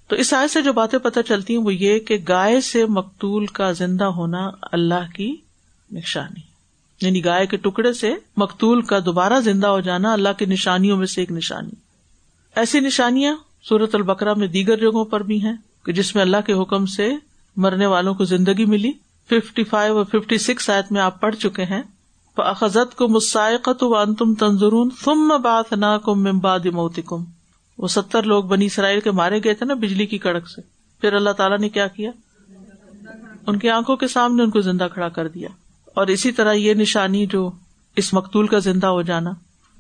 تو 0.08 0.16
اس 0.16 0.34
آئے 0.34 0.48
سے 0.48 0.62
جو 0.62 0.74
باتیں 0.74 1.00
پتہ 1.00 1.20
چلتی 1.28 1.58
ہیں 1.58 1.64
وہ 1.64 1.74
یہ 1.74 2.00
کہ 2.00 2.18
گائے 2.28 2.62
سے 2.62 2.86
مقتول 2.86 3.46
کا 3.46 3.72
زندہ 3.72 4.04
ہونا 4.04 4.50
اللہ 4.72 5.12
کی 5.16 5.36
نشانی۔ 5.92 6.42
یعنی 7.02 7.26
گائے 7.26 7.48
کے 7.48 7.58
ٹکڑے 7.58 7.94
سے 7.94 8.14
مقتول 8.38 8.82
کا 8.82 9.00
دوبارہ 9.06 9.40
زندہ 9.40 9.68
ہو 9.68 9.80
جانا 9.80 10.14
اللہ 10.14 10.30
کی 10.38 10.46
نشانیوں 10.46 10.98
میں 10.98 11.08
سے 11.08 11.22
ایک 11.22 11.32
نشانی۔ 11.32 11.72
ایسی 12.56 12.80
نشانیاں 12.80 13.36
سورت 13.64 13.96
البکرا 13.96 14.34
میں 14.34 14.48
دیگر 14.48 14.78
جگہوں 14.78 15.06
پر 15.06 15.24
بھی 15.24 15.42
ہیں۔ 15.42 15.56
کہ 15.86 15.92
جس 15.92 16.16
میں 16.16 16.24
اللہ 16.24 16.38
کے 16.46 16.54
حکم 16.54 16.86
سے 16.86 17.14
مرنے 17.58 17.86
والوں 17.86 18.14
کو 18.14 18.24
زندگی 18.24 18.66
ملی۔ 18.66 18.92
ففٹی 19.30 19.64
فائیو 19.64 19.98
اور 19.98 20.06
ففٹی 20.06 20.38
سکس 20.38 20.70
آیت 20.70 20.92
میں 20.92 21.02
آپ 21.02 21.22
پڑھ 21.22 21.36
چکے 21.36 21.64
ہیں۔ 21.66 21.82
اخذت 22.38 22.96
کو 22.96 23.08
مسائقت 23.08 23.84
و 23.84 24.14
تم 24.14 24.34
تنظرون 24.34 24.90
تم 24.90 25.28
بات 25.42 25.74
نہ 25.74 25.98
کم 26.06 26.24
ممباد 26.24 26.60
کم 27.06 27.24
وہ 27.78 27.88
ستر 27.88 28.24
لوگ 28.24 28.44
بنی 28.44 28.66
اسرائیل 28.66 29.00
کے 29.00 29.12
مارے 29.12 29.40
گئے 29.44 29.54
تھے 29.54 29.66
نا 29.66 29.74
بجلی 29.74 30.06
کی 30.06 30.18
کڑک 30.18 30.50
سے۔ 30.50 30.62
پھر 31.02 31.14
اللہ 31.14 31.30
تعالیٰ 31.30 31.58
نے 31.58 31.70
کیا 31.70 31.88
کیا؟ 31.88 32.12
ان 33.48 33.60
کی 33.60 33.70
آنکھوں 33.70 33.96
کے 33.96 34.08
سامنے 34.08 34.44
ان 34.44 34.50
کو 34.50 34.62
زندہ 34.62 34.88
کھڑا 34.94 35.10
کر 35.10 35.28
دیا۔ 35.28 35.50
اور 35.96 36.08
اسی 36.08 36.32
طرح 36.32 36.54
یہ 36.54 36.74
نشانی 36.74 37.26
جو 37.26 37.52
اس 37.96 38.14
مقتول 38.14 38.48
کا 38.48 38.60
زندہ 38.60 38.88
ہو 38.88 39.02
جانا۔ 39.02 39.32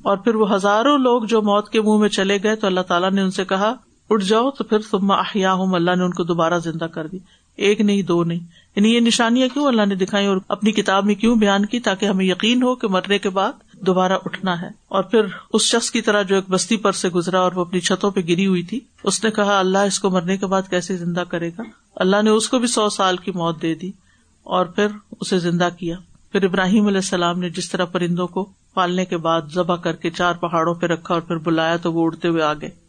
اور 0.01 0.17
پھر 0.17 0.35
وہ 0.35 0.55
ہزاروں 0.55 0.97
لوگ 0.97 1.23
جو 1.23 1.41
موت 1.41 1.69
کے 1.69 1.81
منہ 1.81 1.97
میں 1.97 2.09
چلے 2.09 2.37
گئے 2.43 2.55
تو 2.55 2.67
اللہ 2.67 2.81
تعالیٰ 2.81 3.11
نے 3.11 3.21
ان 3.21 3.31
سے 3.31 3.45
کہا 3.45 3.73
اٹھ 4.11 4.25
جاؤ 4.25 4.51
تو 4.51 4.63
پھر 4.63 4.77
تم 4.91 5.11
احیا 5.11 5.53
ہوں 5.53 5.73
اللہ 5.73 5.95
نے 5.95 6.03
ان 6.03 6.11
کو 6.11 6.23
دوبارہ 6.23 6.59
زندہ 6.59 6.83
کر 6.83 7.07
دی۔ 7.07 7.17
ایک 7.51 7.81
نہیں، 7.81 8.01
دو 8.01 8.23
نہیں۔ 8.23 8.39
یعنی 8.75 8.95
یہ 8.95 8.99
نشانیاں 8.99 9.47
کیوں 9.53 9.65
اللہ 9.65 9.85
نے 9.85 9.95
دکھائی 9.95 10.25
اور 10.25 10.37
اپنی 10.47 10.71
کتاب 10.71 11.05
میں 11.05 11.15
کیوں 11.15 11.35
بیان 11.35 11.65
کی 11.65 11.79
تاکہ 11.79 12.05
ہمیں 12.05 12.25
یقین 12.25 12.63
ہو 12.63 12.75
کہ 12.75 12.87
مرنے 12.87 13.19
کے 13.19 13.29
بعد 13.29 13.51
دوبارہ 13.73 14.13
اٹھنا 14.25 14.61
ہے۔ 14.61 14.67
اور 14.87 15.03
پھر 15.03 15.21
اس 15.53 15.61
شخص 15.61 15.91
کی 15.91 16.01
طرح 16.01 16.21
جو 16.21 16.35
ایک 16.35 16.43
بستی 16.49 16.77
پر 16.77 16.91
سے 16.91 17.09
گزرا 17.09 17.39
اور 17.39 17.51
وہ 17.55 17.61
اپنی 17.61 17.79
چھتوں 17.79 18.11
پہ 18.11 18.19
گری 18.19 18.47
ہوئی 18.47 18.63
تھی، 18.63 18.79
اس 19.03 19.23
نے 19.23 19.31
کہا، 19.31 19.59
اللہ 19.59 19.77
اس 19.77 19.99
کو 19.99 20.09
مرنے 20.09 20.37
کے 20.37 20.45
بعد 20.45 20.61
کیسے 20.69 20.97
زندہ 20.97 21.23
کرے 21.29 21.49
گا؟ 21.49 21.61
اللہ 21.95 22.21
نے 22.21 22.29
اس 22.29 22.49
کو 22.49 22.59
بھی 22.59 22.67
سو 22.67 22.89
سال 22.89 23.17
کی 23.17 23.31
موت 23.31 23.61
دے 23.61 23.75
دی 23.75 23.91
اور 24.43 24.65
پھر 24.65 24.87
اسے 25.21 25.39
زندہ 25.39 25.69
کیا۔ 25.79 25.95
پھر 26.31 26.43
ابراہیم 26.43 26.87
علیہ 26.87 26.97
السلام 26.97 27.39
نے 27.39 27.49
جس 27.49 27.69
طرح 27.69 27.85
پرندوں 27.85 28.27
کو 28.27 28.49
پالنے 28.73 29.05
کے 29.05 29.17
بعد 29.17 29.41
ذبح 29.53 29.75
کر 29.75 29.93
کے 29.93 30.09
چار 30.09 30.33
پہاڑوں 30.33 30.75
پہ 30.75 30.85
رکھا 30.85 31.13
اور 31.13 31.21
پھر 31.21 31.35
بلایا 31.35 31.77
تو 31.77 31.93
وہ 31.93 32.05
اڑتے 32.05 32.27
ہوئے 32.27 32.41
آگے 32.41 32.80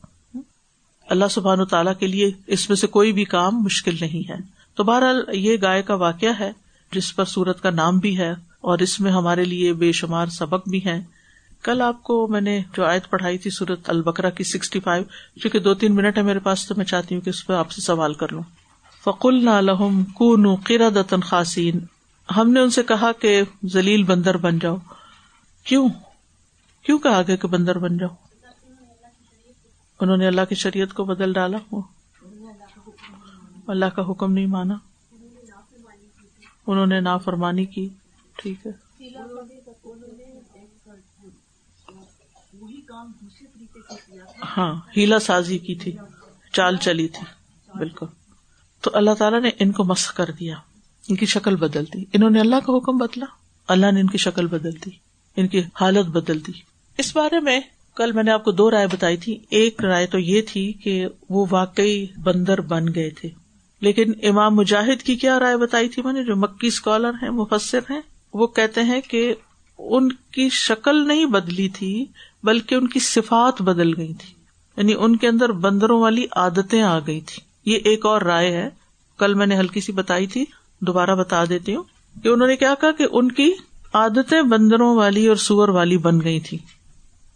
اللہ 1.12 1.24
سبحان 1.30 1.60
و 1.60 1.64
تعالیٰ 1.64 1.92
کے 2.00 2.06
لیے 2.06 2.30
اس 2.46 2.68
میں 2.68 2.76
سے 2.76 2.86
کوئی 2.86 3.12
بھی 3.12 3.24
کام 3.24 3.62
مشکل 3.62 3.96
نہیں 4.00 4.30
ہے۔ 4.30 4.36
تو 4.74 4.84
بہرحال 4.84 5.24
یہ 5.32 5.56
گائے 5.62 5.82
کا 5.82 5.94
واقعہ 5.94 6.32
ہے، 6.40 6.52
جس 6.92 7.16
پر 7.16 7.24
سورت 7.24 7.60
کا 7.60 7.70
نام 7.70 7.98
بھی 7.98 8.18
ہے 8.18 8.30
اور 8.60 8.78
اس 8.78 9.00
میں 9.00 9.12
ہمارے 9.12 9.44
لیے 9.44 9.72
بے 9.72 9.92
شمار 9.92 10.26
سبق 10.26 10.68
بھی 10.68 10.78
ہیں۔ 10.78 11.00
کل 11.62 11.80
آپ 11.80 12.02
کو 12.02 12.28
میں 12.28 12.40
نے 12.40 12.60
جو 12.76 12.84
آیت 12.84 13.10
پڑھائی 13.10 13.38
تھی 13.38 13.50
سورت 13.50 13.90
البکرا 13.90 14.30
کی 14.30 14.44
سکسٹی 14.44 14.80
فائیو 14.80 15.04
چونکہ 15.40 15.58
دو 15.58 15.74
تین 15.74 15.94
منٹ 15.94 16.18
ہے 16.18 16.22
میرے 16.22 16.38
پاس، 16.38 16.68
تو 16.68 16.74
میں 16.76 16.84
چاہتی 16.84 17.14
ہوں 17.14 17.22
کہ 17.22 17.30
اس 17.30 17.46
پہ 17.46 17.52
آپ 17.52 17.70
سے 17.70 17.80
سوال 17.80 18.14
کر 18.14 18.32
لوں۔ 18.32 18.42
فقل 19.04 19.44
نہ 19.44 19.60
لہم 19.60 20.04
کو 20.04 20.36
نو 20.36 20.56
دتن 20.90 21.20
خاصین 21.20 21.78
ہم 22.36 22.50
نے 22.50 22.60
ان 22.60 22.70
سے 22.70 22.82
کہا 22.82 23.12
کہ 23.12 23.42
زلیل 23.62 24.02
بندر 24.02 24.36
بن 24.36 24.58
جاؤ۔ 24.58 24.76
کیوں؟ 25.64 25.88
کیوں 26.82 26.98
کہا 26.98 27.22
گیا 27.26 27.36
کہ 27.36 27.48
بندر 27.48 27.78
بن 27.78 27.98
جاؤ؟ 27.98 28.21
انہوں 30.02 30.16
نے 30.16 30.26
اللہ 30.26 30.40
کی 30.48 30.54
شریعت 30.54 30.92
کو 30.92 31.04
بدل 31.04 31.32
ڈالا 31.32 31.58
وہ۔ 31.70 31.82
اللہ 33.66 33.84
کا 33.86 34.02
حکم 34.10 34.32
نہیں 34.32 34.46
مانا۔ 34.46 34.74
انہوں 36.66 36.86
نے 36.86 37.00
نافرمانی 37.00 37.64
کی۔ 37.64 37.88
ٹھیک 38.36 38.66
ہے۔ 38.66 38.70
ہاں 44.56 44.80
ہیلا 44.96 45.18
سازی 45.18 45.58
کی 45.58 45.74
تھی۔ 45.74 45.96
چال 46.52 46.76
چلی 46.76 47.08
تھی۔ 47.08 47.24
بالکل۔ 47.78 48.06
تو 48.80 48.90
اللہ 48.94 49.14
تعالیٰ 49.18 49.40
نے 49.40 49.50
ان 49.58 49.72
کو 49.72 49.84
مسخ 49.84 50.14
کر 50.14 50.30
دیا۔ 50.40 50.56
ان 51.08 51.16
کی 51.16 51.26
شکل 51.26 51.56
بدل 51.56 51.84
دی۔ 51.84 52.04
انہوں 52.12 52.30
نے 52.30 52.40
اللہ 52.40 52.56
کا 52.66 52.76
حکم 52.76 52.96
بدلا۔ 52.96 53.26
اللہ 53.68 53.92
نے 53.92 54.00
ان 54.00 54.06
کی 54.06 54.18
شکل 54.18 54.46
بدل 54.46 54.72
دی۔ 54.72 54.90
ان 55.36 55.48
کی 55.48 55.58
حالت 55.58 56.06
بدل 56.06 56.46
دی۔ 56.46 56.52
اس 56.98 57.16
بارے 57.16 57.40
میں 57.40 57.60
کل 57.96 58.12
میں 58.12 58.22
نے 58.22 58.30
آپ 58.30 58.44
کو 58.44 58.52
دو 58.52 58.70
رائے 58.70 58.86
بتائی 58.86 59.16
تھی۔ 59.16 59.38
ایک 59.50 59.84
رائے 59.84 60.06
تو 60.06 60.18
یہ 60.18 60.42
تھی 60.42 60.72
کہ 60.72 61.06
وہ 61.30 61.46
واقعی 61.50 62.06
بندر 62.22 62.60
بن 62.60 62.84
گئے 62.94 63.10
تھے۔ 63.10 63.28
لیکن 63.80 64.12
امام 64.22 64.54
مجاہد 64.54 65.02
کی 65.02 65.16
کیا 65.16 65.40
رائے 65.40 65.56
بتائی 65.56 65.88
تھی 65.88 66.02
میں 66.02 66.12
نے؟ 66.12 66.24
جو 66.24 66.36
مکی 66.36 66.66
اسکالر 66.66 67.10
ہیں، 67.22 67.30
مفسر 67.30 67.78
ہیں، 67.90 68.00
وہ 68.34 68.46
کہتے 68.46 68.82
ہیں 68.82 69.00
کہ 69.00 69.34
ان 69.78 70.12
کی 70.12 70.48
شکل 70.48 71.08
نہیں 71.08 71.26
بدلی 71.26 71.68
تھی، 71.68 72.06
بلکہ 72.42 72.74
ان 72.74 72.88
کی 72.88 72.98
صفات 72.98 73.62
بدل 73.62 73.96
گئی 73.96 74.12
تھی۔ 74.14 74.34
یعنی 74.76 74.94
ان 74.98 75.16
کے 75.16 75.28
اندر 75.28 75.52
بندروں 75.52 76.00
والی 76.00 76.26
عادتیں 76.32 76.82
آ 76.82 76.98
گئی 76.98 77.20
تھی 77.20 77.42
یہ 77.72 77.78
ایک 77.84 78.06
اور 78.06 78.22
رائے 78.22 78.52
ہے۔ 78.52 78.68
کل 79.18 79.34
میں 79.34 79.46
نے 79.46 79.56
ہلکی 79.56 79.80
سی 79.80 79.92
بتائی 79.92 80.26
تھی، 80.26 80.44
دوبارہ 80.80 81.14
بتا 81.14 81.44
دیتی 81.44 81.74
ہوں 81.74 81.82
کہ 82.22 82.28
انہوں 82.28 82.48
نے 82.48 82.56
کیا 82.56 82.74
کہا 82.80 82.92
کہ 82.92 83.06
ان 83.12 83.32
کی 83.32 83.52
عادتیں 83.92 84.42
بندروں 84.42 84.96
والی 84.96 85.26
اور 85.26 85.36
سور 85.36 85.68
والی 85.68 85.96
بن 85.96 86.20
گئی 86.20 86.40
تھی 86.40 86.58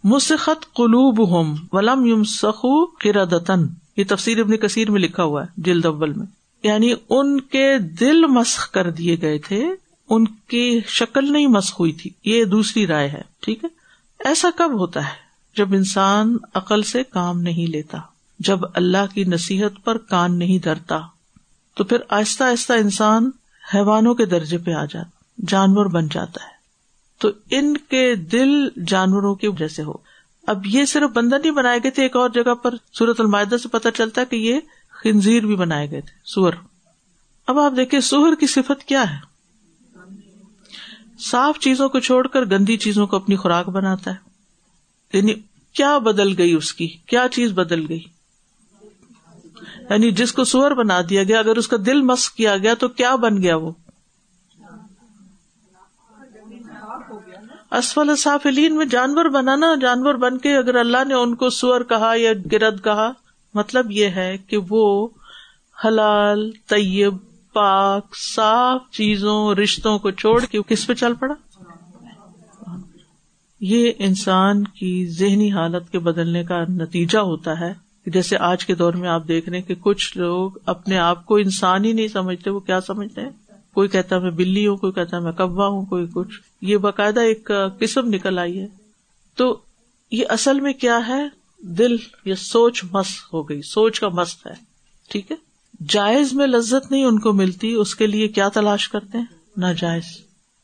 مسخت 0.09 0.73
قلوب 0.73 1.29
ہوم 1.29 1.55
ولم 1.71 2.05
یم 2.05 2.23
سخو 2.23 2.85
دتن 3.13 3.65
یہ 3.97 4.03
تفصیل 4.07 4.39
ابن 4.39 4.57
کثیر 4.57 4.91
میں 4.91 5.01
لکھا 5.01 5.23
ہوا 5.23 5.43
ہے، 5.43 5.47
جلد 5.57 5.85
اول 5.85 6.13
میں۔ 6.13 6.25
یعنی 6.63 6.93
ان 7.09 7.41
کے 7.41 7.77
دل 7.79 8.27
مسخ 8.27 8.71
کر 8.71 8.91
دیے 8.91 9.17
گئے 9.21 9.37
تھے، 9.37 9.69
ان 10.09 10.27
کی 10.27 10.79
شکل 10.87 11.33
نہیں 11.33 11.47
مسخ 11.47 11.79
ہوئی 11.79 11.91
تھی۔ 11.91 12.11
یہ 12.25 12.43
دوسری 12.43 12.87
رائے 12.87 13.09
ہے، 13.09 13.21
ٹھیک 13.41 13.63
ہے؟ 13.63 13.69
ایسا 14.25 14.49
کب 14.55 14.79
ہوتا 14.79 15.05
ہے 15.05 15.15
جب 15.57 15.73
انسان 15.73 16.37
عقل 16.53 16.83
سے 16.83 17.03
کام 17.03 17.41
نہیں 17.41 17.67
لیتا، 17.67 17.97
جب 18.39 18.59
اللہ 18.73 19.13
کی 19.13 19.23
نصیحت 19.23 19.83
پر 19.83 19.97
کان 19.97 20.39
نہیں 20.39 20.59
دھرتا؟ 20.59 20.99
تو 21.75 21.83
پھر 21.83 21.97
آہستہ 22.09 22.43
آہستہ 22.43 22.73
انسان 22.73 23.29
حیوانوں 23.73 24.13
کے 24.13 24.25
درجے 24.25 24.57
پہ 24.57 24.71
آ 24.71 24.85
جاتا، 24.85 25.41
جانور 25.47 25.85
بن 25.85 26.07
جاتا 26.07 26.43
ہے۔ 26.43 26.56
تو 27.17 27.29
ان 27.51 27.77
کے 27.77 28.15
دل 28.15 28.69
جانوروں 28.87 29.35
کی 29.35 29.47
وجہ 29.47 29.67
سے 29.67 29.83
ہو۔ 29.83 29.93
اب 30.47 30.65
یہ 30.65 30.85
صرف 30.85 31.09
بندر 31.09 31.39
نہیں 31.39 31.51
بنائے 31.51 31.79
گئے 31.83 31.91
تھے، 31.91 32.03
ایک 32.03 32.15
اور 32.15 32.29
جگہ 32.29 32.55
پر 32.55 32.73
سورت 32.93 33.21
المائدہ 33.21 33.57
سے 33.57 33.69
پتہ 33.69 33.87
چلتا 33.95 34.21
ہے 34.21 34.25
کہ 34.25 34.35
یہ 34.35 34.59
خنزیر 34.89 35.45
بھی 35.45 35.55
بنائے 35.55 35.91
گئے 35.91 36.01
تھے، 36.01 36.19
سور۔ 36.25 36.53
اب 37.47 37.59
آپ 37.59 37.73
دیکھیں، 37.75 37.99
سور 37.99 38.35
کی 38.35 38.47
صفت 38.47 38.83
کیا 38.83 39.03
ہے؟ 39.11 39.37
صاف 41.19 41.59
چیزوں 41.59 41.89
کو 41.89 41.99
چھوڑ 41.99 42.27
کر 42.27 42.45
گندی 42.45 42.77
چیزوں 42.77 43.07
کو 43.07 43.15
اپنی 43.15 43.35
خوراک 43.35 43.69
بناتا 43.69 44.11
ہے۔ 44.11 44.15
یعنی 45.17 45.33
کیا 45.73 45.97
بدل 45.97 46.37
گئی 46.37 46.53
اس 46.53 46.73
کی؟ 46.73 46.87
کیا 46.87 47.27
چیز 47.31 47.51
بدل 47.51 47.89
گئی؟ 47.89 48.03
یعنی 49.89 50.11
جس 50.11 50.33
کو 50.33 50.43
سور 50.43 50.71
بنا 50.71 51.01
دیا 51.09 51.23
گیا، 51.23 51.39
اگر 51.39 51.55
اس 51.55 51.67
کا 51.67 51.77
دل 51.85 52.01
مس 52.01 52.29
کیا 52.29 52.57
گیا 52.57 52.73
تو 52.73 52.87
کیا 52.87 53.15
بن 53.15 53.41
گیا 53.41 53.55
وہ؟ 53.55 53.71
اسفل 57.71 58.15
صافلین 58.15 58.75
میں 58.75 58.85
جانور 58.85 59.25
بنانا، 59.25 59.75
جانور 59.81 60.15
بن 60.15 60.37
کے 60.37 60.57
اگر 60.57 60.75
اللہ 60.75 61.03
نے 61.07 61.13
ان 61.13 61.35
کو 61.35 61.49
سور 61.49 61.81
کہا 61.81 62.13
یا 62.17 62.31
گرد 62.51 62.83
کہا 62.83 63.11
مطلب 63.53 63.91
یہ 63.91 64.07
ہے 64.07 64.37
کہ 64.37 64.57
وہ 64.69 65.07
حلال، 65.85 66.51
طیب، 66.67 67.13
پاک، 67.53 68.15
صاف 68.15 68.81
چیزوں، 68.91 69.55
رشتوں 69.55 69.99
کو 69.99 70.11
چھوڑ 70.11 70.45
کے 70.45 70.59
کس 70.67 70.87
پہ 70.87 70.93
چل 70.93 71.13
پڑا؟ 71.13 71.33
یہ 73.59 73.91
انسان 73.99 74.63
کی 74.63 75.07
ذہنی 75.07 75.51
حالت 75.51 75.91
کے 75.91 75.99
بدلنے 75.99 76.43
کا 76.43 76.63
نتیجہ 76.69 77.19
ہوتا 77.19 77.59
ہے 77.59 77.73
جیسے 78.05 78.37
آج 78.37 78.65
کے 78.65 78.75
دور 78.75 78.93
میں 78.93 79.09
آپ 79.09 79.27
دیکھ 79.27 79.49
رہے 79.49 79.61
کہ 79.61 79.75
کچھ 79.81 80.17
لوگ 80.17 80.51
اپنے 80.65 80.97
آپ 80.97 81.25
کو 81.25 81.35
انسان 81.35 81.85
ہی 81.85 81.93
نہیں 81.93 82.07
سمجھتے، 82.07 82.49
وہ 82.49 82.59
کیا 82.59 82.81
سمجھتے 82.81 83.21
ہیں؟ 83.21 83.46
کوئی 83.77 83.89
کہتا 83.89 84.19
میں 84.19 84.31
بلی 84.31 84.67
ہوں، 84.67 84.77
کوئی 84.77 84.93
کہتا 84.93 85.19
میں 85.19 85.31
کبا 85.31 85.67
ہوں، 85.67 85.85
کوئی 85.85 86.05
کچھ۔ 86.13 86.41
یہ 86.61 86.77
باقاعدہ 86.77 87.19
ایک 87.19 87.51
قسم 87.79 88.07
نکل 88.07 88.39
آئی 88.39 88.59
ہے۔ 88.59 88.67
تو 89.35 89.57
یہ 90.11 90.25
اصل 90.29 90.59
میں 90.59 90.73
کیا 90.73 90.99
ہے؟ 91.07 91.27
دل 91.59 91.95
یا 92.25 92.35
سوچ 92.35 92.83
مست 92.91 93.33
ہو 93.33 93.49
گئی۔ 93.49 93.61
سوچ 93.61 93.99
کا 93.99 94.09
مست 94.09 94.47
ہے۔ 94.47 94.51
ٹھیک 95.09 95.31
ہے؟ 95.31 95.35
جائز 95.89 96.33
میں 96.33 96.47
لذت 96.47 96.91
نہیں 96.91 97.03
ان 97.03 97.19
کو 97.19 97.33
ملتی، 97.33 97.73
اس 97.73 97.95
کے 97.95 98.07
لیے 98.07 98.27
کیا 98.27 98.49
تلاش 98.49 98.89
کرتے 98.89 99.17
ہیں؟ 99.17 99.25
ناجائز۔ 99.57 100.03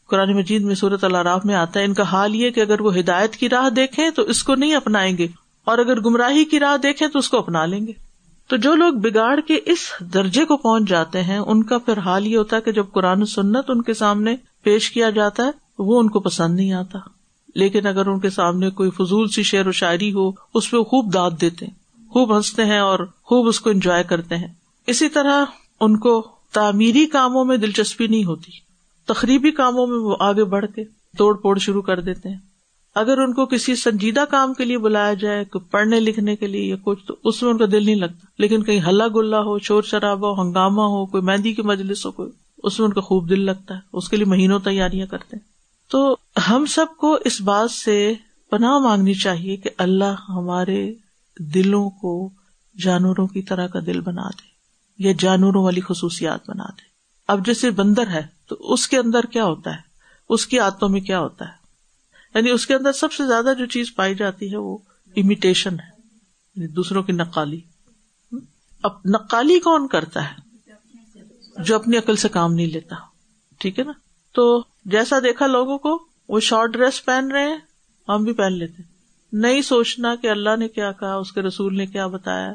قرآن 0.08 0.38
مجید 0.38 0.62
میں 0.62 0.76
صورت 0.76 1.04
اللہ 1.04 1.38
میں 1.43 1.56
آتا 1.56 1.80
ہے، 1.80 1.86
ان 1.86 1.93
کا 1.93 2.04
حال 2.04 2.36
یہ 2.36 2.49
کہ 2.49 2.60
اگر 2.60 2.82
وہ 2.82 2.97
ہدایت 2.99 3.36
کی 3.36 3.49
راہ 3.49 3.69
دیکھیں 3.69 4.10
تو 4.10 4.21
اس 4.21 4.43
کو 4.43 4.56
نہیں 4.56 4.76
اپنائیں 4.76 5.17
گے، 5.17 5.28
اور 5.63 5.78
اگر 5.78 5.99
گمراہی 5.99 6.45
کی 6.45 6.60
راہ 6.60 6.78
دیکھیں 6.78 7.08
تو 7.08 7.19
اس 7.19 7.30
کو 7.30 7.38
اپنا 7.38 7.65
لیں 7.65 7.88
گے۔ 7.88 8.03
تو 8.54 8.58
جو 8.58 8.76
لوگ 8.76 8.94
بگاڑ 8.94 9.39
کے 9.39 9.60
اس 9.66 9.80
درجے 10.00 10.46
کو 10.46 10.58
پہنچ 10.58 10.89
جاتے 10.89 11.24
ہیں، 11.24 11.38
ان 11.38 11.63
کا 11.63 11.78
پھر 11.78 11.98
حال 11.98 12.28
یہ 12.28 12.38
ہوتا 12.38 12.56
ہے 12.56 12.62
کہ 12.62 12.72
جب 12.72 12.86
قرآن 12.92 13.26
سنت 13.26 13.66
ان 13.70 13.82
کے 13.82 13.94
سامنے 13.94 14.36
پیش 14.63 14.92
کیا 14.92 15.10
جاتا 15.10 15.44
ہے، 15.44 15.52
وہ 15.80 16.00
ان 16.00 16.10
کو 16.10 16.20
پسند 16.20 16.56
نہیں 16.56 16.74
آتا۔ 16.74 17.00
لیکن 17.56 17.88
اگر 17.88 18.08
ان 18.08 18.20
کے 18.20 18.30
سامنے 18.30 18.70
کوئی 18.70 18.89
فضول 18.89 19.28
سی 19.28 19.44
شعر 19.44 19.68
و 19.68 19.72
شاعری 19.72 20.13
ہو، 20.13 20.32
اس 20.54 20.72
پہ 20.72 20.78
خوب 20.78 21.13
داد 21.13 21.32
دیتے 21.42 21.66
خوب 22.10 22.38
ہنستے 22.38 22.66
ہیں 22.66 22.80
اور 22.80 23.00
خوب 23.24 23.48
اس 23.48 23.60
کو 23.60 23.70
انجوائے 23.70 24.04
کرتے 24.04 24.38
ہیں۔ 24.38 24.54
اسی 24.88 25.10
طرح 25.10 25.46
ان 25.82 25.98
کو 25.98 26.28
تعمیری 26.54 27.06
کاموں 27.06 27.46
میں 27.46 27.58
دلچسپی 27.58 28.08
نہیں 28.08 28.24
ہوتی۔ 28.24 28.52
تقریبی 29.06 29.52
کاموں 29.52 29.88
میں 29.88 29.98
وہ 29.98 30.16
آگے 30.20 30.44
بڑھ 30.44 30.66
کے 30.76 30.84
توڑ 31.18 31.38
پھوڑ 31.38 31.58
شروع 31.58 31.82
کر 31.82 32.00
دیتے 32.00 32.30
ہیں۔ 32.30 32.53
اگر 32.96 33.18
ان 33.18 33.34
کو 33.34 33.46
کسی 33.46 33.76
سنجیدہ 33.76 34.26
کام 34.30 34.54
کے 34.54 34.66
لیے 34.66 34.78
بلایا 34.78 35.14
جائے 35.14 35.46
پڑھنے 35.72 36.00
لکھنے 36.00 36.36
کے 36.36 36.48
لیے 36.48 36.64
یا 36.64 36.76
کچھ، 36.84 37.06
تو 37.06 37.16
اس 37.24 37.44
میں 37.44 37.52
ان 37.52 37.58
کا 37.58 37.66
دل 37.72 37.86
نہیں 37.86 37.96
لگتا۔ 37.96 38.26
لیکن 38.38 38.64
کہیں 38.64 38.80
ہلا 38.80 39.08
گلا 39.08 39.40
ہو، 39.40 39.60
شور 39.60 39.84
شرابہ 39.84 40.36
ہو، 40.36 40.42
ہنگامہ 40.42 40.82
ہو، 40.82 41.06
کوئی 41.06 41.24
مہندی 41.24 41.54
کی 41.54 41.62
مجلس 41.62 42.06
ہو، 42.06 42.12
کوئی، 42.12 42.32
اس 42.64 42.80
میں 42.80 42.88
ان 42.88 42.94
کا 42.94 43.02
خوب 43.02 43.30
دل 43.30 43.40
لگتا 43.40 43.76
ہے۔ 43.76 43.80
اس 43.94 44.10
کے 44.10 44.18
لیے 44.18 44.26
مہینوں 44.26 44.60
تیاریاں 44.60 45.08
کرتے 45.08 45.38
ہیں۔ 45.38 45.48
تو 45.92 46.16
ہم 46.50 46.66
سب 46.66 46.86
کو 46.98 47.18
اس 47.26 47.42
بات 47.42 47.72
سے 47.72 48.14
پناہ 48.50 48.78
مانگنی 48.78 49.14
چاہیے 49.14 49.58
کہ 49.58 49.70
اللہ 49.78 50.16
ہمارے 50.30 50.94
دلوں 51.40 51.90
کو 51.90 52.30
جانوروں 52.84 53.28
کی 53.28 53.42
طرح 53.42 53.68
کا 53.68 53.80
دل 53.86 54.02
بنا 54.02 54.30
دے، 54.30 54.48
یا 55.04 55.14
جانوروں 55.20 55.64
والی 55.64 55.82
خصوصیات 55.82 56.50
بنا 56.50 56.66
دے۔ 56.66 56.82
اب 57.28 57.46
جیسے 57.46 57.72
بندر 57.72 58.08
ہے، 58.08 58.22
تو 58.48 58.56
اس 58.60 58.88
کے 58.88 58.98
اندر 58.98 59.26
کیا 59.26 59.46
ہوتا 59.46 59.72
ہے؟ 59.72 59.94
اس 60.30 60.48
کی 60.48 60.60
آتوں 60.60 60.90
میں 60.90 61.02
کیا 61.02 61.20
ہوتا 61.20 61.46
ہے؟ 61.46 61.62
یعنی 62.36 62.50
اس 62.50 62.67
کے 62.67 62.76
اندر 62.76 62.91
سب 62.91 63.13
سے 63.13 63.28
زیادہ 63.28 63.54
جو 63.60 63.65
چیز 63.65 63.96
پائی 63.96 64.15
جاتی 64.15 64.52
ہے 64.52 64.58
وہ 64.58 64.78
امیٹیشن 65.15 65.80
ہے 65.80 66.02
یعنی 66.56 66.67
دوسروں 66.67 67.04
کی 67.04 67.13
نقالی۔ 67.13 67.60
اب 68.84 68.91
نقالی 69.06 69.60
کون 69.60 69.88
کرتا 69.88 70.32
ہے؟ 70.32 70.43
جو 71.63 71.76
اپنی 71.76 71.98
عقل 71.98 72.15
سے 72.15 72.30
کام 72.30 72.54
نہیں 72.54 72.67
لیتا، 72.67 72.96
ٹھیک 73.60 73.80
ہے 73.80 73.84
نا؟ 73.84 73.91
تو 74.32 74.63
جیسا 74.86 75.19
دیکھا 75.19 75.48
لوگوں 75.48 75.78
کو، 75.78 76.08
وہ 76.30 76.39
شارٹ 76.39 76.69
ڈریس 76.69 77.06
پہن 77.06 77.32
رہے 77.32 77.50
ہیں، 77.50 77.58
ہم 78.10 78.24
بھی 78.24 78.34
پہن 78.34 78.54
لیتے 78.54 78.84
نہیں 79.34 79.62
سوچنا 79.62 80.15
کہ 80.15 80.30
اللہ 80.30 80.56
نے 80.60 80.67
کیا 80.67 80.91
کہا، 80.91 81.15
اس 81.15 81.32
کے 81.32 81.41
رسول 81.41 81.78
نے 81.78 81.86
کیا 81.86 82.08
بتایا۔ 82.08 82.54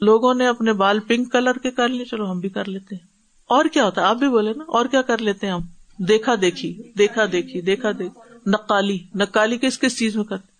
لوگوں 0.00 0.34
نے 0.34 0.46
اپنے 0.46 0.72
بال 0.72 1.00
پنک 1.00 1.32
کلر 1.32 1.58
کے 1.58 1.70
کر 1.70 1.88
لیے، 1.88 2.04
چلو 2.04 2.30
ہم 2.30 2.40
بھی 2.40 2.48
کر 2.48 2.68
لیتے 2.68 2.94
ہیں۔ 2.94 3.06
اور 3.46 3.64
کیا 3.64 3.84
ہوتا 3.84 4.00
ہے؟ 4.00 4.06
آپ 4.06 4.16
بھی 4.16 4.28
بولے 4.28 4.52
نا، 4.52 4.64
اور 4.68 4.86
کیا 4.86 5.02
کر 5.02 5.18
لیتے 5.18 5.46
ہیں 5.46 5.54
ہم؟ 5.54 5.62
دیکھا 5.98 6.34
دیکھی 6.40 6.82
دیکھا 6.98 7.22
دیکھی، 7.32 7.60
دیکھا 7.60 7.90
دیکھ 7.98 8.18
نقالی 8.46 8.98
نقالی 9.14 9.58
کس 9.58 9.78
کس 9.78 9.98
چیز 9.98 10.16
میں 10.16 10.24
کرتے 10.24 10.56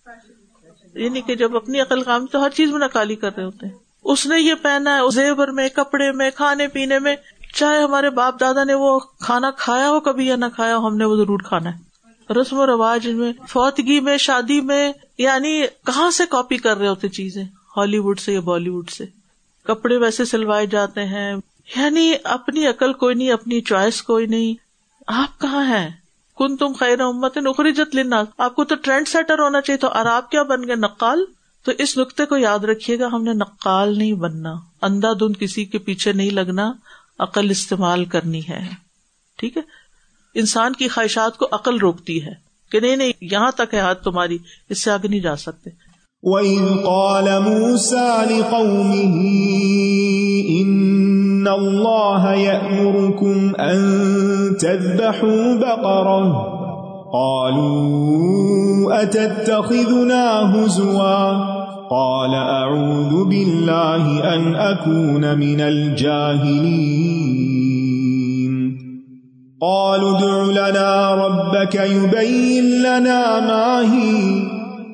یعنی 1.03 1.21
کہ 1.21 1.35
جب 1.35 1.55
اپنی 1.55 1.81
عقل 1.81 2.01
کام 2.01 2.25
تو 2.25 2.43
ہر 2.43 2.49
چیز 2.49 2.71
میں 2.71 2.79
نقالی 2.79 3.15
کر 3.15 3.35
رہے 3.35 3.43
ہوتے 3.43 3.65
ہیں۔ 3.65 3.73
اس 4.03 4.25
نے 4.25 4.39
یہ 4.39 4.53
پہنا 4.61 4.95
ہے 4.95 5.11
زیور 5.13 5.47
میں، 5.47 5.69
کپڑے 5.69 6.11
میں، 6.11 6.31
کھانے 6.35 6.67
پینے 6.67 6.99
میں۔ 6.99 7.15
چاہے 7.55 7.81
ہمارے 7.81 8.09
باپ 8.09 8.39
دادا 8.39 8.63
نے 8.63 8.73
وہ 8.73 8.99
کھانا 8.99 9.51
کھایا 9.51 9.89
ہو 9.89 9.99
کبھی 9.99 10.27
یا 10.27 10.35
نہ 10.35 10.45
کھایا 10.55 10.77
ہو، 10.77 10.87
ہم 10.87 10.97
نے 10.97 11.05
وہ 11.05 11.15
ضرور 11.15 11.39
کھانا 11.39 11.75
ہے۔ 11.75 11.87
رسم 12.33 12.59
و 12.59 12.65
رواج 12.65 13.07
میں، 13.07 13.33
فوتگی 13.49 13.99
میں، 13.99 14.17
شادی 14.17 14.61
میں 14.61 14.93
یعنی 15.17 15.63
کہاں 15.85 16.11
سے 16.11 16.23
کاپی 16.29 16.57
کر 16.57 16.77
رہے 16.77 16.87
ہوتے 16.87 17.09
چیزیں؟ 17.09 17.43
ہالی 17.77 17.97
ووڈ 17.97 18.19
سے 18.19 18.33
یا 18.33 18.39
بالی 18.39 18.69
ووڈ 18.69 18.89
سے؟ 18.89 19.05
کپڑے 19.63 19.97
ویسے 19.97 20.25
سلوائے 20.25 20.65
جاتے 20.65 21.05
ہیں۔ 21.05 21.35
یعنی 21.75 22.13
اپنی 22.23 22.67
عقل 22.67 22.93
کوئی 22.93 23.15
نہیں، 23.15 23.31
اپنی 23.31 23.61
چوائس 23.61 24.01
کوئی 24.01 24.25
نہیں۔ 24.25 24.53
آپ 25.07 25.41
کہاں 25.41 25.65
ہیں؟ 25.65 25.89
کن 26.37 26.57
تم 26.57 26.73
خیر 26.73 26.99
امت 26.99 27.37
نخری 27.37 27.71
جت 27.71 27.95
لینا 27.95 28.23
آپ 28.37 28.55
کو 28.55 28.65
تو 28.65 28.75
ٹرینڈ 28.75 29.07
سیٹر 29.07 29.39
ہونا 29.39 29.61
چاہیے 29.61 29.77
تو 29.77 29.87
اور 29.87 30.05
آپ 30.05 30.31
کیا 30.31 30.43
بن 30.43 30.67
گئے؟ 30.67 30.75
نقال۔ 30.75 31.25
تو 31.63 31.71
اس 31.77 31.97
نقطے 31.97 32.25
کو 32.25 32.37
یاد 32.37 32.59
رکھیے 32.59 32.99
گا، 32.99 33.07
ہم 33.07 33.23
نے 33.23 33.33
نقال 33.33 33.97
نہیں 33.97 34.13
بننا۔ 34.13 34.53
اندھا 34.81 35.13
دھند 35.13 35.37
کسی 35.39 35.65
کے 35.65 35.77
پیچھے 35.77 36.13
نہیں 36.13 36.29
لگنا، 36.29 36.71
عقل 37.19 37.49
استعمال 37.49 38.05
کرنی 38.05 38.41
ہے۔ 38.49 38.69
ٹھیک 39.37 39.57
ہے؟ 39.57 39.61
انسان 40.33 40.73
کی 40.73 40.87
خواہشات 40.87 41.37
کو 41.37 41.47
عقل 41.51 41.77
روکتی 41.77 42.25
ہے 42.25 42.33
کہ 42.71 42.79
نہیں 42.79 42.95
نہیں، 42.95 43.11
یہاں 43.21 43.51
تک 43.51 43.73
ہے 43.73 43.79
ہاتھ 43.79 44.03
تمہاری، 44.03 44.37
اس 44.69 44.83
سے 44.83 44.91
آگے 44.91 45.07
نہیں 45.07 45.19
جا 45.19 45.35
سکتے۔ 45.35 45.69
وَإِذْ 46.23 46.83
قَالَ 46.85 47.41
مُوسَى 47.41 48.11
لِقَوْمِهِ 48.29 49.15
إِنَّ 50.61 51.47
اللَّهَ 51.47 52.33
يَأْمُرُكُمْ 52.33 53.55
أَن 53.55 53.79
تَذْبَحُوا 54.59 55.55
بَقَرَةً 55.55 56.57
قَالُوا 57.13 59.03
أَتَتَّخِذُنَا 59.03 60.55
هُزُوًا 60.55 61.57
قال 61.89 62.33
أعوذ 62.33 63.25
بالله 63.25 64.33
أن 64.35 64.55
أكون 64.55 65.37
من 65.37 65.61
الجاهلين 65.61 67.27
قالوا 69.61 70.17
ادع 70.17 70.69
لنا 70.69 71.13
ربك 71.15 71.75
يبين 71.75 72.63
لنا 72.63 73.39
ما 73.39 73.93
هي 73.93 74.46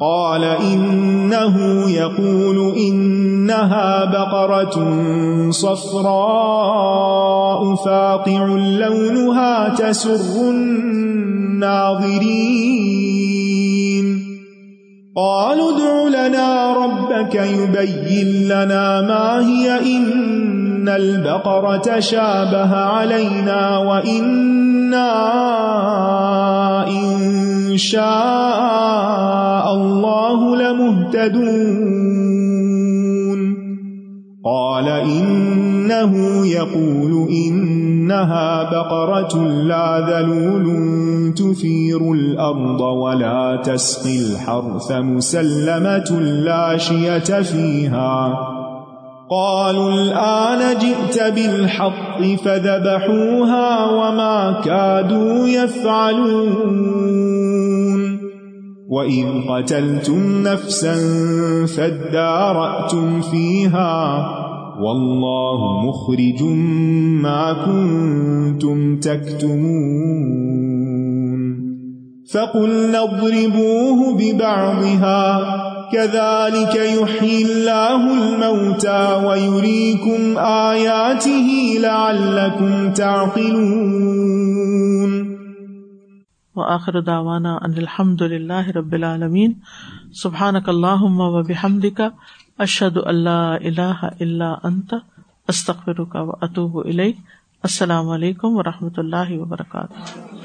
قال 0.00 0.44
إنه 0.44 1.90
يقول 1.90 2.74
إنها 2.76 4.04
بقرة 4.04 4.86
صفراء 5.50 6.94
فاقع 7.74 8.46
لونها 8.56 9.68
تسر 9.68 10.50
الناظرين. 10.50 12.16
قالوا 15.16 15.76
ادع 15.76 16.08
لنا 16.08 16.72
ربك 16.72 17.34
يبين 17.34 18.48
لنا 18.48 19.02
ما 19.02 19.48
هي 19.48 19.96
إن 19.96 20.88
البقرة 20.88 22.00
شابه 22.00 22.76
علينا 22.76 23.78
وإنا 24.86 26.88
إن 26.88 27.76
شاء 27.76 29.74
الله 29.74 30.56
لمهتدون 30.56 32.06
قال 34.44 34.88
إنه 34.88 36.46
يقول 36.46 37.28
إنها 37.30 38.62
بقرة 38.70 39.44
لا 39.44 40.06
ذلول 40.10 40.66
تثير 41.34 42.12
الأرض 42.12 42.80
ولا 42.80 43.62
تسقي 43.64 44.18
الحرث 44.18 44.92
مسلمة 44.92 46.20
لا 46.20 46.76
شية 46.76 47.42
فيها 47.42 48.55
قالوا 49.30 49.90
الآن 49.90 50.78
جئت 50.78 51.34
بالحق 51.34 52.22
فذبحوها 52.44 53.90
وما 53.90 54.60
كادوا 54.64 55.48
يفعلون. 55.48 56.96
وإذ 58.88 59.26
قتلتم 59.48 60.42
نفسا 60.42 60.94
فادارأتم 61.66 63.20
فيها 63.20 64.28
والله 64.80 65.60
مخرج 65.88 66.42
ما 67.22 67.52
كنتم 67.66 69.00
تكتمون. 69.00 70.36
فقلنا 72.34 73.02
اضربوه 73.02 74.16
ببعضها 74.18 75.75
كذلك 75.92 76.74
يحيي 76.74 77.42
الله 77.42 78.02
الموتى 78.14 79.02
ويريكم 79.26 80.38
آياته 80.38 81.48
لعلكم 81.80 82.92
تعقلون. 82.92 84.56
وآخر 86.56 87.00
دعوانا 87.00 87.56
ان 87.64 87.76
الحمد 87.76 88.22
للہ 88.22 88.68
رب 88.74 88.92
العالمین 88.92 89.52
سبحانک 90.14 90.68
اللہم 90.68 91.20
و 91.20 91.42
بحمدک 91.42 92.00
اشہد 92.58 92.96
اللہ 93.04 93.56
الہ 93.64 94.08
الا 94.20 94.52
انت 94.64 94.94
استغفرک 95.48 96.16
و 96.20 96.30
اتوب 96.40 96.78
الیک 96.86 97.16
السلام 97.62 98.08
علیکم 98.08 98.56
و 98.56 98.62
رحمۃ 98.62 98.98
اللہ 98.98 99.32
وبرکاتہ 99.32 100.35